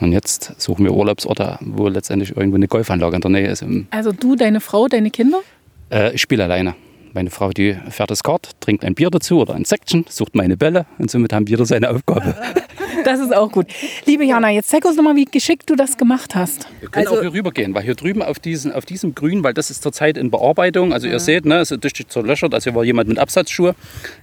Und 0.00 0.12
jetzt 0.12 0.54
suchen 0.58 0.84
wir 0.84 0.92
Urlaubsorte, 0.92 1.58
wo 1.60 1.88
letztendlich 1.88 2.36
irgendwo 2.36 2.56
eine 2.56 2.68
Golfanlage 2.68 3.16
in 3.16 3.20
der 3.20 3.30
Nähe 3.30 3.48
ist. 3.48 3.64
Also 3.90 4.12
du, 4.12 4.36
deine 4.36 4.60
Frau, 4.60 4.86
deine 4.86 5.10
Kinder? 5.10 5.40
Äh, 5.92 6.14
ich 6.14 6.22
spiele 6.22 6.44
alleine. 6.44 6.74
Meine 7.14 7.30
Frau, 7.30 7.50
die 7.50 7.76
fährt 7.90 8.10
das 8.10 8.22
Kart, 8.22 8.52
trinkt 8.60 8.84
ein 8.84 8.94
Bier 8.94 9.10
dazu 9.10 9.40
oder 9.40 9.54
ein 9.54 9.66
Section, 9.66 10.06
sucht 10.08 10.34
meine 10.34 10.56
Bälle 10.56 10.86
und 10.98 11.10
somit 11.10 11.32
haben 11.32 11.44
jeder 11.46 11.66
seine 11.66 11.90
Aufgabe. 11.90 12.34
Das 13.04 13.20
ist 13.20 13.34
auch 13.34 13.50
gut. 13.50 13.66
Liebe 14.06 14.24
Jana, 14.24 14.50
jetzt 14.50 14.68
zeig 14.70 14.84
uns 14.84 14.96
nochmal, 14.96 15.16
wie 15.16 15.24
geschickt 15.24 15.68
du 15.70 15.74
das 15.76 15.96
gemacht 15.96 16.34
hast. 16.34 16.68
Wir 16.80 16.88
können 16.88 17.06
Also- 17.06 17.18
auch 17.18 17.22
hier 17.22 17.32
rübergehen, 17.32 17.74
weil 17.74 17.82
hier 17.82 17.94
drüben 17.94 18.22
auf, 18.22 18.38
diesen, 18.38 18.72
auf 18.72 18.84
diesem 18.84 19.14
Grün, 19.14 19.42
weil 19.42 19.54
das 19.54 19.70
ist 19.70 19.82
zurzeit 19.82 20.16
in 20.16 20.30
Bearbeitung, 20.30 20.92
also 20.92 21.06
ihr 21.06 21.18
seht, 21.20 21.44
ne, 21.44 21.56
es 21.58 21.70
ist 21.70 21.84
richtig 21.84 22.08
zerlöchert, 22.08 22.54
also 22.54 22.70
hier 22.70 22.74
war 22.76 22.84
jemand 22.84 23.08
mit 23.08 23.18
Absatzschuhe. 23.18 23.74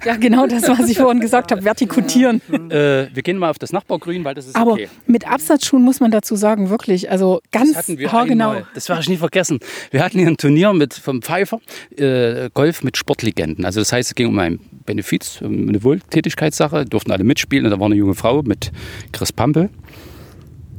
Ja, 0.05 0.15
genau 0.15 0.47
das, 0.47 0.67
was 0.67 0.89
ich 0.89 0.97
vorhin 0.97 1.19
gesagt 1.19 1.51
habe, 1.51 1.63
vertikutieren. 1.63 2.41
Äh, 2.69 3.07
wir 3.13 3.23
gehen 3.23 3.37
mal 3.37 3.49
auf 3.49 3.57
das 3.57 3.71
Nachbargrün, 3.71 4.23
weil 4.25 4.35
das 4.35 4.45
ist 4.47 4.55
Aber 4.55 4.73
okay. 4.73 4.89
mit 5.07 5.27
Absatzschuhen 5.27 5.81
muss 5.83 5.99
man 5.99 6.11
dazu 6.11 6.35
sagen, 6.35 6.69
wirklich, 6.69 7.09
also 7.09 7.41
ganz 7.51 7.69
Das 7.73 7.77
hatten 7.87 7.97
wir 7.97 8.11
haargenau. 8.11 8.49
einmal. 8.49 8.67
Das 8.75 8.89
werde 8.89 9.01
ich 9.01 9.09
nie 9.09 9.17
vergessen. 9.17 9.59
Wir 9.91 10.03
hatten 10.03 10.19
hier 10.19 10.27
ein 10.27 10.37
Turnier 10.37 10.71
mit 10.73 10.93
vom 10.93 11.21
Pfeiffer, 11.21 11.59
äh, 11.97 12.49
Golf 12.53 12.83
mit 12.83 12.95
Sportlegenden. 12.97 13.65
Also 13.65 13.79
das 13.81 13.91
heißt, 13.91 14.09
es 14.11 14.15
ging 14.15 14.27
um 14.27 14.37
ein 14.37 14.59
Benefiz, 14.85 15.41
um 15.41 15.67
eine 15.69 15.83
Wohltätigkeitssache, 15.83 16.85
durften 16.85 17.11
alle 17.11 17.23
mitspielen. 17.23 17.65
Und 17.65 17.71
da 17.71 17.79
war 17.79 17.87
eine 17.87 17.95
junge 17.95 18.13
Frau 18.13 18.41
mit 18.43 18.68
Chris 19.11 19.31
Pampel, 19.31 19.69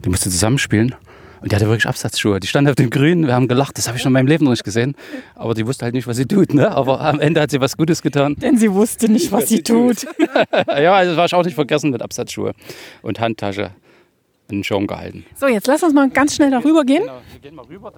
die 0.05 0.11
musste 0.11 0.31
zusammenspielen. 0.31 0.94
Und 1.40 1.53
die 1.53 1.57
hatte 1.57 1.66
wirklich 1.66 1.87
Absatzschuhe. 1.87 2.38
Die 2.38 2.46
stand 2.46 2.68
auf 2.68 2.74
dem 2.74 2.90
Grün, 2.90 3.26
wir 3.26 3.35
haben 3.35 3.48
gelacht, 3.48 3.79
das 3.79 3.88
habe 3.88 3.96
ich 3.96 4.05
noch 4.05 4.11
in 4.11 4.12
meinem 4.12 4.26
Leben 4.26 4.44
noch 4.44 4.50
nicht 4.50 4.64
gesehen. 4.64 4.94
Aber 5.35 5.55
die 5.55 5.66
wusste 5.66 5.87
halt 5.87 5.94
nicht, 5.94 6.07
was 6.07 6.18
sie 6.18 6.26
tut. 6.26 6.53
Ne? 6.53 6.70
Aber 6.70 7.00
am 7.00 7.18
Ende 7.18 7.40
hat 7.40 7.50
sie 7.50 7.61
was 7.61 7.76
Gutes 7.76 8.03
getan. 8.03 8.37
Denn 8.37 8.59
sie 8.59 8.70
wusste 8.70 9.09
nicht, 9.09 9.33
was 9.33 9.48
sie 9.48 9.62
tut. 9.62 10.07
ja, 10.53 10.94
also 10.94 11.12
das 11.12 11.16
war 11.16 11.24
ich 11.26 11.35
auch 11.35 11.44
nicht 11.44 11.55
vergessen 11.55 11.90
mit 11.90 12.03
Absatzschuhe 12.03 12.53
und 13.00 13.20
Handtasche 13.20 13.70
in 14.50 14.59
den 14.59 14.64
Schirm 14.64 14.87
gehalten. 14.87 15.24
So, 15.37 15.46
jetzt 15.46 15.66
lass 15.66 15.83
uns 15.83 15.94
mal 15.94 16.11
ganz 16.11 16.35
schnell 16.35 16.50
darüber 16.50 16.85
gehen. 16.85 17.03
Genau, 17.03 17.20
wir 17.33 17.40
gehen 17.40 17.55
mal 17.55 17.64
rüber. 17.64 17.92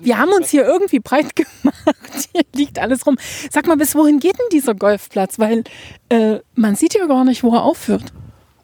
Wir 0.00 0.18
haben 0.18 0.30
uns 0.30 0.50
hier 0.50 0.64
irgendwie 0.64 1.00
breit 1.00 1.34
gemacht. 1.36 1.48
Hier 2.32 2.42
liegt 2.54 2.78
alles 2.78 3.06
rum. 3.06 3.16
Sag 3.50 3.66
mal, 3.66 3.76
bis 3.76 3.94
wohin 3.94 4.20
geht 4.20 4.38
denn 4.38 4.46
dieser 4.52 4.74
Golfplatz? 4.74 5.38
Weil 5.38 5.64
äh, 6.08 6.38
man 6.54 6.74
sieht 6.76 6.94
ja 6.94 7.06
gar 7.06 7.24
nicht, 7.24 7.42
wo 7.42 7.54
er 7.54 7.64
aufhört. 7.64 8.12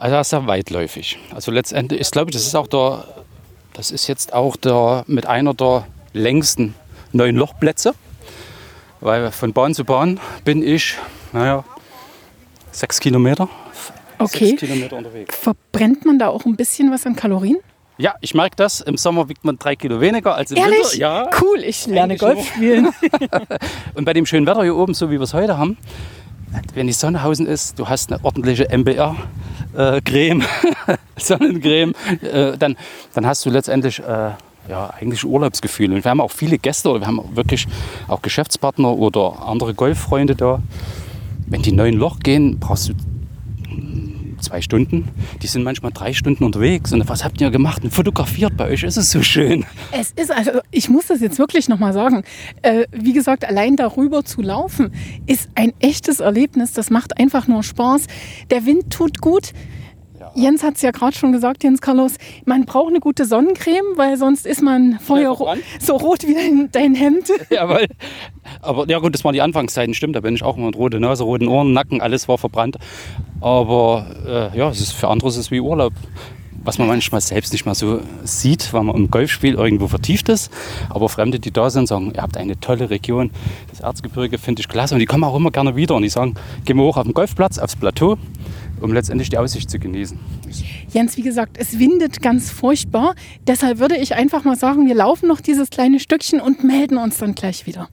Also 0.04 0.16
das 0.16 0.28
ist 0.28 0.32
ja 0.32 0.46
weitläufig. 0.46 1.18
Also 1.34 1.50
letztendlich, 1.50 1.98
ich 1.98 2.10
glaube, 2.10 2.30
das 2.30 2.42
ist 2.42 2.54
auch 2.54 2.66
der, 2.66 3.04
das 3.72 3.90
ist 3.90 4.06
jetzt 4.06 4.34
auch 4.34 4.54
der 4.54 5.02
mit 5.06 5.24
einer 5.24 5.54
der 5.54 5.86
längsten 6.12 6.74
neuen 7.12 7.36
Lochplätze. 7.36 7.94
Weil 9.00 9.32
von 9.32 9.54
Bahn 9.54 9.74
zu 9.74 9.86
Bahn 9.86 10.20
bin 10.44 10.62
ich, 10.62 10.98
naja, 11.32 11.64
sechs 12.70 13.00
Kilometer 13.00 13.48
Okay. 14.18 14.48
Sechs 14.48 14.60
Kilometer 14.60 14.98
unterwegs. 14.98 15.34
Verbrennt 15.38 16.04
man 16.04 16.18
da 16.18 16.28
auch 16.28 16.44
ein 16.44 16.54
bisschen 16.54 16.92
was 16.92 17.06
an 17.06 17.16
Kalorien? 17.16 17.56
Ja, 17.96 18.14
ich 18.20 18.34
merke 18.34 18.56
das. 18.56 18.82
Im 18.82 18.98
Sommer 18.98 19.30
wiegt 19.30 19.46
man 19.46 19.58
drei 19.58 19.74
Kilo 19.74 20.02
weniger 20.02 20.34
als 20.34 20.50
im 20.50 20.58
Ehrlich? 20.58 20.80
Winter. 20.80 20.96
Ja. 20.96 21.30
Cool, 21.40 21.60
ich 21.60 21.86
lerne 21.86 22.18
Golf 22.18 22.46
spielen. 22.46 22.90
Und 23.94 24.04
bei 24.04 24.12
dem 24.12 24.26
schönen 24.26 24.46
Wetter 24.46 24.64
hier 24.64 24.76
oben, 24.76 24.92
so 24.92 25.08
wie 25.08 25.14
wir 25.14 25.22
es 25.22 25.32
heute 25.32 25.56
haben, 25.56 25.78
wenn 26.74 26.86
die 26.86 26.92
Sonne 26.92 27.22
hausen 27.22 27.46
ist, 27.46 27.78
du 27.78 27.88
hast 27.88 28.12
eine 28.12 28.24
ordentliche 28.24 28.68
MBR-Creme, 28.70 30.42
Sonnencreme, 31.16 31.94
äh, 32.22 32.56
dann, 32.58 32.76
dann 33.14 33.26
hast 33.26 33.44
du 33.46 33.50
letztendlich 33.50 34.00
äh, 34.00 34.30
ja, 34.68 34.90
eigentlich 34.98 35.24
Urlaubsgefühl. 35.24 35.92
Und 35.92 36.04
wir 36.04 36.10
haben 36.10 36.20
auch 36.20 36.30
viele 36.30 36.58
Gäste 36.58 36.88
oder 36.90 37.00
wir 37.00 37.06
haben 37.06 37.20
wirklich 37.34 37.66
auch 38.08 38.22
Geschäftspartner 38.22 38.96
oder 38.96 39.46
andere 39.46 39.74
Golffreunde 39.74 40.34
da. 40.36 40.60
Wenn 41.46 41.62
die 41.62 41.72
neun 41.72 41.94
Loch 41.94 42.20
gehen, 42.20 42.58
brauchst 42.58 42.88
du 42.88 42.94
zwei 44.44 44.61
Stunden. 44.61 45.09
Die 45.42 45.46
sind 45.46 45.62
manchmal 45.62 45.92
drei 45.92 46.12
Stunden 46.12 46.44
unterwegs. 46.44 46.92
Und 46.92 47.09
was 47.09 47.24
habt 47.24 47.40
ihr 47.40 47.50
gemacht? 47.50 47.83
Und 47.83 47.92
fotografiert 47.92 48.57
bei 48.57 48.68
euch 48.68 48.83
ist 48.85 48.96
es 48.96 49.11
so 49.11 49.22
schön. 49.22 49.64
Es 49.90 50.12
ist 50.12 50.30
also, 50.30 50.52
ich 50.70 50.88
muss 50.88 51.07
das 51.07 51.20
jetzt 51.20 51.38
wirklich 51.38 51.68
nochmal 51.68 51.92
sagen. 51.92 52.22
Äh, 52.62 52.87
wie 52.92 53.12
gesagt, 53.12 53.44
allein 53.44 53.76
darüber 53.76 54.24
zu 54.24 54.42
laufen 54.42 54.92
ist 55.26 55.48
ein 55.54 55.72
echtes 55.80 56.20
Erlebnis. 56.20 56.72
Das 56.72 56.90
macht 56.90 57.18
einfach 57.18 57.48
nur 57.48 57.62
Spaß. 57.62 58.07
Der 58.50 58.66
Wind 58.66 58.90
tut 58.90 59.20
gut. 59.20 59.52
Jens 60.34 60.62
hat 60.62 60.76
es 60.76 60.82
ja 60.82 60.90
gerade 60.90 61.16
schon 61.16 61.32
gesagt, 61.32 61.62
Jens 61.62 61.80
Carlos, 61.80 62.14
man 62.44 62.64
braucht 62.64 62.88
eine 62.88 63.00
gute 63.00 63.24
Sonnencreme, 63.24 63.96
weil 63.96 64.16
sonst 64.16 64.46
ist 64.46 64.62
man 64.62 64.98
feuerro 64.98 65.36
verbrannt. 65.36 65.62
so 65.78 65.96
rot 65.96 66.26
wie 66.26 66.34
dein, 66.34 66.68
dein 66.72 66.94
Hemd. 66.94 67.28
Jawohl. 67.50 67.86
Aber 68.60 68.88
ja 68.88 68.98
gut, 68.98 69.14
das 69.14 69.24
waren 69.24 69.32
die 69.32 69.42
Anfangszeiten, 69.42 69.94
stimmt. 69.94 70.16
Da 70.16 70.20
bin 70.20 70.34
ich 70.34 70.42
auch 70.42 70.56
immer 70.56 70.66
mit 70.66 70.76
rote 70.76 70.98
Nase, 70.98 71.22
roten 71.24 71.46
Ohren, 71.48 71.72
Nacken, 71.72 72.00
alles 72.00 72.28
war 72.28 72.38
verbrannt. 72.38 72.78
Aber 73.40 74.06
äh, 74.26 74.58
ja, 74.58 74.70
es 74.70 74.80
ist 74.80 74.92
für 74.92 75.08
andere 75.08 75.28
ist 75.28 75.36
es 75.36 75.50
wie 75.50 75.60
Urlaub. 75.60 75.92
Was 76.66 76.78
man 76.78 76.88
manchmal 76.88 77.20
selbst 77.20 77.52
nicht 77.52 77.66
mal 77.66 77.74
so 77.74 78.00
sieht, 78.22 78.72
weil 78.72 78.84
man 78.84 78.96
im 78.96 79.10
Golfspiel 79.10 79.54
irgendwo 79.54 79.86
vertieft 79.86 80.30
ist. 80.30 80.50
Aber 80.88 81.10
Fremde, 81.10 81.38
die 81.38 81.50
da 81.50 81.68
sind, 81.68 81.88
sagen, 81.88 82.12
ihr 82.14 82.22
habt 82.22 82.38
eine 82.38 82.58
tolle 82.58 82.88
Region. 82.88 83.30
Das 83.68 83.80
Erzgebirge 83.80 84.38
finde 84.38 84.60
ich 84.60 84.68
klasse. 84.68 84.94
Und 84.94 85.00
die 85.00 85.06
kommen 85.06 85.24
auch 85.24 85.36
immer 85.36 85.50
gerne 85.50 85.76
wieder. 85.76 85.94
Und 85.94 86.02
die 86.02 86.08
sagen, 86.08 86.36
gehen 86.64 86.78
wir 86.78 86.84
hoch 86.84 86.96
auf 86.96 87.04
den 87.04 87.12
Golfplatz, 87.12 87.58
aufs 87.58 87.76
Plateau, 87.76 88.16
um 88.80 88.92
letztendlich 88.92 89.30
die 89.30 89.38
Aussicht 89.38 89.70
zu 89.70 89.78
genießen. 89.78 90.18
Jens, 90.92 91.16
wie 91.16 91.22
gesagt, 91.22 91.56
es 91.58 91.78
windet 91.78 92.22
ganz 92.22 92.50
furchtbar. 92.50 93.14
Deshalb 93.46 93.78
würde 93.78 93.96
ich 93.96 94.14
einfach 94.14 94.44
mal 94.44 94.56
sagen, 94.56 94.87
wir 94.87 94.94
laufen 94.94 95.28
noch 95.28 95.40
dieses 95.40 95.70
kleine 95.70 96.00
Stückchen 96.00 96.40
und 96.40 96.64
melden 96.64 96.98
uns 96.98 97.18
dann 97.18 97.34
gleich 97.34 97.66
wieder. 97.66 97.88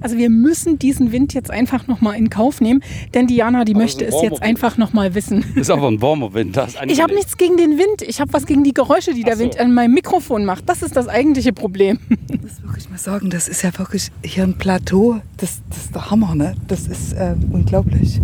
Also 0.00 0.18
wir 0.18 0.28
müssen 0.28 0.78
diesen 0.78 1.12
Wind 1.12 1.32
jetzt 1.32 1.50
einfach 1.50 1.86
noch 1.86 2.00
mal 2.02 2.12
in 2.12 2.28
Kauf 2.28 2.60
nehmen, 2.60 2.82
denn 3.14 3.26
Diana, 3.26 3.64
die 3.64 3.72
Aber 3.72 3.84
möchte 3.84 4.04
es 4.04 4.14
jetzt 4.22 4.42
einfach 4.42 4.76
noch 4.76 4.92
mal 4.92 5.14
wissen. 5.14 5.44
Das 5.54 5.62
ist 5.62 5.70
aber 5.70 5.88
ein 5.88 6.02
warmer 6.02 6.34
Wind. 6.34 6.56
Das 6.56 6.74
ist 6.74 6.82
Ich 6.88 7.00
habe 7.00 7.14
nichts 7.14 7.38
gegen 7.38 7.56
den 7.56 7.78
Wind, 7.78 8.02
ich 8.02 8.20
habe 8.20 8.32
was 8.34 8.44
gegen 8.44 8.64
die 8.64 8.74
Geräusche, 8.74 9.14
die 9.14 9.22
der 9.22 9.36
so. 9.36 9.42
Wind 9.42 9.58
an 9.58 9.72
meinem 9.72 9.94
Mikrofon 9.94 10.44
macht. 10.44 10.68
Das 10.68 10.82
ist 10.82 10.94
das 10.96 11.08
eigentliche 11.08 11.52
Problem. 11.54 11.98
Ich 12.76 12.90
mal 12.90 12.98
sagen, 12.98 13.30
das 13.30 13.48
ist 13.48 13.62
ja 13.62 13.76
wirklich 13.78 14.10
hier 14.24 14.42
ein 14.42 14.54
Plateau. 14.58 15.20
Das, 15.36 15.62
das 15.68 15.84
ist 15.84 15.94
der 15.94 16.10
Hammer, 16.10 16.34
ne? 16.34 16.56
Das 16.66 16.86
ist 16.86 17.14
ähm, 17.16 17.50
unglaublich. 17.52 18.20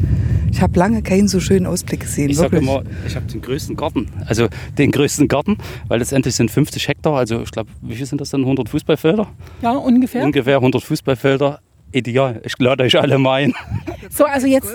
Ich 0.50 0.60
habe 0.60 0.78
lange 0.78 1.02
keinen 1.02 1.28
so 1.28 1.40
schönen 1.40 1.66
Ausblick 1.66 2.00
gesehen. 2.00 2.30
Ich 2.30 2.36
sage 2.36 2.56
immer, 2.58 2.82
ich 3.06 3.14
habe 3.14 3.26
den 3.26 3.40
größten 3.40 3.76
Garten. 3.76 4.08
Also 4.26 4.48
den 4.76 4.90
größten 4.90 5.28
Garten, 5.28 5.58
weil 5.88 6.00
letztendlich 6.00 6.34
sind 6.34 6.50
50 6.50 6.88
Hektar, 6.88 7.14
also 7.14 7.42
ich 7.42 7.50
glaube, 7.50 7.70
wie 7.82 7.94
viel 7.94 8.06
sind 8.06 8.20
das 8.20 8.30
dann? 8.30 8.40
100 8.40 8.68
Fußballfelder? 8.68 9.28
Ja, 9.62 9.72
ungefähr. 9.72 10.24
Ungefähr 10.24 10.56
100 10.56 10.82
Fußballfelder. 10.82 11.60
Ideal. 11.92 12.40
Ich 12.44 12.56
lade 12.58 12.84
euch 12.84 12.98
alle 12.98 13.18
mal 13.18 13.42
ein. 13.42 13.54
So, 14.12 14.24
also 14.24 14.46
jetzt 14.48 14.68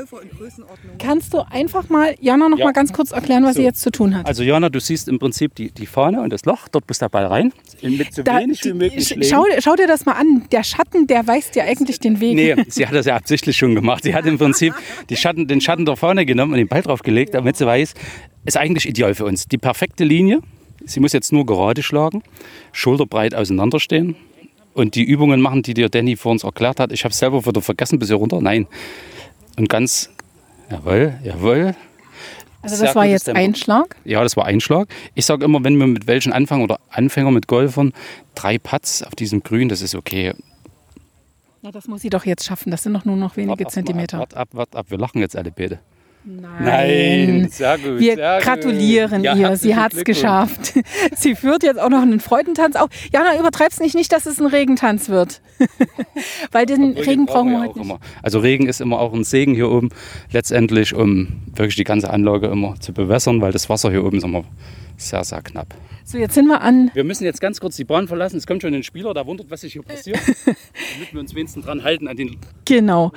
kannst 0.97 1.33
du 1.33 1.39
einfach 1.49 1.89
mal 1.89 2.15
Jana 2.21 2.47
noch 2.47 2.57
Ja. 2.57 2.65
mal 2.65 2.71
ganz 2.71 2.93
kurz 2.93 3.11
erklären, 3.11 3.43
was 3.43 3.55
So. 3.55 3.59
sie 3.59 3.65
jetzt 3.65 3.81
zu 3.81 3.91
tun 3.91 4.15
hat. 4.15 4.27
Also 4.27 4.43
Jana, 4.43 4.69
du 4.69 4.79
siehst 4.79 5.09
im 5.09 5.19
Prinzip 5.19 5.55
die, 5.55 5.71
die 5.71 5.87
Fahne 5.87 6.21
und 6.21 6.29
das 6.31 6.45
Loch. 6.45 6.67
Dort 6.69 6.87
muss 6.87 6.99
der 6.99 7.09
Ball 7.09 7.25
rein. 7.25 7.51
Mit 7.81 8.13
so 8.13 8.23
Da, 8.23 8.39
wenig 8.39 8.59
wie 8.63 8.69
die, 8.69 8.73
möglich 8.75 9.07
Schlägen. 9.07 9.23
schau, 9.29 9.43
schau 9.59 9.75
dir 9.75 9.87
das 9.87 10.05
mal 10.05 10.13
an. 10.13 10.45
Der 10.51 10.63
Schatten, 10.63 11.07
der 11.07 11.27
weist 11.27 11.55
dir 11.55 11.63
eigentlich 11.65 11.99
den 11.99 12.21
Weg. 12.21 12.35
Nee, 12.35 12.55
sie 12.69 12.87
hat 12.87 12.93
das 12.95 13.07
ja 13.07 13.15
absichtlich 13.15 13.57
schon 13.57 13.75
gemacht. 13.75 14.03
Sie 14.03 14.15
hat 14.15 14.25
im 14.25 14.37
Prinzip 14.37 14.73
die 15.09 15.17
Schatten, 15.17 15.47
den 15.47 15.59
Schatten 15.59 15.85
der 15.85 15.97
Fahne 15.97 16.25
genommen 16.25 16.53
und 16.53 16.57
den 16.59 16.67
Ball 16.69 16.81
draufgelegt, 16.83 17.33
damit 17.33 17.57
sie 17.57 17.65
weiß, 17.65 17.93
ist 18.45 18.57
eigentlich 18.57 18.87
ideal 18.87 19.15
für 19.15 19.25
uns. 19.25 19.47
Die 19.47 19.57
perfekte 19.57 20.05
Linie. 20.05 20.39
Sie 20.85 20.99
muss 21.01 21.11
jetzt 21.13 21.33
nur 21.33 21.45
gerade 21.45 21.81
schlagen, 21.83 22.21
schulterbreit 22.71 23.35
auseinanderstehen 23.35 24.15
und 24.75 24.95
die 24.95 25.03
Übungen 25.03 25.41
machen, 25.41 25.63
die 25.63 25.73
dir 25.73 25.89
Danny 25.89 26.17
vor 26.17 26.33
uns 26.33 26.43
erklärt 26.43 26.79
hat. 26.79 26.91
Ich 26.91 27.05
habe 27.05 27.13
es 27.13 27.17
selber 27.17 27.45
wieder 27.45 27.61
vergessen 27.61 27.97
bis 27.97 28.09
hier 28.09 28.17
runter. 28.17 28.41
Nein. 28.41 28.67
Und 29.57 29.69
ganz, 29.69 30.09
jawohl, 30.69 31.17
jawohl. 31.23 31.75
Also 32.61 32.75
Sehr 32.75 32.87
das 32.87 32.95
war 32.95 33.05
jetzt 33.05 33.23
Tempo. 33.23 33.39
Einschlag. 33.39 33.95
Ja, 34.03 34.21
das 34.21 34.35
war 34.35 34.45
Einschlag. 34.45 34.89
Ich 35.13 35.25
sage 35.25 35.45
immer, 35.45 35.63
wenn 35.63 35.77
wir 35.77 35.87
mit 35.87 36.07
welchen 36.07 36.33
anfangen 36.33 36.63
oder 36.63 36.79
Anfänger 36.89 37.31
mit 37.31 37.47
Golfern, 37.47 37.93
drei 38.35 38.57
Putts 38.57 39.01
auf 39.01 39.15
diesem 39.15 39.43
Grün, 39.43 39.69
das 39.69 39.81
ist 39.81 39.95
okay. 39.95 40.33
Ja, 41.61 41.71
das 41.71 41.87
muss 41.87 42.01
sie 42.01 42.09
doch 42.09 42.25
jetzt 42.25 42.43
schaffen. 42.43 42.69
Das 42.69 42.83
sind 42.83 42.93
doch 42.93 43.05
nur 43.05 43.15
noch 43.15 43.37
wenige 43.37 43.63
Wart 43.63 43.71
Zentimeter. 43.71 44.19
Wart 44.19 44.33
ab, 44.33 44.49
wart 44.51 44.75
ab. 44.75 44.87
Wir 44.89 44.97
lachen 44.97 45.21
jetzt 45.21 45.37
alle 45.37 45.51
beide. 45.51 45.79
Nein. 46.25 47.47
sehr 47.51 47.77
gut. 47.77 47.99
Wir 47.99 48.15
sehr 48.15 48.35
gut. 48.37 48.45
gratulieren 48.45 49.23
Ja, 49.23 49.35
ihr. 49.35 49.55
Sie 49.55 49.75
herzlichen 49.75 49.75
hat 49.77 49.93
es 49.93 50.03
geschafft. 50.03 50.73
Sie 51.15 51.35
führt 51.35 51.63
jetzt 51.63 51.79
auch 51.79 51.89
noch 51.89 52.01
einen 52.01 52.19
Freudentanz 52.19 52.75
auf. 52.75 52.89
Jana, 53.13 53.37
übertreib's 53.39 53.79
nicht, 53.79 53.95
nicht, 53.95 54.11
dass 54.11 54.25
es 54.25 54.39
ein 54.39 54.47
Regentanz 54.47 55.09
wird. 55.09 55.41
Weil 56.51 56.65
den 56.65 56.91
Obwohl, 56.91 57.03
Regen 57.03 57.25
den 57.25 57.25
brauchen 57.27 57.49
wir 57.51 57.53
ja 57.53 57.59
heute 57.59 57.71
auch 57.71 57.75
nicht. 57.75 57.85
immer. 57.85 57.99
Also 58.23 58.39
Regen 58.39 58.67
ist 58.67 58.81
immer 58.81 58.99
auch 58.99 59.13
ein 59.13 59.23
Segen 59.23 59.53
hier 59.53 59.69
oben, 59.69 59.89
letztendlich, 60.31 60.95
um 60.95 61.27
wirklich 61.53 61.75
die 61.75 61.83
ganze 61.83 62.09
Anlage 62.09 62.47
immer 62.47 62.79
zu 62.79 62.91
bewässern, 62.91 63.41
weil 63.41 63.51
das 63.51 63.69
Wasser 63.69 63.91
hier 63.91 64.03
oben 64.03 64.17
ist 64.17 64.23
immer 64.23 64.43
sehr, 64.97 65.23
sehr 65.23 65.41
knapp. 65.41 65.75
So, 66.03 66.17
jetzt 66.17 66.35
sind 66.35 66.47
wir 66.47 66.61
an. 66.61 66.91
Wir 66.93 67.03
müssen 67.03 67.23
jetzt 67.23 67.41
ganz 67.41 67.59
kurz 67.59 67.75
die 67.75 67.83
Bahn 67.83 68.07
verlassen. 68.07 68.37
Es 68.37 68.45
kommt 68.45 68.61
schon 68.61 68.73
ein 68.73 68.83
Spieler, 68.83 69.13
der 69.13 69.25
wundert, 69.25 69.49
was 69.49 69.61
sich 69.61 69.73
hier 69.73 69.81
passiert. 69.83 70.19
damit 70.45 71.13
wir 71.13 71.19
uns 71.19 71.33
wenigstens 71.35 71.65
dran 71.65 71.83
halten 71.83 72.07
an 72.07 72.15
den 72.15 72.37
Genau. 72.65 73.11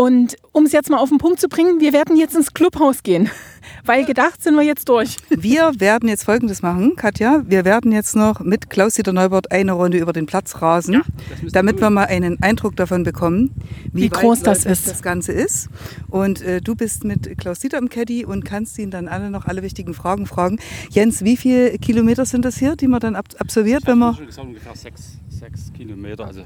Und 0.00 0.38
um 0.52 0.64
es 0.64 0.72
jetzt 0.72 0.88
mal 0.88 0.96
auf 0.96 1.10
den 1.10 1.18
Punkt 1.18 1.40
zu 1.40 1.48
bringen, 1.48 1.78
wir 1.78 1.92
werden 1.92 2.16
jetzt 2.16 2.34
ins 2.34 2.54
Clubhaus 2.54 3.02
gehen. 3.02 3.28
Weil 3.84 4.06
gedacht 4.06 4.42
sind 4.42 4.54
wir 4.54 4.62
jetzt 4.62 4.88
durch. 4.88 5.18
Wir 5.28 5.78
werden 5.78 6.08
jetzt 6.08 6.24
Folgendes 6.24 6.62
machen, 6.62 6.96
Katja. 6.96 7.42
Wir 7.46 7.66
werden 7.66 7.92
jetzt 7.92 8.16
noch 8.16 8.40
mit 8.40 8.70
Klaus-Dieter 8.70 9.12
Neubert 9.12 9.52
eine 9.52 9.72
Runde 9.72 9.98
über 9.98 10.14
den 10.14 10.24
Platz 10.24 10.62
rasen, 10.62 10.94
Ja, 10.94 11.02
damit 11.52 11.82
wir 11.82 11.90
mal 11.90 12.06
einen 12.06 12.42
Eindruck 12.42 12.76
davon 12.76 13.02
bekommen, 13.02 13.50
wie, 13.92 14.04
Wie 14.04 14.08
groß 14.08 14.40
das 14.40 14.64
ist. 14.64 14.88
das 14.88 15.02
Ganze 15.02 15.32
ist. 15.32 15.68
Und 16.08 16.40
äh, 16.40 16.62
du 16.62 16.74
bist 16.74 17.04
mit 17.04 17.36
Klaus-Dieter 17.36 17.76
im 17.76 17.90
Caddy 17.90 18.24
und 18.24 18.46
kannst 18.46 18.78
ihn 18.78 18.90
dann 18.90 19.06
alle 19.06 19.30
noch 19.30 19.44
alle 19.44 19.62
wichtigen 19.62 19.92
Fragen 19.92 20.24
fragen. 20.24 20.60
Jens, 20.88 21.24
wie 21.24 21.36
viele 21.36 21.76
Kilometer 21.76 22.24
sind 22.24 22.46
das 22.46 22.56
hier, 22.56 22.74
die 22.74 22.88
man 22.88 23.00
dann 23.00 23.16
ab 23.16 23.26
absolviert, 23.36 23.86
wenn 23.86 23.98
man... 23.98 24.14
schon 24.16 24.26
gesagt, 24.26 24.46
ungefähr 24.46 24.74
sechs, 24.74 25.18
sechs 25.28 25.70
Kilometer, 25.74 26.26
also 26.26 26.44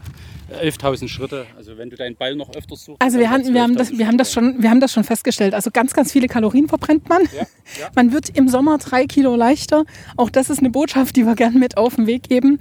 11.000 0.61 1.09
Schritte. 1.09 1.47
Also 1.57 1.77
wenn 1.79 1.90
du 1.90 1.97
deinen 1.97 2.17
Ball 2.17 2.35
noch 2.35 2.55
öfters 2.55 2.85
suchst. 2.85 3.03
Also 3.03 3.19
wir 3.19 3.31
haben, 3.31 3.53
wir, 3.53 3.62
haben 3.62 3.77
das, 3.77 3.97
wir, 3.97 4.07
haben 4.07 4.19
das 4.19 4.33
schon, 4.33 4.62
wir 4.62 4.71
haben 4.71 4.81
das 4.81 4.93
schon 4.93 5.05
festgestellt. 5.05 5.55
Also 5.55 5.71
ganz, 5.71 5.93
ganz 5.93 6.12
viele 6.12 6.29
Kalorien 6.29 6.69
verbrennt 6.69 7.09
man. 7.09 7.23
Ja, 7.25 7.43
ja. 7.81 7.90
Man 7.95 8.12
wird 8.12 8.31
im 8.31 8.49
Sommer 8.49 8.79
drei 8.79 9.07
Kilo 9.07 9.37
leichter. 9.37 9.85
Auch 10.17 10.31
das 10.31 10.51
ist 10.51 10.59
eine 10.59 10.71
Botschaft, 10.71 11.17
die 11.17 11.25
wir 11.25 11.35
gerne 11.35 11.59
mit 11.59 11.77
auf 11.77 11.97
den 11.97 12.07
Weg 12.07 12.29
geben. 12.29 12.59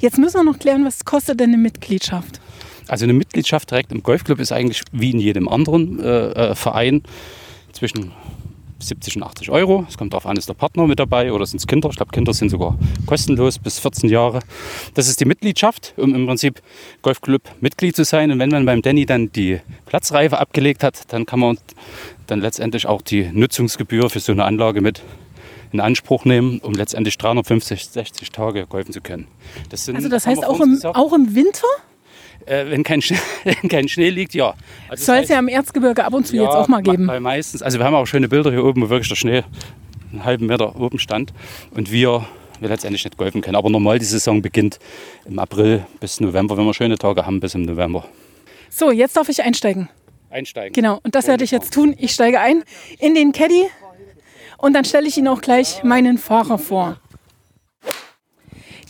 Jetzt 0.00 0.18
müssen 0.18 0.36
wir 0.36 0.44
noch 0.44 0.58
klären, 0.58 0.84
was 0.84 1.04
kostet 1.04 1.40
denn 1.40 1.50
eine 1.50 1.58
Mitgliedschaft? 1.58 2.40
Also 2.88 3.04
eine 3.04 3.12
Mitgliedschaft 3.12 3.70
direkt 3.70 3.92
im 3.92 4.02
Golfclub 4.02 4.40
ist 4.40 4.52
eigentlich 4.52 4.82
wie 4.92 5.10
in 5.10 5.18
jedem 5.18 5.48
anderen 5.48 6.00
äh, 6.00 6.50
äh, 6.50 6.54
Verein 6.54 7.02
zwischen 7.72 8.12
70 8.82 9.16
und 9.16 9.22
80 9.22 9.50
Euro. 9.50 9.86
Es 9.88 9.96
kommt 9.96 10.12
darauf 10.12 10.26
an, 10.26 10.36
ist 10.36 10.48
der 10.48 10.54
Partner 10.54 10.86
mit 10.86 10.98
dabei 10.98 11.32
oder 11.32 11.46
sind 11.46 11.58
es 11.58 11.66
Kinder. 11.66 11.88
Ich 11.90 11.96
glaube, 11.96 12.12
Kinder 12.12 12.34
sind 12.34 12.50
sogar 12.50 12.78
kostenlos 13.06 13.58
bis 13.58 13.78
14 13.78 14.08
Jahre. 14.10 14.40
Das 14.94 15.08
ist 15.08 15.20
die 15.20 15.24
Mitgliedschaft, 15.24 15.94
um 15.96 16.14
im 16.14 16.26
Prinzip 16.26 16.60
Golfclub 17.02 17.42
Mitglied 17.60 17.96
zu 17.96 18.04
sein. 18.04 18.30
Und 18.30 18.38
wenn 18.38 18.50
man 18.50 18.66
beim 18.66 18.82
Danny 18.82 19.06
dann 19.06 19.32
die 19.32 19.60
Platzreife 19.86 20.38
abgelegt 20.38 20.82
hat, 20.82 21.12
dann 21.12 21.26
kann 21.26 21.40
man 21.40 21.58
dann 22.26 22.40
letztendlich 22.40 22.86
auch 22.86 23.02
die 23.02 23.30
Nutzungsgebühr 23.32 24.10
für 24.10 24.20
so 24.20 24.32
eine 24.32 24.44
Anlage 24.44 24.80
mit 24.80 25.02
in 25.72 25.80
Anspruch 25.80 26.24
nehmen, 26.24 26.58
um 26.60 26.74
letztendlich 26.74 27.16
350, 27.18 27.88
60 27.88 28.30
Tage 28.30 28.66
golfen 28.66 28.92
zu 28.92 29.00
können. 29.00 29.26
Das 29.70 29.88
Also 29.88 30.08
das 30.08 30.26
heißt 30.26 30.44
auch 30.44 30.60
im, 30.60 30.78
auch 30.84 31.12
im 31.12 31.34
Winter 31.34 31.66
äh, 32.46 32.70
wenn, 32.70 32.82
kein 32.82 33.02
Schnee, 33.02 33.18
wenn 33.44 33.68
kein 33.68 33.88
Schnee 33.88 34.10
liegt, 34.10 34.34
ja. 34.34 34.54
Also 34.88 35.04
soll 35.04 35.16
es 35.18 35.28
ja 35.28 35.38
im 35.38 35.48
Erzgebirge 35.48 36.04
ab 36.04 36.12
und 36.14 36.26
zu 36.26 36.36
ja, 36.36 36.42
jetzt 36.44 36.54
auch 36.54 36.68
mal 36.68 36.82
ma- 36.82 36.90
geben. 36.92 37.06
Bei 37.06 37.20
meistens. 37.20 37.62
Also 37.62 37.78
wir 37.78 37.84
haben 37.86 37.94
auch 37.94 38.06
schöne 38.06 38.28
Bilder 38.28 38.50
hier 38.50 38.64
oben, 38.64 38.82
wo 38.82 38.90
wirklich 38.90 39.08
der 39.08 39.16
Schnee 39.16 39.42
einen 40.12 40.24
halben 40.24 40.46
Meter 40.46 40.74
oben 40.78 40.98
stand 40.98 41.32
und 41.72 41.90
wir, 41.90 42.26
wir 42.60 42.68
letztendlich 42.68 43.04
nicht 43.04 43.16
golfen 43.16 43.40
können. 43.40 43.56
Aber 43.56 43.70
normal 43.70 43.98
die 43.98 44.04
Saison 44.04 44.42
beginnt 44.42 44.78
im 45.24 45.38
April 45.38 45.86
bis 46.00 46.20
November, 46.20 46.56
wenn 46.56 46.64
wir 46.66 46.74
schöne 46.74 46.98
Tage 46.98 47.24
haben, 47.26 47.40
bis 47.40 47.54
im 47.54 47.62
November. 47.62 48.04
So, 48.70 48.90
jetzt 48.90 49.16
darf 49.16 49.28
ich 49.28 49.42
einsteigen. 49.42 49.88
Einsteigen. 50.30 50.72
Genau, 50.72 50.98
und 51.02 51.14
das 51.14 51.26
werde 51.26 51.44
ich 51.44 51.50
jetzt 51.50 51.74
tun. 51.74 51.94
Ich 51.98 52.12
steige 52.12 52.40
ein 52.40 52.62
in 52.98 53.14
den 53.14 53.32
Caddy 53.32 53.64
und 54.58 54.72
dann 54.74 54.84
stelle 54.84 55.06
ich 55.08 55.18
Ihnen 55.18 55.28
auch 55.28 55.40
gleich 55.42 55.82
meinen 55.82 56.16
Fahrer 56.18 56.56
vor. 56.58 56.98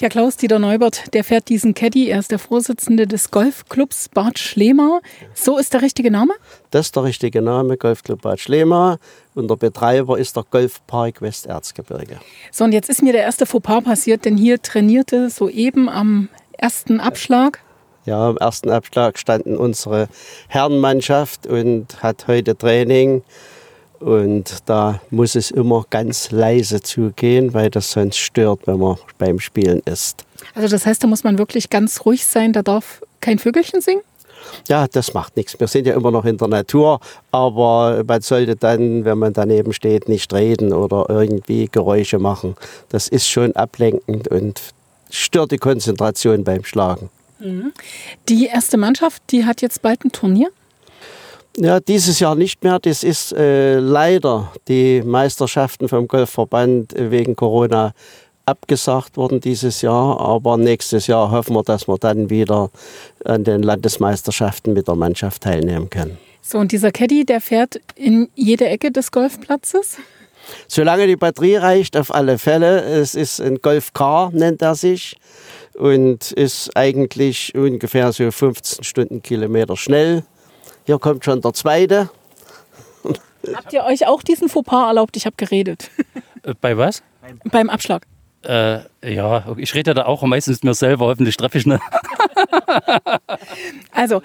Der 0.01 0.09
Klaus-Dieter 0.09 0.59
Neubert, 0.59 1.15
der 1.15 1.23
fährt 1.23 1.49
diesen 1.49 1.75
Caddy. 1.75 2.09
Er 2.09 2.19
ist 2.19 2.31
der 2.31 2.39
Vorsitzende 2.39 3.07
des 3.07 3.31
Golfclubs 3.31 4.09
Bad 4.09 4.39
Schlema. 4.39 5.01
So 5.35 5.59
ist 5.59 5.75
der 5.75 5.83
richtige 5.83 6.11
Name? 6.11 6.33
Das 6.71 6.87
ist 6.87 6.97
der 6.97 7.05
richtige 7.05 7.41
Name, 7.43 7.77
Golfclub 7.77 8.23
Bad 8.23 8.41
Schlema. 8.41 8.99
Und 9.35 9.49
der 9.49 9.57
Betreiber 9.57 10.19
ist 10.19 10.35
der 10.35 10.45
Golfpark 10.51 11.23
Westerzgebirge. 11.23 12.19
So, 12.51 12.65
und 12.65 12.73
jetzt 12.73 12.91
ist 12.91 13.03
mir 13.03 13.13
der 13.13 13.23
erste 13.23 13.47
Fauxpas 13.47 13.83
passiert, 13.83 14.25
denn 14.25 14.37
hier 14.37 14.61
trainierte 14.61 15.31
soeben 15.31 15.89
am 15.89 16.29
ersten 16.53 16.99
Abschlag. 16.99 17.61
Ja, 18.05 18.31
am 18.31 18.37
ersten 18.39 18.71
Abschlag 18.71 19.19
standen 19.19 19.57
unsere 19.57 20.09
Herrenmannschaft 20.49 21.47
und 21.47 22.03
hat 22.03 22.27
heute 22.27 22.57
Training. 22.57 23.23
Und 24.03 24.59
da 24.67 25.01
muss 25.11 25.37
es 25.37 25.51
immer 25.51 25.85
ganz 25.89 26.31
leise 26.33 26.81
zugehen, 26.81 27.55
weil 27.55 27.71
das 27.71 27.93
sonst 27.93 28.19
stört, 28.19 28.67
wenn 28.67 28.79
man 28.79 28.97
beim 29.19 29.39
Spielen 29.39 29.81
ist. 29.85 30.25
Also 30.55 30.69
das 30.69 30.87
heißt, 30.87 31.03
da 31.03 31.07
muss 31.07 31.23
man 31.23 31.39
wirklich 31.39 31.71
ganz 31.71 32.05
ruhig 32.05 32.27
sein, 32.27 32.53
da 32.53 32.63
darf 32.63 33.03
kein 33.21 33.39
Vögelchen 33.39 33.81
singen? 33.81 34.03
Ja, 34.69 34.89
das 34.89 35.15
macht 35.15 35.37
nichts. 35.37 35.59
Wir 35.59 35.69
sind 35.69 35.87
ja 35.87 35.95
immer 35.95 36.11
noch 36.11 36.25
in 36.25 36.37
der 36.37 36.49
Natur, 36.49 37.01
aber 37.31 38.03
man 38.07 38.21
sollte 38.23 38.57
dann, 38.57 39.05
wenn 39.05 39.19
man 39.19 39.33
daneben 39.33 39.73
steht, 39.73 40.09
nicht 40.09 40.35
reden 40.35 40.73
oder 40.73 41.07
irgendwie 41.09 41.69
Geräusche 41.71 42.19
machen. 42.19 42.57
Das 42.89 43.07
ist 43.07 43.29
schon 43.29 43.55
ablenkend 43.55 44.27
und 44.29 44.61
stört 45.11 45.53
die 45.53 45.59
Konzentration 45.59 46.43
beim 46.43 46.65
Schlagen. 46.65 47.09
Mhm. 47.39 47.73
Die 48.29 48.47
erste 48.47 48.77
Mannschaft, 48.77 49.23
die 49.31 49.45
hat 49.45 49.63
jetzt 49.63 49.81
bald 49.81 50.05
ein 50.05 50.11
Turnier? 50.11 50.49
Ja, 51.57 51.81
dieses 51.81 52.19
Jahr 52.19 52.35
nicht 52.35 52.65
mehr. 52.65 52.79
Das 52.79 53.05
ist 53.05 53.33
äh, 53.33 53.79
leider 53.79 54.53
die 54.69 55.03
Meisterschaften 55.03 55.89
vom 55.89 56.09
Golfverband 56.09 56.95
wegen 56.97 57.37
Corona 57.37 57.93
abgesagt 58.47 59.17
worden 59.17 59.41
dieses 59.41 59.83
Jahr. 59.83 60.19
Aber 60.19 60.57
nächstes 60.57 61.07
Jahr 61.07 61.31
hoffen 61.31 61.55
wir, 61.55 61.63
dass 61.63 61.87
wir 61.87 61.99
dann 61.99 62.31
wieder 62.31 62.71
an 63.25 63.45
den 63.45 63.63
Landesmeisterschaften 63.63 64.73
mit 64.73 64.89
der 64.89 64.95
Mannschaft 64.95 65.43
teilnehmen 65.43 65.91
können. 65.91 66.17
So, 66.41 66.59
und 66.59 66.73
dieser 66.73 66.91
Caddy, 66.91 67.25
der 67.25 67.41
fährt 67.41 67.81
in 67.95 68.29
jede 68.35 68.67
Ecke 68.67 68.91
des 68.91 69.13
Golfplatzes? 69.13 69.99
Solange 70.67 71.07
die 71.07 71.17
Batterie 71.17 71.57
reicht, 71.57 71.97
auf 71.97 72.13
alle 72.13 72.39
Fälle. 72.39 72.83
Es 72.83 73.15
ist 73.15 73.41
ein 73.41 73.59
Golf-Car, 73.61 74.33
nennt 74.33 74.63
er 74.63 74.75
sich. 74.75 75.17
Und 75.75 76.33
ist 76.33 76.77
eigentlich 76.77 77.55
ungefähr 77.55 78.13
so 78.13 78.31
15 78.31 78.85
Stundenkilometer 78.85 79.77
schnell 79.77 80.25
hier 80.87 80.99
kommt 80.99 81.25
schon 81.25 81.41
der 81.41 81.53
zweite. 81.53 82.11
Habt 83.55 83.73
ihr 83.73 83.85
euch 83.85 84.07
auch 84.07 84.23
diesen 84.23 84.49
Fauxpas 84.49 84.89
erlaubt? 84.89 85.17
Ich 85.17 85.27
habe 85.27 85.37
geredet. 85.37 85.91
Äh, 86.45 86.55
bei 86.61 86.77
was? 86.77 87.03
Beim 87.45 87.71
Abschlag. 87.71 88.07
Äh, 88.43 88.81
ja, 89.05 89.45
ich 89.57 89.75
rede 89.75 89.95
da 89.95 90.07
auch 90.07 90.23
meistens 90.23 90.65
mir 90.65 90.75
selber, 90.75 91.07
hoffentlich 91.07 91.37
treffe 91.37 91.59
ich 91.59 91.67
ne. 91.67 91.79
also, 93.93 94.21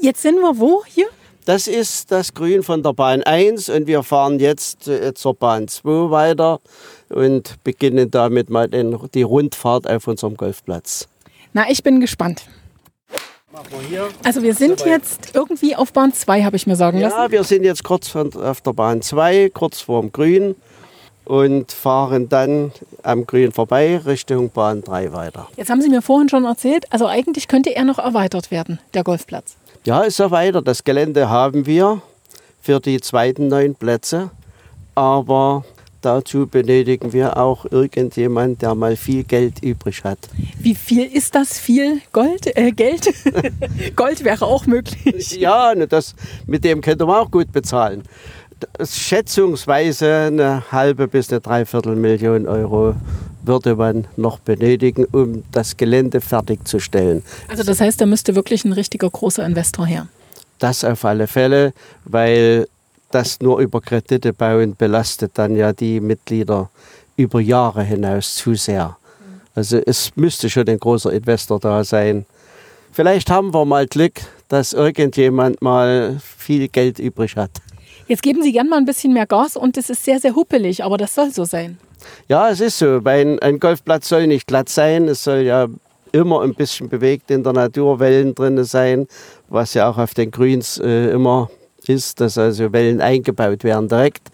jetzt 0.00 0.22
sind 0.22 0.36
wir 0.36 0.58
wo 0.58 0.84
hier? 0.86 1.06
Das 1.46 1.66
ist 1.66 2.12
das 2.12 2.32
Grün 2.34 2.62
von 2.62 2.82
der 2.84 2.92
Bahn 2.92 3.24
1 3.24 3.70
und 3.70 3.88
wir 3.88 4.04
fahren 4.04 4.38
jetzt 4.38 4.86
äh, 4.86 5.14
zur 5.14 5.34
Bahn 5.34 5.66
2 5.66 6.10
weiter 6.10 6.60
und 7.08 7.62
beginnen 7.64 8.10
damit 8.10 8.50
mal 8.50 8.68
den, 8.68 8.96
die 9.14 9.22
Rundfahrt 9.22 9.88
auf 9.88 10.06
unserem 10.06 10.36
Golfplatz. 10.36 11.08
Na, 11.52 11.68
ich 11.68 11.82
bin 11.82 12.00
gespannt. 12.00 12.44
Also 14.22 14.42
wir 14.42 14.54
sind 14.54 14.84
jetzt 14.84 15.34
irgendwie 15.34 15.74
auf 15.74 15.92
Bahn 15.92 16.12
2, 16.12 16.44
habe 16.44 16.56
ich 16.56 16.66
mir 16.66 16.76
sagen 16.76 17.00
lassen. 17.00 17.16
Ja, 17.16 17.30
wir 17.30 17.42
sind 17.42 17.64
jetzt 17.64 17.82
kurz 17.82 18.14
auf 18.14 18.60
der 18.60 18.72
Bahn 18.72 19.02
2, 19.02 19.50
kurz 19.52 19.80
vorm 19.80 20.12
Grün 20.12 20.54
und 21.24 21.72
fahren 21.72 22.28
dann 22.28 22.72
am 23.02 23.26
Grün 23.26 23.50
vorbei 23.52 23.98
Richtung 23.98 24.50
Bahn 24.50 24.82
3 24.82 25.12
weiter. 25.12 25.48
Jetzt 25.56 25.70
haben 25.70 25.82
Sie 25.82 25.88
mir 25.88 26.02
vorhin 26.02 26.28
schon 26.28 26.44
erzählt, 26.44 26.86
also 26.90 27.06
eigentlich 27.06 27.48
könnte 27.48 27.74
er 27.74 27.84
noch 27.84 27.98
erweitert 27.98 28.50
werden, 28.50 28.78
der 28.94 29.02
Golfplatz. 29.02 29.56
Ja, 29.84 30.02
ist 30.02 30.20
erweitert. 30.20 30.68
Das 30.68 30.84
Gelände 30.84 31.28
haben 31.28 31.66
wir 31.66 32.02
für 32.62 32.80
die 32.80 33.00
zweiten 33.00 33.48
neun 33.48 33.74
Plätze. 33.74 34.30
Aber 34.94 35.64
Dazu 36.02 36.46
benötigen 36.46 37.12
wir 37.12 37.36
auch 37.36 37.66
irgendjemand, 37.70 38.62
der 38.62 38.74
mal 38.74 38.96
viel 38.96 39.22
Geld 39.22 39.62
übrig 39.62 40.02
hat. 40.02 40.18
Wie 40.58 40.74
viel 40.74 41.04
ist 41.04 41.34
das 41.34 41.58
viel 41.58 42.00
Gold? 42.12 42.56
Äh, 42.56 42.72
Geld? 42.72 43.12
Gold 43.96 44.24
wäre 44.24 44.46
auch 44.46 44.66
möglich. 44.66 45.32
Ja, 45.32 45.74
das, 45.74 46.14
mit 46.46 46.64
dem 46.64 46.80
könnte 46.80 47.04
man 47.04 47.16
auch 47.16 47.30
gut 47.30 47.52
bezahlen. 47.52 48.02
Schätzungsweise 48.82 50.28
eine 50.28 50.70
halbe 50.72 51.06
bis 51.06 51.30
eine 51.30 51.40
Dreiviertelmillion 51.40 52.46
Euro 52.46 52.94
würde 53.42 53.76
man 53.76 54.06
noch 54.16 54.38
benötigen, 54.38 55.04
um 55.12 55.44
das 55.52 55.76
Gelände 55.76 56.20
fertigzustellen. 56.20 57.22
Also 57.48 57.62
das 57.62 57.80
heißt, 57.80 58.00
da 58.00 58.06
müsste 58.06 58.34
wirklich 58.34 58.64
ein 58.64 58.72
richtiger 58.72 59.08
großer 59.08 59.44
Investor 59.44 59.86
her. 59.86 60.06
Das 60.58 60.84
auf 60.84 61.04
alle 61.04 61.26
Fälle, 61.26 61.72
weil 62.04 62.66
das 63.10 63.40
nur 63.40 63.58
über 63.60 63.80
Kredite 63.80 64.32
bauen 64.32 64.74
belastet 64.76 65.32
dann 65.34 65.56
ja 65.56 65.72
die 65.72 66.00
Mitglieder 66.00 66.70
über 67.16 67.40
Jahre 67.40 67.82
hinaus 67.82 68.36
zu 68.36 68.54
sehr. 68.54 68.96
Also 69.54 69.78
es 69.84 70.16
müsste 70.16 70.48
schon 70.48 70.68
ein 70.68 70.78
großer 70.78 71.12
Investor 71.12 71.58
da 71.60 71.84
sein. 71.84 72.24
Vielleicht 72.92 73.30
haben 73.30 73.52
wir 73.52 73.64
mal 73.64 73.86
Glück, 73.86 74.20
dass 74.48 74.72
irgendjemand 74.72 75.60
mal 75.60 76.18
viel 76.36 76.68
Geld 76.68 76.98
übrig 76.98 77.36
hat. 77.36 77.50
Jetzt 78.06 78.22
geben 78.22 78.42
Sie 78.42 78.52
gern 78.52 78.68
mal 78.68 78.78
ein 78.78 78.84
bisschen 78.84 79.12
mehr 79.12 79.26
Gas 79.26 79.56
und 79.56 79.76
es 79.76 79.90
ist 79.90 80.04
sehr, 80.04 80.18
sehr 80.18 80.34
huppelig, 80.34 80.82
aber 80.82 80.96
das 80.96 81.14
soll 81.14 81.30
so 81.30 81.44
sein. 81.44 81.78
Ja, 82.28 82.50
es 82.50 82.60
ist 82.60 82.78
so. 82.78 83.00
Ein, 83.04 83.38
ein 83.40 83.60
Golfplatz 83.60 84.08
soll 84.08 84.26
nicht 84.26 84.46
glatt 84.46 84.68
sein. 84.68 85.06
Es 85.06 85.22
soll 85.22 85.42
ja 85.42 85.68
immer 86.12 86.42
ein 86.42 86.54
bisschen 86.54 86.88
bewegt 86.88 87.30
in 87.30 87.44
der 87.44 87.52
Natur, 87.52 88.00
Wellen 88.00 88.34
drin 88.34 88.64
sein, 88.64 89.06
was 89.48 89.74
ja 89.74 89.88
auch 89.88 89.98
auf 89.98 90.14
den 90.14 90.30
Grüns 90.30 90.78
äh, 90.78 91.10
immer 91.10 91.50
ist, 91.92 92.20
dass 92.20 92.38
also 92.38 92.72
Wellen 92.72 93.00
eingebaut 93.00 93.64
werden 93.64 93.88
direkt, 93.88 94.30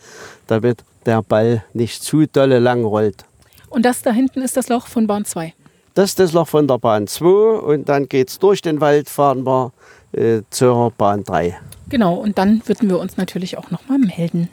damit 0.47 0.85
der 1.05 1.23
Ball 1.23 1.65
nicht 1.73 2.03
zu 2.03 2.27
dolle 2.27 2.59
lang 2.59 2.85
rollt. 2.85 3.25
Und 3.69 3.85
das 3.85 4.03
da 4.03 4.13
hinten 4.13 4.43
ist 4.43 4.57
das 4.57 4.69
Loch 4.69 4.87
von 4.87 5.07
Bahn 5.07 5.25
2? 5.25 5.55
Das 5.95 6.11
ist 6.11 6.19
das 6.19 6.33
Loch 6.33 6.49
von 6.49 6.69
der 6.69 6.79
Bahn 6.79 7.07
2 7.07 7.27
und 7.27 7.89
dann 7.89 8.09
geht 8.09 8.29
es 8.29 8.39
durch 8.39 8.61
den 8.61 8.81
Wald, 8.81 9.09
fahren 9.09 9.47
wir 9.47 9.73
äh, 10.13 10.43
zur 10.51 10.91
Bahn 10.91 11.25
3. 11.25 11.59
Genau, 11.89 12.15
und 12.15 12.39
dann 12.39 12.63
würden 12.67 12.89
wir 12.89 12.99
uns 12.99 13.17
natürlich 13.17 13.57
auch 13.59 13.71
nochmal 13.71 13.99
melden. 13.99 14.49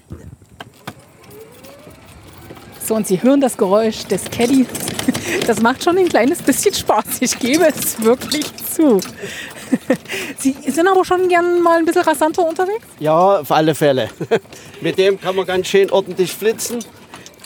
So, 2.85 2.95
und 2.95 3.07
Sie 3.07 3.23
hören 3.23 3.41
das 3.41 3.57
Geräusch 3.57 4.05
des 4.05 4.29
Caddies. 4.29 4.67
Das 5.47 5.61
macht 5.61 5.83
schon 5.83 5.97
ein 5.97 6.07
kleines 6.07 6.41
bisschen 6.41 6.73
Spaß. 6.73 7.21
Ich 7.21 7.37
gebe 7.37 7.65
es 7.65 8.01
wirklich 8.01 8.45
zu. 8.55 9.01
Sie 10.37 10.55
sind 10.67 10.87
aber 10.87 11.03
schon 11.05 11.27
gern 11.27 11.61
mal 11.61 11.79
ein 11.79 11.85
bisschen 11.85 12.03
rasanter 12.03 12.47
unterwegs? 12.47 12.85
Ja, 12.99 13.39
auf 13.39 13.51
alle 13.51 13.75
Fälle. 13.75 14.09
Mit 14.81 14.97
dem 14.97 15.19
kann 15.19 15.35
man 15.35 15.45
ganz 15.45 15.67
schön 15.67 15.89
ordentlich 15.91 16.33
flitzen. 16.33 16.79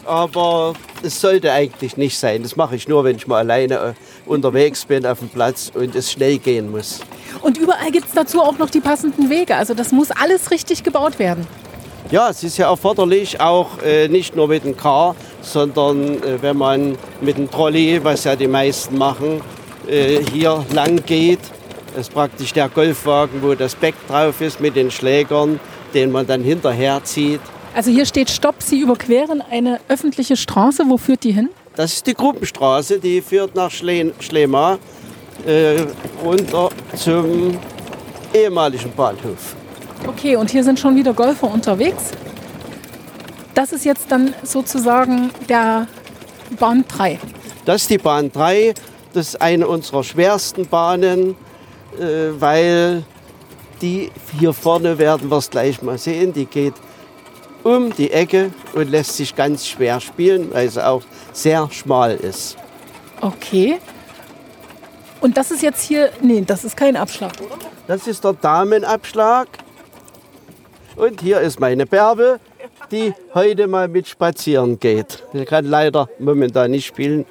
Aber 0.05 0.73
es 1.03 1.19
sollte 1.19 1.51
eigentlich 1.51 1.97
nicht 1.97 2.17
sein. 2.17 2.41
Das 2.41 2.55
mache 2.55 2.77
ich 2.77 2.87
nur, 2.87 3.03
wenn 3.03 3.17
ich 3.17 3.27
mal 3.27 3.39
alleine 3.39 3.75
äh, 3.75 3.93
unterwegs 4.25 4.85
bin 4.85 5.05
auf 5.05 5.19
dem 5.19 5.27
Platz 5.27 5.69
und 5.73 5.95
es 5.95 6.11
schnell 6.11 6.37
gehen 6.37 6.71
muss. 6.71 7.01
Und 7.41 7.57
überall 7.57 7.91
gibt 7.91 8.07
es 8.07 8.13
dazu 8.13 8.41
auch 8.41 8.57
noch 8.57 8.69
die 8.69 8.79
passenden 8.79 9.29
Wege. 9.29 9.55
Also 9.55 9.73
das 9.73 9.91
muss 9.91 10.11
alles 10.11 10.49
richtig 10.49 10.83
gebaut 10.83 11.19
werden. 11.19 11.45
Ja, 12.09 12.29
es 12.29 12.41
ist 12.41 12.57
ja 12.57 12.69
erforderlich, 12.69 13.41
auch 13.41 13.81
äh, 13.83 14.07
nicht 14.07 14.33
nur 14.33 14.47
mit 14.47 14.63
dem 14.63 14.77
Car, 14.77 15.13
sondern 15.41 16.23
äh, 16.23 16.41
wenn 16.41 16.55
man 16.55 16.97
mit 17.19 17.37
dem 17.37 17.51
Trolley, 17.51 18.01
was 18.01 18.23
ja 18.23 18.37
die 18.37 18.47
meisten 18.47 18.97
machen, 18.97 19.41
äh, 19.89 20.19
hier 20.31 20.65
lang 20.71 21.03
geht, 21.05 21.39
ist 21.97 22.13
praktisch 22.13 22.53
der 22.53 22.69
Golfwagen, 22.69 23.41
wo 23.41 23.55
das 23.55 23.75
Beck 23.75 23.95
drauf 24.07 24.39
ist 24.41 24.59
mit 24.59 24.75
den 24.75 24.91
Schlägern, 24.91 25.59
den 25.93 26.11
man 26.11 26.25
dann 26.27 26.43
hinterher 26.43 27.03
zieht. 27.03 27.41
Also 27.75 27.91
hier 27.91 28.05
steht 28.05 28.29
Stopp, 28.29 28.55
Sie 28.59 28.79
überqueren 28.79 29.41
eine 29.41 29.79
öffentliche 29.87 30.37
Straße. 30.37 30.83
Wo 30.87 30.97
führt 30.97 31.23
die 31.23 31.31
hin? 31.31 31.49
Das 31.75 31.93
ist 31.93 32.07
die 32.07 32.13
Gruppenstraße, 32.13 32.99
die 32.99 33.21
führt 33.21 33.55
nach 33.55 33.69
Schle 33.69 34.13
Schlema 34.19 34.79
äh, 35.45 35.85
runter 36.23 36.69
zum 36.95 37.57
ehemaligen 38.33 38.91
Bahnhof. 38.93 39.55
Okay, 40.07 40.35
und 40.35 40.49
hier 40.49 40.63
sind 40.63 40.79
schon 40.79 40.95
wieder 40.95 41.13
Golfer 41.13 41.51
unterwegs. 41.51 42.11
Das 43.53 43.71
ist 43.71 43.85
jetzt 43.85 44.11
dann 44.11 44.33
sozusagen 44.43 45.31
der 45.49 45.87
Bahn 46.59 46.85
3. 46.87 47.19
Das 47.65 47.81
ist 47.83 47.89
die 47.89 47.97
Bahn 47.97 48.31
3. 48.31 48.73
Das 49.13 49.29
ist 49.29 49.41
eine 49.41 49.67
unserer 49.67 50.03
schwersten 50.03 50.67
Bahnen. 50.67 51.35
Äh, 51.99 52.39
weil 52.39 53.03
die 53.81 54.11
hier 54.39 54.53
vorne 54.53 54.97
werden 54.97 55.29
wir 55.29 55.37
es 55.37 55.49
gleich 55.49 55.81
mal 55.81 55.97
sehen. 55.97 56.33
Die 56.33 56.45
geht 56.45 56.73
um 57.63 57.93
die 57.95 58.11
Ecke 58.11 58.51
und 58.73 58.89
lässt 58.89 59.17
sich 59.17 59.35
ganz 59.35 59.67
schwer 59.67 59.99
spielen, 59.99 60.49
weil 60.53 60.69
sie 60.69 60.85
auch 60.85 61.03
sehr 61.33 61.69
schmal 61.71 62.15
ist. 62.15 62.57
Okay. 63.21 63.79
Und 65.21 65.37
das 65.37 65.51
ist 65.51 65.63
jetzt 65.63 65.81
hier, 65.81 66.11
nee, 66.21 66.43
das 66.45 66.63
ist 66.63 66.77
kein 66.77 66.95
Abschlag, 66.95 67.33
oder? 67.41 67.57
Das 67.87 68.07
ist 68.07 68.23
der 68.23 68.33
Damenabschlag. 68.33 69.47
Und 70.95 71.21
hier 71.21 71.39
ist 71.41 71.59
meine 71.59 71.85
Bärbe, 71.85 72.39
die 72.91 73.13
heute 73.33 73.67
mal 73.67 73.87
mit 73.87 74.07
spazieren 74.07 74.79
geht. 74.79 75.23
Sie 75.33 75.45
kann 75.45 75.65
leider 75.65 76.09
momentan 76.19 76.71
nicht 76.71 76.85
spielen, 76.85 77.25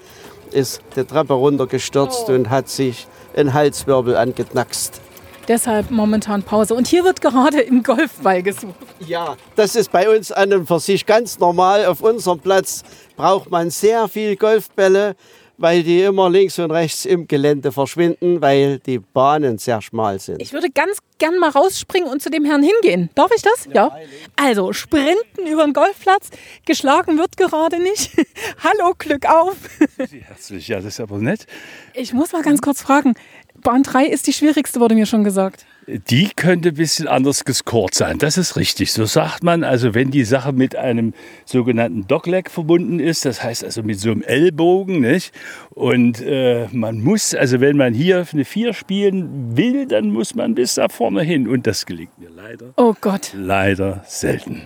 ist 0.53 0.81
die 0.95 1.05
Treppe 1.05 1.35
runtergestürzt 1.35 2.29
und 2.29 2.51
hat 2.51 2.69
sich 2.69 3.07
einen 3.37 3.53
Halswirbel 3.53 4.17
angeknackst. 4.17 5.01
Deshalb 5.49 5.93
momentan 5.93 6.43
Pause. 6.43 6.75
Und 6.75 6.89
hier 6.89 7.05
wird 7.05 7.21
gerade 7.21 7.61
im 7.61 7.83
Golfball 7.83 8.43
gesucht. 8.43 8.75
Ja, 9.07 9.37
das 9.55 9.77
ist 9.77 9.93
bei 9.93 10.09
uns 10.09 10.33
an 10.33 10.53
und 10.53 10.67
für 10.67 10.81
sich 10.81 11.07
ganz 11.07 11.39
normal. 11.39 11.87
Auf 11.87 12.01
unserem 12.01 12.41
Platz 12.41 12.83
braucht 13.17 13.51
man 13.51 13.71
sehr 13.71 14.09
viel 14.09 14.35
Golfbälle, 14.37 15.15
weil 15.59 15.83
die 15.83 16.03
immer 16.03 16.29
links 16.31 16.59
und 16.59 16.71
rechts 16.71 17.05
im 17.05 17.27
Gelände 17.27 17.73
verschwinden, 17.73 18.41
weil 18.41 18.79
die 18.81 18.99
Bahnen 18.99 19.59
sehr 19.59 19.81
schmal 19.81 20.19
sind. 20.19 20.41
Ich 20.43 20.53
würde 20.53 20.71
ganz 20.71 20.99
gern 21.19 21.39
mal 21.39 21.51
rausspringen 21.51 22.09
und 22.11 22.23
zu 22.23 22.31
dem 22.31 22.45
Herrn 22.45 22.63
hingehen. 22.63 23.11
Darf 23.15 23.31
ich 23.35 23.43
das? 23.43 23.69
Ja. 23.73 23.97
Also, 24.37 24.73
sprinten 24.73 25.47
über 25.47 25.65
den 25.65 25.73
Golfplatz. 25.73 26.31
Geschlagen 26.67 27.19
wird 27.19 27.37
gerade 27.37 27.79
nicht. 27.81 28.13
Hallo, 28.65 28.95
Glück 28.99 29.27
auf. 29.27 29.57
Herzlich, 29.97 30.69
ja, 30.69 30.77
das 30.77 30.87
ist 30.87 31.01
aber 31.01 31.19
nett. 31.19 31.47
Ich 31.95 32.13
muss 32.13 32.33
mal 32.33 32.43
ganz 32.43 32.61
kurz 32.61 32.83
fragen. 32.83 33.15
Bahn 33.63 33.83
3 33.83 34.07
ist 34.07 34.27
die 34.27 34.33
schwierigste, 34.33 34.81
wurde 34.81 34.95
mir 34.95 35.07
schon 35.07 35.25
gesagt. 35.25 35.65
Die 35.89 36.31
könnte 36.35 36.71
ein 36.71 36.75
bisschen 36.75 37.07
anders 37.07 37.45
gescored 37.45 37.95
sein. 37.95 38.19
Das 38.19 38.37
ist 38.39 38.57
richtig. 38.57 38.93
So 38.93 39.05
sagt 39.05 39.45
man. 39.45 39.63
Also 39.63 39.95
wenn 39.95 40.11
die 40.11 40.25
Sache 40.25 40.53
mit 40.53 40.75
einem 40.75 41.15
sogenannten 41.45 42.09
Dogleg 42.09 42.51
verbunden 42.51 42.99
ist, 42.99 43.25
das 43.25 43.43
heißt 43.43 43.63
also 43.63 43.83
mit 43.85 44.01
so 44.01 44.11
einem 44.11 44.23
Ellbogen, 44.23 45.01
nicht? 45.01 45.33
Und 45.71 46.21
äh, 46.21 46.67
man 46.73 47.01
muss, 47.01 47.35
also 47.35 47.61
wenn 47.61 47.77
man 47.77 47.95
hier 47.95 48.27
eine 48.33 48.45
4 48.45 48.73
spielen 48.75 49.57
will, 49.57 49.87
dann 49.87 50.11
muss 50.11 50.35
man 50.35 50.55
bis 50.57 50.75
da 50.75 50.89
vorne 50.89 51.23
hin. 51.23 51.47
Und 51.47 51.67
das 51.69 51.87
gelingt 51.87 52.19
mir 52.19 52.31
leider, 52.31 52.73
Oh 52.77 52.95
Gott. 53.01 53.33
leider 53.37 54.03
selten. 54.07 54.63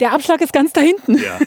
Der 0.00 0.12
Abschlag 0.12 0.40
ist 0.40 0.52
ganz 0.52 0.72
da 0.72 0.80
hinten. 0.80 1.16
Ja, 1.16 1.38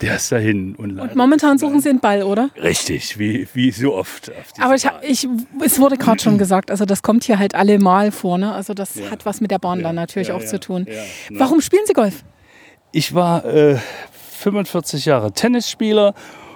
der 0.00 0.16
ist 0.16 0.32
dahin. 0.32 0.74
Und, 0.76 0.90
leider 0.90 1.10
Und 1.10 1.16
momentan 1.16 1.58
suchen 1.58 1.80
Sie 1.80 1.90
einen 1.90 2.00
Ball, 2.00 2.22
oder? 2.22 2.50
Richtig, 2.60 3.18
wie, 3.18 3.46
wie 3.52 3.70
so 3.70 3.94
oft. 3.94 4.32
Aber 4.60 4.74
ich, 4.74 4.86
ich, 5.02 5.28
es 5.64 5.78
wurde 5.78 5.96
gerade 5.96 6.22
schon 6.22 6.38
gesagt, 6.38 6.70
also 6.70 6.84
das 6.84 7.02
kommt 7.02 7.24
hier 7.24 7.38
halt 7.38 7.54
alle 7.54 7.78
Mal 7.78 8.10
vor. 8.10 8.38
Ne? 8.38 8.52
Also 8.52 8.74
das 8.74 8.98
hat 9.10 9.26
was 9.26 9.40
mit 9.40 9.50
der 9.50 9.58
Bahn 9.58 9.82
dann 9.82 9.94
natürlich 9.94 10.28
ja, 10.28 10.34
auch 10.34 10.40
ja, 10.40 10.46
zu 10.46 10.60
tun. 10.60 10.86
ja. 10.88 10.94
Na. 11.30 11.40
Warum 11.40 11.60
spielen 11.60 11.82
Sie 11.86 11.92
Golf? 11.92 12.24
Ich 12.92 13.14
war 13.14 13.44
äh, 13.44 13.76
45 14.38 15.04
Jahre 15.06 15.32
Tennisspieler 15.32 16.14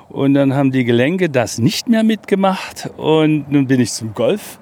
und 0.09 0.35
dann 0.35 0.55
haben 0.55 0.71
die 0.71 0.85
Gelenke 0.85 1.29
das 1.29 1.59
nicht 1.59 1.89
mehr 1.89 2.03
mitgemacht 2.03 2.91
und 2.97 3.51
nun 3.51 3.67
bin 3.67 3.81
ich 3.81 3.93
zum 3.93 4.15
Golf 4.15 4.59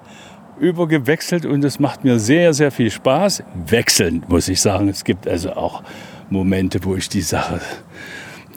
übergewechselt 0.59 1.45
und 1.45 1.63
es 1.63 1.79
macht 1.79 2.03
mir 2.03 2.19
sehr, 2.19 2.53
sehr 2.53 2.71
viel 2.71 2.91
Spaß. 2.91 3.43
Wechselnd 3.67 4.29
muss 4.29 4.47
ich 4.47 4.59
sagen. 4.59 4.89
Es 4.89 5.03
gibt 5.03 5.27
also 5.27 5.53
auch 5.53 5.83
Momente, 6.29 6.79
wo 6.83 6.95
ich 6.95 7.09
die 7.09 7.21
Sache 7.21 7.61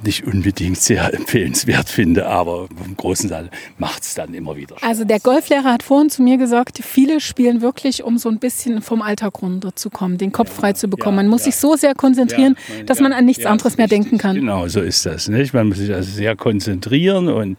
nicht 0.03 0.25
unbedingt 0.27 0.79
sehr 0.79 1.13
empfehlenswert 1.13 1.91
finde, 1.91 2.27
aber 2.27 2.69
im 2.87 2.97
Großen 2.97 3.29
Ganzen 3.29 3.51
macht 3.77 4.03
es 4.03 4.15
dann 4.15 4.33
immer 4.33 4.57
wieder 4.57 4.79
Spaß. 4.79 4.89
Also 4.89 5.05
der 5.05 5.21
Golflehrer 5.21 5.65
hat 5.75 5.83
vorhin 5.83 6.09
zu 6.09 6.23
mir 6.23 6.39
gesagt, 6.39 6.79
viele 6.83 7.21
spielen 7.21 7.61
wirklich, 7.61 8.03
um 8.03 8.17
so 8.17 8.31
ein 8.31 8.39
bisschen 8.39 8.81
vom 8.81 9.03
Alltag 9.03 9.43
runterzukommen, 9.43 10.17
den 10.17 10.33
Kopf 10.33 10.55
frei 10.55 10.73
zu 10.73 10.89
bekommen. 10.89 11.19
ja, 11.19 11.23
man 11.25 11.29
muss 11.31 11.43
ja. 11.43 11.53
sich 11.53 11.57
so 11.57 11.77
sehr 11.77 11.95
konzentrieren, 11.95 12.57
Ja, 12.69 12.75
man- 12.77 12.87
dass 12.87 12.97
ja, 12.99 13.03
man 13.03 13.13
an 13.13 13.27
nichts 13.27 13.45
ja, 13.45 13.51
anderes 13.51 13.77
mehr 13.77 13.91
richtig. 13.91 14.05
denken 14.05 14.17
kann. 14.19 14.37
Genau, 14.37 14.67
so 14.69 14.81
ist 14.81 15.05
das. 15.05 15.29
Nicht? 15.29 15.53
Man 15.53 15.69
muss 15.69 15.77
sich 15.77 15.93
also 15.93 16.11
sehr 16.11 16.35
konzentrieren 16.35 17.29
und, 17.29 17.59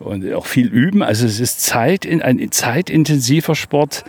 und 0.00 0.32
auch 0.32 0.46
viel 0.46 0.66
üben. 0.66 1.00
Also 1.04 1.26
es 1.26 1.38
ist 1.38 1.62
Zeit, 1.62 2.04
in, 2.04 2.22
ein 2.22 2.50
zeitintensiver 2.50 3.54
Sport, 3.54 4.02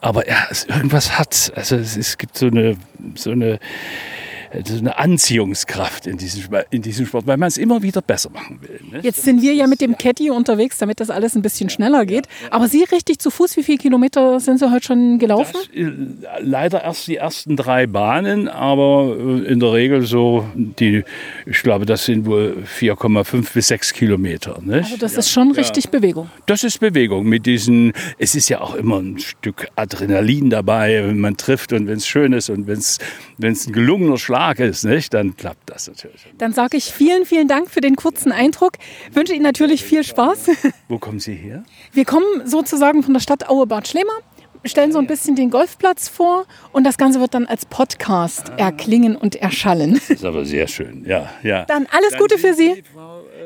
aber 0.00 0.28
ja, 0.28 0.36
es, 0.48 0.62
irgendwas 0.66 1.18
hat. 1.18 1.52
Also 1.56 1.74
es, 1.74 1.96
es 1.96 2.18
gibt 2.18 2.38
so 2.38 2.46
eine, 2.46 2.76
so 3.16 3.32
eine 3.32 3.58
so 4.64 4.78
eine 4.78 4.98
Anziehungskraft 4.98 6.06
in 6.06 6.16
diesem, 6.16 6.44
in 6.70 6.82
diesem 6.82 7.06
Sport, 7.06 7.26
weil 7.26 7.36
man 7.36 7.48
es 7.48 7.56
immer 7.56 7.82
wieder 7.82 8.02
besser 8.02 8.30
machen 8.30 8.60
will. 8.62 8.80
Nicht? 8.90 9.04
Jetzt 9.04 9.22
sind 9.22 9.42
wir 9.42 9.54
ja 9.54 9.66
mit 9.66 9.80
dem 9.80 9.96
Caddy 9.96 10.30
unterwegs, 10.30 10.78
damit 10.78 11.00
das 11.00 11.10
alles 11.10 11.36
ein 11.36 11.42
bisschen 11.42 11.70
schneller 11.70 12.04
geht. 12.04 12.26
Aber 12.50 12.68
Sie 12.68 12.82
richtig 12.82 13.20
zu 13.20 13.30
Fuß, 13.30 13.56
wie 13.56 13.62
viele 13.62 13.78
Kilometer 13.78 14.40
sind 14.40 14.58
Sie 14.58 14.70
heute 14.70 14.84
schon 14.84 15.18
gelaufen? 15.18 15.54
Das, 15.54 15.68
äh, 15.76 15.90
leider 16.40 16.82
erst 16.82 17.06
die 17.06 17.16
ersten 17.16 17.56
drei 17.56 17.86
Bahnen, 17.86 18.48
aber 18.48 19.16
äh, 19.18 19.52
in 19.52 19.60
der 19.60 19.72
Regel 19.72 20.02
so 20.02 20.44
die, 20.54 21.04
ich 21.50 21.62
glaube, 21.64 21.84
das 21.84 22.04
sind 22.04 22.26
wohl 22.26 22.62
4,5 22.78 23.52
bis 23.52 23.68
6 23.68 23.92
Kilometer. 23.92 24.60
Nicht? 24.62 24.84
Also 24.84 24.96
das 24.98 25.14
ist 25.14 25.30
schon 25.30 25.50
richtig 25.50 25.88
Bewegung. 25.88 26.30
Das 26.46 26.62
ist 26.62 26.78
Bewegung 26.78 27.26
mit 27.26 27.44
diesen, 27.44 27.92
es 28.18 28.36
ist 28.36 28.48
ja 28.48 28.60
auch 28.60 28.76
immer 28.76 28.98
ein 29.00 29.18
Stück 29.18 29.66
Adrenalin 29.74 30.48
dabei, 30.48 31.02
wenn 31.04 31.18
man 31.18 31.36
trifft 31.36 31.72
und 31.72 31.88
wenn 31.88 31.96
es 31.96 32.06
schön 32.06 32.32
ist 32.32 32.50
und 32.50 32.68
wenn 32.68 32.78
es 32.78 32.98
ein 33.38 33.72
gelungener 33.72 34.16
Schlag 34.16 34.60
ist, 34.60 34.84
nicht, 34.84 35.12
dann 35.12 35.36
klappt 35.36 35.68
das 35.68 35.88
natürlich. 35.88 36.24
Dann 36.38 36.52
sage 36.52 36.76
ich 36.76 36.84
vielen, 36.84 37.26
vielen 37.26 37.48
Dank 37.48 37.68
für 37.68 37.80
den 37.80 37.96
kurzen 37.96 38.30
Eindruck. 38.30 38.74
Wünsche 39.12 39.34
Ihnen 39.34 39.42
natürlich 39.42 39.82
viel 39.82 40.04
Spaß. 40.04 40.50
Wo 40.88 40.98
kommen 40.98 41.18
Sie 41.18 41.34
her? 41.34 41.64
Wir 41.92 42.04
kommen 42.04 42.46
sozusagen 42.46 43.02
von 43.02 43.12
der 43.12 43.20
Stadt 43.20 43.48
Aue-Bad 43.48 43.88
Schlema, 43.88 44.12
stellen 44.64 44.92
so 44.92 44.98
ein 44.98 45.06
bisschen 45.06 45.36
den 45.36 45.50
Golfplatz 45.50 46.08
vor 46.08 46.46
und 46.72 46.84
das 46.84 46.98
Ganze 46.98 47.20
wird 47.20 47.34
dann 47.34 47.46
als 47.46 47.64
Podcast 47.64 48.50
erklingen 48.56 49.16
und 49.16 49.36
erschallen. 49.36 49.94
Das 49.94 50.10
ist 50.10 50.24
aber 50.24 50.44
sehr 50.44 50.68
schön, 50.68 51.04
ja, 51.06 51.30
ja. 51.42 51.64
Dann 51.64 51.86
alles 51.90 52.16
Gute 52.18 52.38
für 52.38 52.54
Sie. 52.54 52.82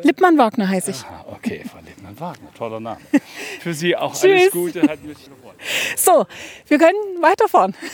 Lippmann-Wagner 0.02 0.68
heiße 0.68 0.90
ich. 0.90 1.02
Ah, 1.04 1.24
okay, 1.30 1.62
Frau 1.70 1.78
Lippmann-Wagner, 1.84 2.48
toller 2.56 2.80
Name. 2.80 2.98
Für 3.60 3.72
Sie 3.72 3.96
auch 3.96 4.12
Tschüss. 4.12 4.24
alles 4.24 4.50
Gute, 4.50 4.82
hat 4.82 5.02
mich 5.02 5.16
gefreut. 5.16 5.54
So, 5.96 6.26
wir 6.68 6.78
können 6.78 6.98
weiterfahren. 7.20 7.74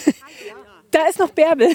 Da 0.92 1.06
ist 1.06 1.20
noch 1.20 1.30
Bärbel. 1.30 1.68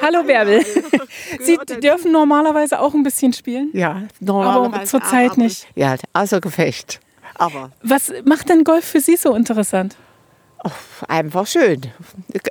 Hallo 0.00 0.24
Bärbel. 0.24 0.64
Sie 1.40 1.56
dürfen 1.80 2.10
normalerweise 2.10 2.80
auch 2.80 2.94
ein 2.94 3.04
bisschen 3.04 3.32
spielen. 3.32 3.70
Ja, 3.74 4.02
normalerweise. 4.18 4.74
Aber 4.74 4.84
zurzeit 4.86 5.38
nicht. 5.38 5.68
Ja, 5.76 5.94
außer 6.12 6.40
Gefecht. 6.40 6.98
Aber 7.36 7.70
Was 7.82 8.12
macht 8.24 8.48
denn 8.48 8.64
Golf 8.64 8.84
für 8.84 9.00
Sie 9.00 9.14
so 9.14 9.36
interessant? 9.36 9.94
Einfach 11.08 11.46
schön. 11.46 11.82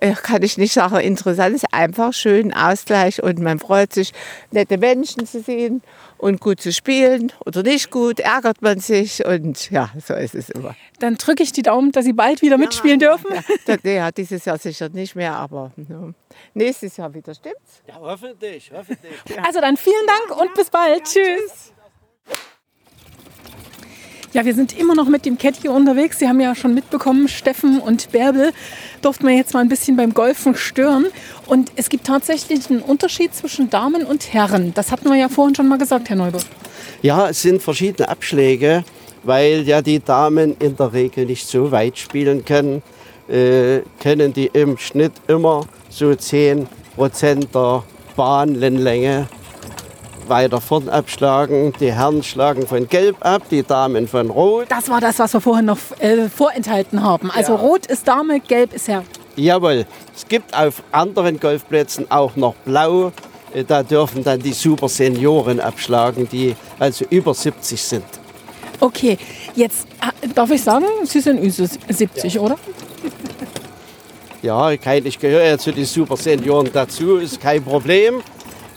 Äh, 0.02 0.14
Kann 0.14 0.44
ich 0.44 0.58
nicht 0.58 0.74
sagen, 0.74 0.98
interessant 0.98 1.56
ist 1.56 1.74
einfach 1.74 2.14
schön, 2.14 2.54
Ausgleich 2.54 3.22
und 3.24 3.40
man 3.40 3.60
freut 3.60 3.94
sich, 3.94 4.14
nette 4.52 4.78
Menschen 4.78 5.26
zu 5.26 5.42
sehen 5.42 5.82
und 6.18 6.40
gut 6.40 6.62
zu 6.62 6.72
spielen 6.72 7.32
oder 7.46 7.64
nicht 7.64 7.90
gut, 7.90 8.20
ärgert 8.20 8.62
man 8.62 8.80
sich 8.80 9.26
und 9.26 9.72
ja, 9.72 9.90
so 10.06 10.14
ist 10.14 10.36
es 10.36 10.50
immer. 10.50 10.76
Dann 11.00 11.16
drücke 11.16 11.44
ich 11.44 11.52
die 11.52 11.64
Daumen, 11.64 11.92
dass 11.92 12.06
Sie 12.06 12.14
bald 12.14 12.42
wieder 12.42 12.58
mitspielen 12.58 13.00
dürfen. 13.00 13.34
Ja, 13.34 13.42
das, 13.66 13.80
ja, 13.84 14.12
dieses 14.12 14.46
Jahr 14.46 14.58
sicher 14.58 14.90
nicht 14.90 15.16
mehr, 15.16 15.36
aber 15.36 15.72
ja. 15.90 16.12
nächstes 16.54 16.98
Jahr 16.98 17.14
wieder, 17.14 17.34
stimmt's? 17.34 17.82
Ja, 17.88 17.96
hoffentlich, 18.00 18.72
hoffentlich. 18.74 19.14
Also 19.44 19.62
dann 19.62 19.78
vielen 19.78 20.08
Dank 20.08 20.42
und 20.42 20.54
bis 20.54 20.70
bald. 20.70 21.04
Tschüss. 21.04 21.74
Ja, 24.34 24.46
wir 24.46 24.56
sind 24.56 24.80
immer 24.80 24.96
noch 24.96 25.10
mit 25.10 25.26
dem 25.26 25.38
Caddy 25.38 25.68
unterwegs. 25.68 26.20
Sie 26.20 26.28
haben 26.28 26.40
ja 26.40 26.56
schon 26.56 26.74
mitbekommen, 26.74 27.28
Steffen 27.28 27.80
und 27.80 28.14
Bärbel 28.14 28.54
durften 29.02 29.28
wir 29.28 29.36
jetzt 29.36 29.54
mal 29.54 29.60
ein 29.60 29.68
bisschen 29.68 29.98
beim 29.98 30.14
Golfen 30.14 30.56
stören. 30.56 31.08
Und 31.48 31.70
es 31.76 31.90
gibt 31.90 32.08
tatsächlich 32.08 32.70
einen 32.70 32.82
Unterschied 32.82 33.36
zwischen 33.36 33.70
Damen 33.70 34.06
und 34.06 34.32
Herren. 34.32 34.74
Das 34.74 34.94
hatten 34.94 35.10
wir 35.10 35.18
ja 35.18 35.28
vorhin 35.28 35.54
schon 35.54 35.68
mal 35.68 35.78
gesagt, 35.78 36.08
Herr 36.08 36.16
Neubert. 36.16 36.46
Ja, 37.02 37.28
es 37.28 37.42
sind 37.42 37.62
verschiedene 37.62 38.08
Abschläge, 38.08 38.86
weil 39.24 39.64
ja 39.68 39.82
die 39.82 40.00
Damen 40.00 40.56
in 40.60 40.78
der 40.78 40.94
Regel 40.94 41.26
nicht 41.26 41.46
so 41.46 41.70
weit 41.70 41.98
spielen 41.98 42.46
können, 42.46 42.82
äh, 43.28 43.82
können 44.02 44.32
die 44.32 44.50
im 44.54 44.78
Schnitt 44.78 45.12
immer 45.28 45.66
so 45.90 46.16
10 46.16 46.68
Prozent 46.96 47.54
der 47.54 47.84
Bahnlänge 48.16 49.28
weiter 50.32 50.60
vorn 50.62 50.90
abschlagen. 50.90 51.74
Die 51.80 51.92
Herren 51.94 52.24
schlagen 52.24 52.66
von 52.66 52.88
Gelb 52.90 53.18
ab, 53.20 53.44
die 53.52 53.62
Damen 53.62 54.08
von 54.08 54.32
Rot. 54.32 54.66
Das 54.70 54.90
war 54.90 55.00
das, 55.00 55.20
was 55.20 55.34
wir 55.34 55.42
vorhin 55.42 55.66
noch 55.66 55.78
äh, 56.00 56.28
vorenthalten 56.30 57.04
haben. 57.04 57.30
Also 57.30 57.54
Rot 57.56 57.86
ist 57.86 58.08
Dame, 58.08 58.40
Gelb 58.40 58.74
ist 58.74 58.88
Herr. 58.88 59.04
Jawohl, 59.36 59.86
es 60.16 60.28
gibt 60.28 60.58
auf 60.58 60.82
anderen 60.92 61.40
Golfplätzen 61.40 62.10
auch 62.10 62.36
noch 62.36 62.56
Blau. 62.66 63.12
Äh, 63.54 63.64
Da 63.66 63.84
dürfen 63.84 64.24
dann 64.24 64.40
die 64.40 64.54
Super 64.54 64.90
Senioren 64.90 65.60
abschlagen, 65.60 66.28
die 66.32 66.56
also 66.80 67.06
über 67.10 67.34
70 67.34 67.80
sind. 67.82 68.06
Okay, 68.80 69.18
jetzt 69.56 69.86
äh, 70.24 70.28
darf 70.34 70.50
ich 70.50 70.64
sagen, 70.64 70.86
Sie 71.04 71.20
sind 71.20 71.40
Ü70, 71.44 72.40
oder? 72.40 72.58
Ja, 74.42 74.76
kein- 74.78 75.06
ich 75.06 75.20
gehöre 75.20 75.44
ja 75.46 75.58
zu 75.58 75.72
den 75.72 75.86
Super 75.86 76.18
Senioren 76.18 76.70
dazu, 76.74 77.18
ist 77.18 77.40
kein 77.40 77.64
Problem. 77.64 78.22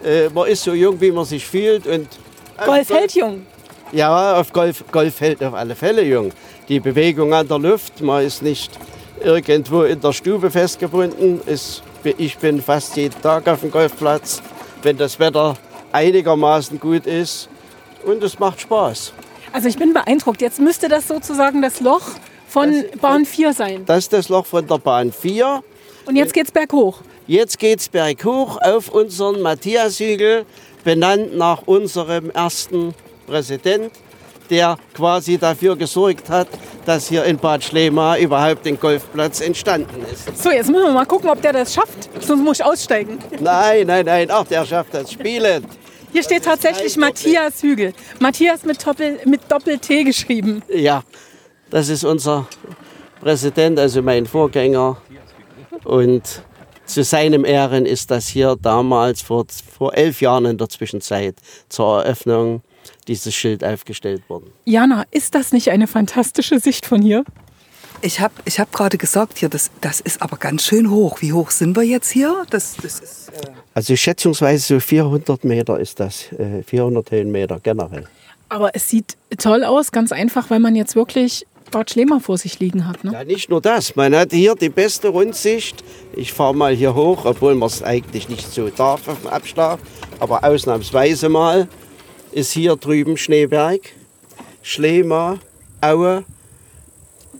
Äh, 0.04 0.28
man 0.28 0.48
ist 0.48 0.62
so 0.62 0.72
jung, 0.74 1.00
wie 1.00 1.10
man 1.10 1.24
sich 1.24 1.46
fühlt. 1.46 1.86
Und 1.86 2.08
auf 2.56 2.66
Golf 2.66 2.90
hält 2.90 3.14
jung. 3.14 3.46
Ja, 3.92 4.38
auf 4.40 4.52
Golf, 4.52 4.84
Golf 4.90 5.20
hält 5.20 5.42
auf 5.42 5.54
alle 5.54 5.74
Fälle 5.74 6.02
jung. 6.02 6.32
Die 6.68 6.80
Bewegung 6.80 7.32
an 7.32 7.46
der 7.46 7.58
Luft, 7.58 8.00
man 8.00 8.24
ist 8.24 8.42
nicht 8.42 8.70
irgendwo 9.22 9.82
in 9.82 10.00
der 10.00 10.12
Stube 10.12 10.50
festgebunden. 10.50 11.40
Ist, 11.46 11.82
ich 12.18 12.36
bin 12.38 12.60
fast 12.60 12.96
jeden 12.96 13.20
Tag 13.22 13.48
auf 13.48 13.60
dem 13.60 13.70
Golfplatz, 13.70 14.42
wenn 14.82 14.96
das 14.96 15.18
Wetter 15.18 15.56
einigermaßen 15.92 16.78
gut 16.80 17.06
ist. 17.06 17.48
Und 18.04 18.22
es 18.22 18.38
macht 18.38 18.60
Spaß. 18.60 19.12
Also 19.52 19.68
ich 19.68 19.78
bin 19.78 19.92
beeindruckt. 19.94 20.40
Jetzt 20.42 20.60
müsste 20.60 20.88
das 20.88 21.08
sozusagen 21.08 21.62
das 21.62 21.80
Loch 21.80 22.02
von 22.48 22.84
Bahn 23.00 23.24
4 23.24 23.52
sein. 23.52 23.84
Das 23.86 23.98
ist 23.98 24.12
das 24.12 24.28
Loch 24.28 24.46
von 24.46 24.66
der 24.66 24.78
Bahn 24.78 25.12
4. 25.12 25.62
Und 26.06 26.16
jetzt 26.16 26.34
geht's 26.34 26.50
berghoch. 26.50 27.00
Jetzt 27.26 27.58
geht's 27.58 27.88
berghoch 27.88 28.58
auf 28.60 28.90
unseren 28.90 29.40
Matthias-Hügel, 29.40 30.44
benannt 30.84 31.34
nach 31.34 31.62
unserem 31.66 32.30
ersten 32.30 32.94
Präsident, 33.26 33.92
der 34.50 34.76
quasi 34.92 35.38
dafür 35.38 35.74
gesorgt 35.74 36.28
hat, 36.28 36.48
dass 36.84 37.08
hier 37.08 37.24
in 37.24 37.38
Bad 37.38 37.64
Schlema 37.64 38.18
überhaupt 38.18 38.66
ein 38.66 38.78
Golfplatz 38.78 39.40
entstanden 39.40 40.04
ist. 40.12 40.36
So, 40.36 40.50
jetzt 40.50 40.68
müssen 40.68 40.84
wir 40.84 40.92
mal 40.92 41.06
gucken, 41.06 41.30
ob 41.30 41.40
der 41.40 41.54
das 41.54 41.72
schafft. 41.72 42.10
Sonst 42.20 42.42
muss 42.42 42.60
ich 42.60 42.64
aussteigen. 42.66 43.18
Nein, 43.40 43.86
nein, 43.86 44.04
nein, 44.04 44.28
ach, 44.30 44.44
der 44.44 44.66
schafft 44.66 44.92
das 44.92 45.10
Spielen. 45.10 45.64
Hier 46.12 46.22
steht 46.22 46.44
tatsächlich 46.44 46.94
Matthias 46.98 47.62
Hügel. 47.62 47.94
Matthias 48.20 48.64
mit 48.64 48.86
Doppel, 48.86 49.18
mit 49.24 49.40
Doppel-T 49.50 50.04
geschrieben. 50.04 50.62
Ja, 50.68 51.02
das 51.70 51.88
ist 51.88 52.04
unser 52.04 52.46
Präsident, 53.22 53.78
also 53.78 54.02
mein 54.02 54.26
Vorgänger. 54.26 54.98
Und 55.84 56.42
zu 56.86 57.02
seinem 57.02 57.44
Ehren 57.44 57.86
ist 57.86 58.10
das 58.10 58.28
hier 58.28 58.56
damals 58.60 59.22
vor, 59.22 59.46
vor 59.76 59.94
elf 59.94 60.20
Jahren 60.20 60.44
in 60.44 60.58
der 60.58 60.68
Zwischenzeit 60.68 61.36
zur 61.68 62.04
Eröffnung 62.04 62.62
dieses 63.08 63.34
Schild 63.34 63.64
aufgestellt 63.64 64.28
worden. 64.28 64.50
Jana, 64.64 65.04
ist 65.10 65.34
das 65.34 65.52
nicht 65.52 65.70
eine 65.70 65.86
fantastische 65.86 66.58
Sicht 66.58 66.86
von 66.86 67.00
hier? 67.00 67.24
Ich 68.02 68.20
habe 68.20 68.34
ich 68.44 68.60
hab 68.60 68.70
gerade 68.72 68.98
gesagt, 68.98 69.38
hier, 69.38 69.48
das, 69.48 69.70
das 69.80 70.00
ist 70.00 70.20
aber 70.20 70.36
ganz 70.36 70.64
schön 70.64 70.90
hoch. 70.90 71.22
Wie 71.22 71.32
hoch 71.32 71.50
sind 71.50 71.76
wir 71.76 71.84
jetzt 71.84 72.10
hier? 72.10 72.44
Das, 72.50 72.76
das 72.82 73.00
ist, 73.00 73.28
äh 73.30 73.50
Also 73.72 73.96
schätzungsweise 73.96 74.74
so 74.74 74.80
400 74.80 75.44
Meter 75.44 75.80
ist 75.80 76.00
das, 76.00 76.30
äh, 76.32 76.62
400 76.62 77.10
Höhenmeter 77.10 77.60
generell. 77.60 78.06
Aber 78.50 78.74
es 78.74 78.88
sieht 78.88 79.16
toll 79.38 79.64
aus, 79.64 79.90
ganz 79.90 80.12
einfach, 80.12 80.50
weil 80.50 80.60
man 80.60 80.76
jetzt 80.76 80.96
wirklich 80.96 81.46
Bad 81.70 81.90
Schlema 81.90 82.20
vor 82.20 82.38
sich 82.38 82.58
liegen 82.60 82.86
hat. 82.86 83.02
Ne? 83.04 83.12
Ja, 83.12 83.24
nicht 83.24 83.50
nur 83.50 83.60
das, 83.60 83.96
man 83.96 84.14
hat 84.14 84.32
hier 84.32 84.54
die 84.54 84.68
beste 84.68 85.08
Rundsicht. 85.08 85.82
Ich 86.14 86.32
fahre 86.32 86.54
mal 86.54 86.74
hier 86.74 86.94
hoch, 86.94 87.24
obwohl 87.24 87.54
man 87.54 87.66
es 87.68 87.82
eigentlich 87.82 88.28
nicht 88.28 88.50
so 88.52 88.68
darf 88.68 89.08
auf 89.08 89.20
dem 89.20 89.28
Abschlag, 89.28 89.78
aber 90.20 90.44
ausnahmsweise 90.44 91.28
mal 91.28 91.68
ist 92.32 92.52
hier 92.52 92.76
drüben 92.76 93.16
Schneeberg, 93.16 93.80
Schlema, 94.62 95.38
Aue, 95.80 96.24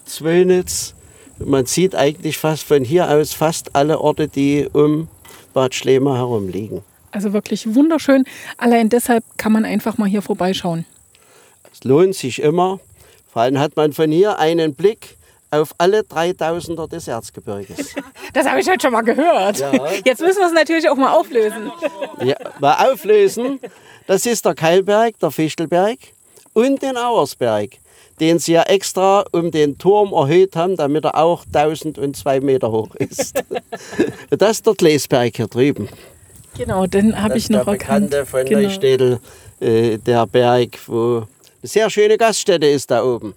Zwönitz. 0.04 0.94
Man 1.38 1.66
sieht 1.66 1.94
eigentlich 1.94 2.38
fast 2.38 2.62
von 2.62 2.84
hier 2.84 3.08
aus 3.10 3.32
fast 3.32 3.74
alle 3.74 4.00
Orte, 4.00 4.28
die 4.28 4.68
um 4.72 5.08
Bad 5.52 5.74
Schlema 5.74 6.16
herum 6.16 6.48
liegen. 6.48 6.82
Also 7.10 7.32
wirklich 7.32 7.74
wunderschön. 7.74 8.24
Allein 8.58 8.88
deshalb 8.88 9.24
kann 9.36 9.52
man 9.52 9.64
einfach 9.64 9.98
mal 9.98 10.08
hier 10.08 10.22
vorbeischauen. 10.22 10.84
Es 11.72 11.84
lohnt 11.84 12.14
sich 12.14 12.42
immer. 12.42 12.80
Vor 13.35 13.43
allem 13.43 13.59
hat 13.59 13.74
man 13.76 13.93
von 13.93 14.12
hier 14.12 14.39
einen 14.39 14.74
Blick 14.74 15.16
auf 15.51 15.72
alle 15.78 16.01
3000er 16.03 16.89
des 16.89 17.09
Erzgebirges. 17.09 17.95
Das 18.32 18.49
habe 18.49 18.59
ich 18.61 18.68
heute 18.68 18.80
schon 18.82 18.93
mal 18.93 19.03
gehört. 19.03 19.61
Ja. 19.61 19.70
Jetzt 20.05 20.20
müssen 20.20 20.41
wir 20.41 20.47
es 20.49 20.53
natürlich 20.53 20.89
auch 20.89 20.97
mal 20.97 21.12
auflösen. 21.14 21.70
Ja, 22.20 22.35
mal 22.59 22.91
auflösen. 22.93 23.61
Das 24.09 24.26
ist 24.26 24.45
der 24.45 24.55
Keilberg, 24.57 25.16
der 25.20 25.30
Fichtelberg 25.30 25.99
und 26.53 26.82
den 26.82 26.97
Auersberg, 26.97 27.70
den 28.18 28.41
sie 28.41 28.55
ja 28.55 28.62
extra 28.62 29.24
um 29.30 29.53
den 29.53 29.78
Turm 29.78 30.12
erhöht 30.12 30.57
haben, 30.57 30.76
damit 30.76 31.05
er 31.05 31.16
auch 31.16 31.45
1002 31.47 32.41
Meter 32.41 32.72
hoch 32.72 32.93
ist. 32.97 33.41
Das 34.30 34.51
ist 34.53 34.66
der 34.66 34.74
Gleesberg 34.74 35.37
hier 35.37 35.47
drüben. 35.47 35.89
Genau, 36.59 36.87
den 36.87 37.20
habe 37.22 37.39
ich 37.39 37.51
noch 37.51 37.64
der 37.64 37.74
erkannt. 37.74 38.11
Bekannte 38.11 38.26
von 38.26 38.45
Genau. 38.47 38.62
Neustädel, 38.62 39.20
äh, 39.61 39.99
der 39.99 40.26
Berg, 40.26 40.76
wo 40.89 41.24
eine 41.64 41.68
sehr 41.70 41.88
schöne 41.88 42.18
Gaststätte 42.18 42.66
ist 42.66 42.90
da 42.90 43.02
oben. 43.02 43.34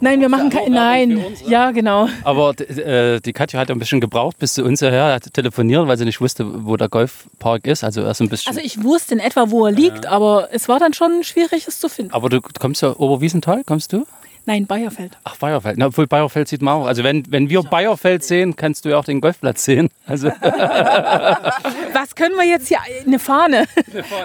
Nein, 0.00 0.20
wir 0.20 0.28
machen 0.28 0.48
keine. 0.48 0.70
Nein, 0.70 1.24
ja, 1.46 1.72
genau. 1.72 2.08
Aber 2.24 2.58
äh, 2.60 3.20
die 3.20 3.32
Katja 3.32 3.60
hat 3.60 3.70
ein 3.70 3.78
bisschen 3.78 4.00
gebraucht, 4.00 4.38
bis 4.38 4.54
zu 4.54 4.64
uns 4.64 4.80
hierher 4.80 5.12
hat 5.12 5.34
telefoniert, 5.34 5.86
weil 5.88 5.98
sie 5.98 6.04
nicht 6.04 6.20
wusste, 6.20 6.46
wo 6.64 6.76
der 6.76 6.88
Golfpark 6.88 7.66
ist. 7.66 7.84
Also 7.84 8.02
erst 8.02 8.22
ein 8.22 8.28
bisschen. 8.28 8.48
Also 8.48 8.60
ich 8.64 8.82
wusste 8.82 9.14
in 9.14 9.20
etwa, 9.20 9.50
wo 9.50 9.66
er 9.66 9.72
liegt, 9.72 10.06
aber 10.06 10.48
es 10.52 10.68
war 10.68 10.78
dann 10.78 10.94
schon 10.94 11.22
schwierig, 11.22 11.66
es 11.66 11.80
zu 11.80 11.88
finden. 11.88 12.12
aber 12.14 12.28
du 12.28 12.40
kommst 12.40 12.80
ja 12.80 12.96
Oberwiesenthal, 12.96 13.62
kommst 13.64 13.92
du? 13.92 14.06
Nein, 14.46 14.66
Bayerfeld. 14.66 15.16
Ach, 15.24 15.36
Bayerfeld. 15.36 15.78
Na, 15.78 15.86
obwohl 15.86 16.06
Bayerfeld 16.06 16.48
sieht 16.48 16.62
man 16.62 16.74
auch. 16.74 16.86
Also 16.86 17.04
wenn, 17.04 17.30
wenn 17.30 17.50
wir 17.50 17.62
Bayerfeld 17.62 18.24
sehen, 18.24 18.56
kannst 18.56 18.84
du 18.84 18.88
ja 18.88 18.98
auch 18.98 19.04
den 19.04 19.20
Golfplatz 19.20 19.64
sehen. 19.64 19.88
Also 20.06 20.28
Was 21.92 22.14
können 22.14 22.36
wir 22.36 22.46
jetzt 22.46 22.68
hier? 22.68 22.78
Eine 23.06 23.18
Fahne. 23.18 23.66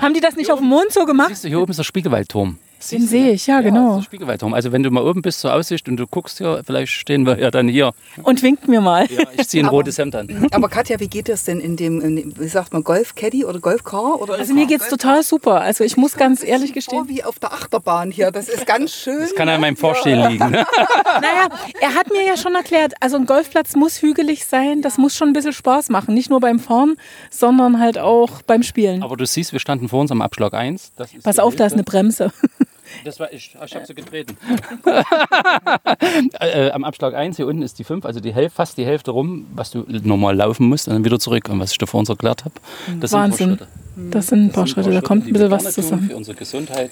Haben 0.02 0.14
die 0.14 0.22
das 0.22 0.36
nicht 0.36 0.52
auf 0.52 0.60
dem 0.60 0.70
Mond 0.70 0.92
so 0.92 1.06
gemacht? 1.06 1.30
siehst 1.30 1.44
du, 1.44 1.48
hier 1.50 1.60
oben 1.60 1.72
ist 1.72 1.78
der 1.78 1.84
Spiegelwaldturm. 1.84 2.58
Den 2.92 3.08
sehe 3.08 3.32
ich, 3.32 3.48
ja, 3.48 3.58
Das 3.62 3.66
genau. 3.66 4.02
Spiegelwaldturm. 4.02 4.54
Also 4.54 4.72
wenn 4.72 4.84
du 4.84 4.92
mal 4.92 5.04
oben 5.04 5.22
bist 5.22 5.40
zur 5.40 5.54
Aussicht 5.54 5.88
und 5.90 5.98
du 5.98 6.06
guckst 6.08 6.38
hier, 6.38 6.62
vielleicht 6.66 6.92
stehen 6.92 7.26
wir 7.26 7.40
ja 7.40 7.50
dann 7.52 7.68
hier. 7.68 7.94
Und 8.24 8.44
winkt 8.44 8.68
mir 8.68 8.82
mal. 8.82 9.06
Ja, 9.12 9.24
ich 9.38 9.48
ziehe 9.48 9.64
ein 9.64 9.70
rotes 9.70 9.98
Hemd 9.98 10.16
an. 10.16 10.48
aber 10.52 10.70
Katja, 10.70 11.00
wie 11.00 11.08
geht 11.08 11.30
das 11.30 11.44
denn 11.46 11.60
in 11.60 11.76
dem, 11.78 12.02
in 12.02 12.16
dem 12.16 12.34
wie 12.40 12.48
sagt 12.48 12.74
man, 12.74 12.84
Golf-Caddy 12.84 13.46
oder 13.46 13.60
Golfcar? 13.60 14.22
Oder 14.22 14.36
Also 14.36 14.54
mir 14.54 14.66
geht's 14.68 14.90
total 14.90 15.24
super. 15.24 15.62
Also 15.62 15.84
ich 15.84 15.98
muss 15.98 16.16
ganz 16.16 16.44
ehrlich 16.44 16.74
gestehen. 16.74 17.08
wie 17.08 17.24
auf 17.24 17.40
der 17.40 17.54
Achterbahn 17.54 18.12
hier. 18.12 18.32
Das 18.32 18.50
ist 18.50 18.66
ganz 18.68 18.92
schön. 18.94 19.20
Das 19.20 19.34
kann 19.36 19.50
an 19.50 19.62
meinem 19.62 19.78
Vorstehen 19.78 20.30
liegen. 20.30 20.50
Ne? 20.52 20.66
Naja, 21.16 21.48
er 21.80 21.96
hat 21.96 22.12
mir 22.12 22.24
ja 22.26 22.36
schon 22.38 22.56
erklärt, 22.56 22.94
also 23.00 23.16
ein 23.16 23.26
Golfplatz 23.26 23.76
muss 23.76 24.02
hügelig 24.02 24.46
sein. 24.46 24.82
Das 24.82 24.98
muss 24.98 25.16
schon 25.16 25.30
ein 25.30 25.34
bisschen 25.34 25.54
Spaß 25.54 25.90
machen. 25.90 26.14
Nicht 26.14 26.30
nur 26.30 26.40
beim 26.42 26.60
Fahren, 26.60 26.98
sondern 27.32 27.80
halt 27.80 27.98
auch 27.98 28.42
beim 28.42 28.64
Spielen. 28.64 29.02
Aber 29.02 29.16
du 29.16 29.26
siehst, 29.26 29.54
wir 29.54 29.60
standen 29.60 29.88
vor 29.90 30.02
uns 30.02 30.12
am 30.12 30.22
Abschlag 30.22 30.54
1. 30.54 30.92
Das 30.98 31.14
ist 31.14 31.24
Pass 31.24 31.40
auf, 31.40 31.56
da 31.56 31.66
ist 31.66 31.74
eine. 31.74 31.84
Bremse. 31.84 32.32
Das 33.04 33.20
war 33.20 33.32
ich. 33.32 33.56
Ich 33.66 33.76
habe 33.76 33.86
sie 33.86 33.94
getreten. 33.94 34.38
äh, 36.40 36.72
am 36.72 36.84
Abschlag 36.84 37.14
1, 37.14 37.38
hier 37.38 37.48
unten 37.48 37.62
ist 37.62 37.80
die 37.80 37.84
5, 37.84 38.06
also 38.06 38.20
die 38.20 38.34
Hälfte, 38.34 38.56
fast 38.56 38.78
die 38.78 38.86
Hälfte 38.86 39.12
rum, 39.12 39.48
was 39.54 39.72
du 39.72 39.86
normal 39.88 40.36
laufen 40.36 40.68
musst 40.68 40.88
und 40.88 40.94
dann 40.94 41.06
wieder 41.06 41.20
zurück. 41.20 41.50
Und 41.50 41.60
was 41.60 41.72
ich 41.72 41.78
davor 41.78 42.00
uns 42.00 42.10
erklärt 42.10 42.46
habe, 42.46 42.56
das 43.00 43.12
Wahnsinn. 43.12 43.58
sind 43.58 43.62
ein 43.62 43.68
paar 43.68 43.68
Schritte. 43.68 44.12
Das 44.12 44.28
sind 44.28 44.46
ein 44.46 44.52
paar 44.52 44.68
Schritte, 44.68 44.92
da 44.92 45.02
kommt 45.02 45.28
ein 45.28 45.34
bisschen 45.34 45.52
was 45.52 45.74
zusammen. 45.74 46.10
Für 46.10 46.18
unsere 46.18 46.38
Gesundheit 46.38 46.92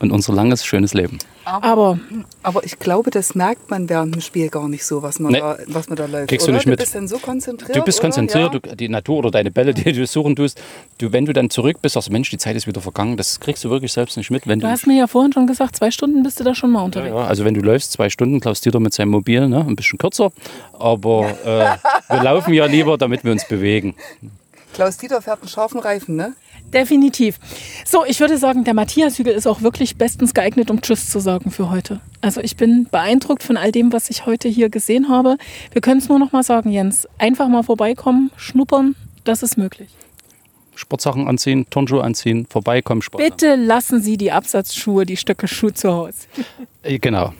und 0.00 0.10
unser 0.12 0.32
langes, 0.32 0.64
schönes 0.64 0.94
Leben. 0.94 1.18
Aber 1.44 1.98
Aber 2.42 2.64
ich 2.64 2.78
glaube, 2.78 3.10
das 3.10 3.34
merkt 3.34 3.70
man 3.70 3.88
während 3.88 4.14
dem 4.14 4.20
Spiel 4.20 4.48
gar 4.48 4.68
nicht 4.68 4.84
so, 4.84 5.02
was 5.02 5.18
man, 5.20 5.32
Nee. 5.32 5.40
da, 5.40 5.58
was 5.68 5.88
man 5.88 5.96
da 5.96 6.06
läuft. 6.06 6.28
Kriegst 6.28 6.46
du 6.46 6.50
oder? 6.50 6.58
nicht 6.58 6.66
mit. 6.66 6.78
Du 6.78 6.82
bist 6.84 6.94
dann 6.94 7.06
so 7.08 7.18
konzentriert. 7.18 7.76
Du 7.76 7.82
bist 7.82 7.98
oder? 7.98 8.06
konzentriert, 8.08 8.54
Ja. 8.54 8.60
du, 8.60 8.76
die 8.76 8.88
Natur 8.88 9.18
oder 9.18 9.30
deine 9.30 9.50
Bälle, 9.50 9.74
die 9.74 9.92
du 9.92 10.06
suchen 10.06 10.34
tust. 10.36 10.60
Du, 10.98 11.12
wenn 11.12 11.26
du 11.26 11.32
dann 11.32 11.50
zurück 11.50 11.82
bist, 11.82 11.94
sagst 11.94 12.08
du, 12.08 12.12
Mensch, 12.12 12.30
die 12.30 12.38
Zeit 12.38 12.56
ist 12.56 12.66
wieder 12.66 12.80
vergangen. 12.80 13.16
Das 13.16 13.40
kriegst 13.40 13.62
du 13.64 13.70
wirklich 13.70 13.92
selbst 13.92 14.16
nicht 14.16 14.30
mit. 14.30 14.46
Wenn 14.46 14.58
du 14.60 14.66
du, 14.66 14.72
hast 14.72 14.86
mir 14.86 14.96
ja 14.98 15.06
vorhin 15.06 15.32
schon 15.32 15.46
gesagt, 15.46 15.76
zwei 15.76 15.90
Stunden 15.90 16.22
bist 16.22 16.40
du 16.40 16.44
da 16.44 16.54
schon 16.54 16.70
mal 16.70 16.82
unterwegs. 16.82 17.14
ja, 17.14 17.26
also 17.26 17.44
wenn 17.44 17.54
du 17.54 17.60
läufst, 17.60 17.92
zwei 17.92 18.08
Stunden, 18.10 18.40
Klaus 18.40 18.60
Dieter 18.60 18.80
mit 18.80 18.94
seinem 18.94 19.10
Mobil, 19.10 19.48
ne, 19.48 19.64
ein 19.66 19.76
bisschen 19.76 19.98
kürzer. 19.98 20.32
Aber 20.78 21.28
äh, 21.44 22.14
wir 22.14 22.22
laufen 22.22 22.54
ja 22.54 22.64
lieber, 22.66 22.96
damit 22.96 23.22
wir 23.24 23.32
uns 23.32 23.46
bewegen. 23.46 23.94
Klaus 24.72 24.96
Dieter 24.98 25.20
fährt 25.20 25.40
einen 25.40 25.48
scharfen 25.48 25.80
Reifen, 25.80 26.14
ne? 26.16 26.32
Definitiv. 26.72 27.38
So, 27.84 28.04
ich 28.04 28.20
würde 28.20 28.38
sagen, 28.38 28.64
der 28.64 28.74
Matthias 28.74 29.18
Hügel 29.18 29.34
ist 29.34 29.46
auch 29.46 29.62
wirklich 29.62 29.96
bestens 29.96 30.34
geeignet, 30.34 30.70
um 30.70 30.80
Tschüss 30.80 31.10
zu 31.10 31.18
sagen 31.20 31.50
für 31.50 31.70
heute. 31.70 32.00
Also 32.20 32.40
ich 32.40 32.56
bin 32.56 32.86
beeindruckt 32.90 33.42
von 33.42 33.56
all 33.56 33.72
dem, 33.72 33.92
was 33.92 34.10
ich 34.10 34.26
heute 34.26 34.48
hier 34.48 34.68
gesehen 34.70 35.08
habe. 35.08 35.36
Wir 35.72 35.80
können 35.80 36.00
es 36.00 36.08
nur 36.08 36.18
noch 36.18 36.32
mal 36.32 36.42
sagen, 36.42 36.70
Jens. 36.70 37.08
Einfach 37.18 37.48
mal 37.48 37.62
vorbeikommen, 37.62 38.30
schnuppern, 38.36 38.94
das 39.24 39.42
ist 39.42 39.56
möglich. 39.56 39.90
Sportsachen 40.74 41.28
anziehen, 41.28 41.66
Turnschuhe 41.68 42.02
anziehen, 42.02 42.46
vorbeikommen, 42.48 43.02
Sport. 43.02 43.22
Bitte 43.22 43.54
lassen 43.56 44.00
Sie 44.00 44.16
die 44.16 44.32
Absatzschuhe, 44.32 45.04
die 45.04 45.16
Stöcke 45.16 45.46
Schuh 45.46 45.70
zu 45.70 45.92
Hause. 45.92 46.14
Äh, 46.82 46.98
Genau. 46.98 47.34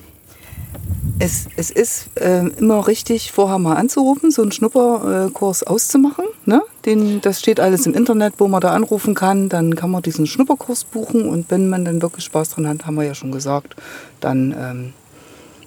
Es, 1.22 1.48
es 1.56 1.70
ist 1.70 2.06
ähm, 2.16 2.50
immer 2.58 2.86
richtig, 2.86 3.30
vorher 3.30 3.58
mal 3.58 3.74
anzurufen, 3.74 4.30
so 4.30 4.40
einen 4.40 4.52
Schnupperkurs 4.52 5.62
auszumachen. 5.64 6.24
Ne? 6.46 6.62
Den, 6.86 7.20
das 7.20 7.40
steht 7.40 7.60
alles 7.60 7.84
im 7.84 7.92
Internet, 7.92 8.34
wo 8.38 8.48
man 8.48 8.62
da 8.62 8.72
anrufen 8.72 9.14
kann. 9.14 9.50
Dann 9.50 9.76
kann 9.76 9.90
man 9.90 10.00
diesen 10.00 10.26
Schnupperkurs 10.26 10.84
buchen 10.84 11.28
und 11.28 11.50
wenn 11.50 11.68
man 11.68 11.84
dann 11.84 12.00
wirklich 12.00 12.24
Spaß 12.24 12.52
dran 12.52 12.66
hat, 12.66 12.86
haben 12.86 12.94
wir 12.94 13.04
ja 13.04 13.14
schon 13.14 13.32
gesagt, 13.32 13.76
dann 14.20 14.54
ähm, 14.58 14.92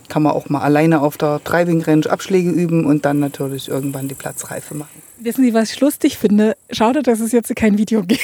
kann 0.09 0.23
man 0.23 0.31
auch 0.31 0.49
mal 0.49 0.61
alleine 0.61 1.01
auf 1.01 1.19
der 1.19 1.39
Driving 1.43 1.83
Range 1.83 2.09
Abschläge 2.09 2.49
üben 2.49 2.85
und 2.85 3.05
dann 3.05 3.19
natürlich 3.19 3.69
irgendwann 3.69 4.07
die 4.07 4.15
Platzreife 4.15 4.73
machen. 4.73 5.03
Wissen 5.20 5.43
Sie, 5.43 5.53
was 5.53 5.72
ich 5.72 5.80
lustig 5.80 6.18
finde? 6.18 6.55
Schade, 6.72 7.01
dass 7.01 7.20
es 7.20 7.32
jetzt 7.32 7.55
kein 7.55 7.78
Video 7.78 8.03
gibt. 8.03 8.20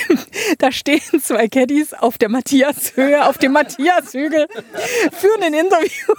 Da 0.58 0.72
stehen 0.72 1.00
zwei 1.24 1.48
Caddies 1.48 1.94
auf 1.94 2.18
der 2.18 2.28
Matthias-Höhe, 2.30 3.26
auf 3.28 3.38
dem 3.38 3.54
Matthias-Hügel, 3.54 4.48
führen 5.14 5.44
ein 5.44 5.54
Interview 5.54 6.14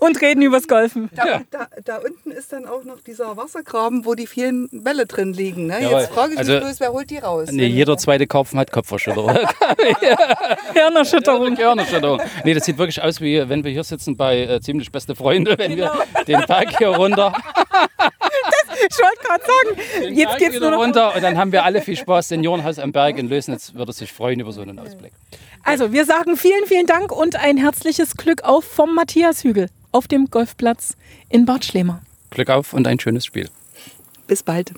und 0.00 0.20
reden 0.22 0.42
übers 0.42 0.68
Golfen. 0.68 1.10
Da, 1.14 1.40
da, 1.50 1.66
da 1.84 1.96
unten 1.98 2.30
ist 2.30 2.52
dann 2.52 2.66
auch 2.66 2.84
noch 2.84 3.00
dieser 3.00 3.36
Wassergraben, 3.36 4.06
wo 4.06 4.14
die 4.14 4.26
vielen 4.26 4.68
Bälle 4.70 5.04
drin 5.06 5.32
liegen. 5.34 5.66
Ne? 5.66 5.80
Jetzt 5.90 6.10
frage 6.12 6.34
ich 6.34 6.38
Also- 6.38 6.52
mich 6.52 6.62
bloß, 6.62 6.80
wer 6.80 6.92
holt 6.92 7.10
die 7.10 7.18
raus? 7.18 7.48
Nee, 7.50 7.66
jeder 7.66 7.98
zweite 7.98 8.26
Karpfen 8.26 8.58
hat 8.58 8.70
Kopfverschütterung. 8.72 9.36
Hirnerschütterung. 10.72 11.54
Gehirnerschütterung. 11.56 12.22
Nee, 12.44 12.54
das 12.54 12.64
sieht 12.64 12.78
wirklich 12.78 13.02
aus, 13.02 13.20
wie 13.20 13.46
wenn 13.48 13.64
wir 13.64 13.72
hier 13.72 13.84
sitzen 13.84 14.16
bei 14.16 14.42
äh, 14.42 14.60
ziemlich 14.60 14.90
beste 14.92 15.14
Freunde, 15.14 15.58
wenn 15.58 15.76
wir 15.76 15.92
den 16.26 16.40
Berg 16.46 16.78
hier 16.78 16.88
runter, 16.88 17.32
Ich 18.88 18.98
wollte 18.98 19.22
gerade 19.22 19.44
sagen, 19.44 20.14
jetzt 20.14 20.26
Berg 20.26 20.38
geht's 20.38 20.54
wieder 20.54 20.70
nur 20.70 20.78
noch. 20.78 20.84
runter 20.84 21.14
und 21.14 21.22
dann 21.22 21.36
haben 21.38 21.52
wir 21.52 21.64
alle 21.64 21.82
viel 21.82 21.96
Spaß. 21.96 22.28
Seniorenhaus 22.28 22.78
am 22.78 22.92
Berg 22.92 23.18
in 23.18 23.28
Lösnitz 23.28 23.74
würde 23.74 23.92
sich 23.92 24.12
freuen 24.12 24.40
über 24.40 24.52
so 24.52 24.60
einen 24.60 24.78
Ausblick. 24.78 25.12
Also, 25.62 25.92
wir 25.92 26.04
sagen 26.04 26.36
vielen, 26.36 26.66
vielen 26.66 26.86
Dank 26.86 27.12
und 27.12 27.36
ein 27.36 27.56
herzliches 27.56 28.16
Glück 28.16 28.44
auf 28.44 28.64
vom 28.64 28.94
Matthias 28.94 29.44
Hügel 29.44 29.68
auf 29.92 30.06
dem 30.08 30.26
Golfplatz 30.30 30.96
in 31.28 31.44
Bad 31.46 31.64
Schlema. 31.64 32.02
Glück 32.30 32.50
auf 32.50 32.72
und 32.72 32.86
ein 32.86 33.00
schönes 33.00 33.24
Spiel. 33.24 33.48
Bis 34.26 34.42
bald. 34.42 34.72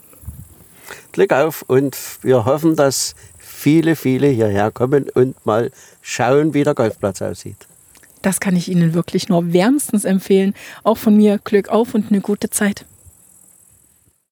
Glück 1.12 1.32
auf 1.32 1.62
und 1.62 1.96
wir 2.22 2.44
hoffen, 2.44 2.76
dass 2.76 3.14
viele, 3.38 3.96
viele 3.96 4.28
hierher 4.28 4.70
kommen 4.70 5.08
und 5.14 5.44
mal 5.44 5.70
schauen, 6.00 6.54
wie 6.54 6.62
der 6.64 6.74
Golfplatz 6.74 7.20
aussieht. 7.20 7.66
Das 8.22 8.40
kann 8.40 8.56
ich 8.56 8.68
Ihnen 8.68 8.94
wirklich 8.94 9.28
nur 9.28 9.52
wärmstens 9.52 10.04
empfehlen. 10.04 10.54
Auch 10.84 10.98
von 10.98 11.16
mir 11.16 11.38
Glück 11.38 11.68
auf 11.68 11.94
und 11.94 12.10
eine 12.10 12.20
gute 12.20 12.50
Zeit. 12.50 12.84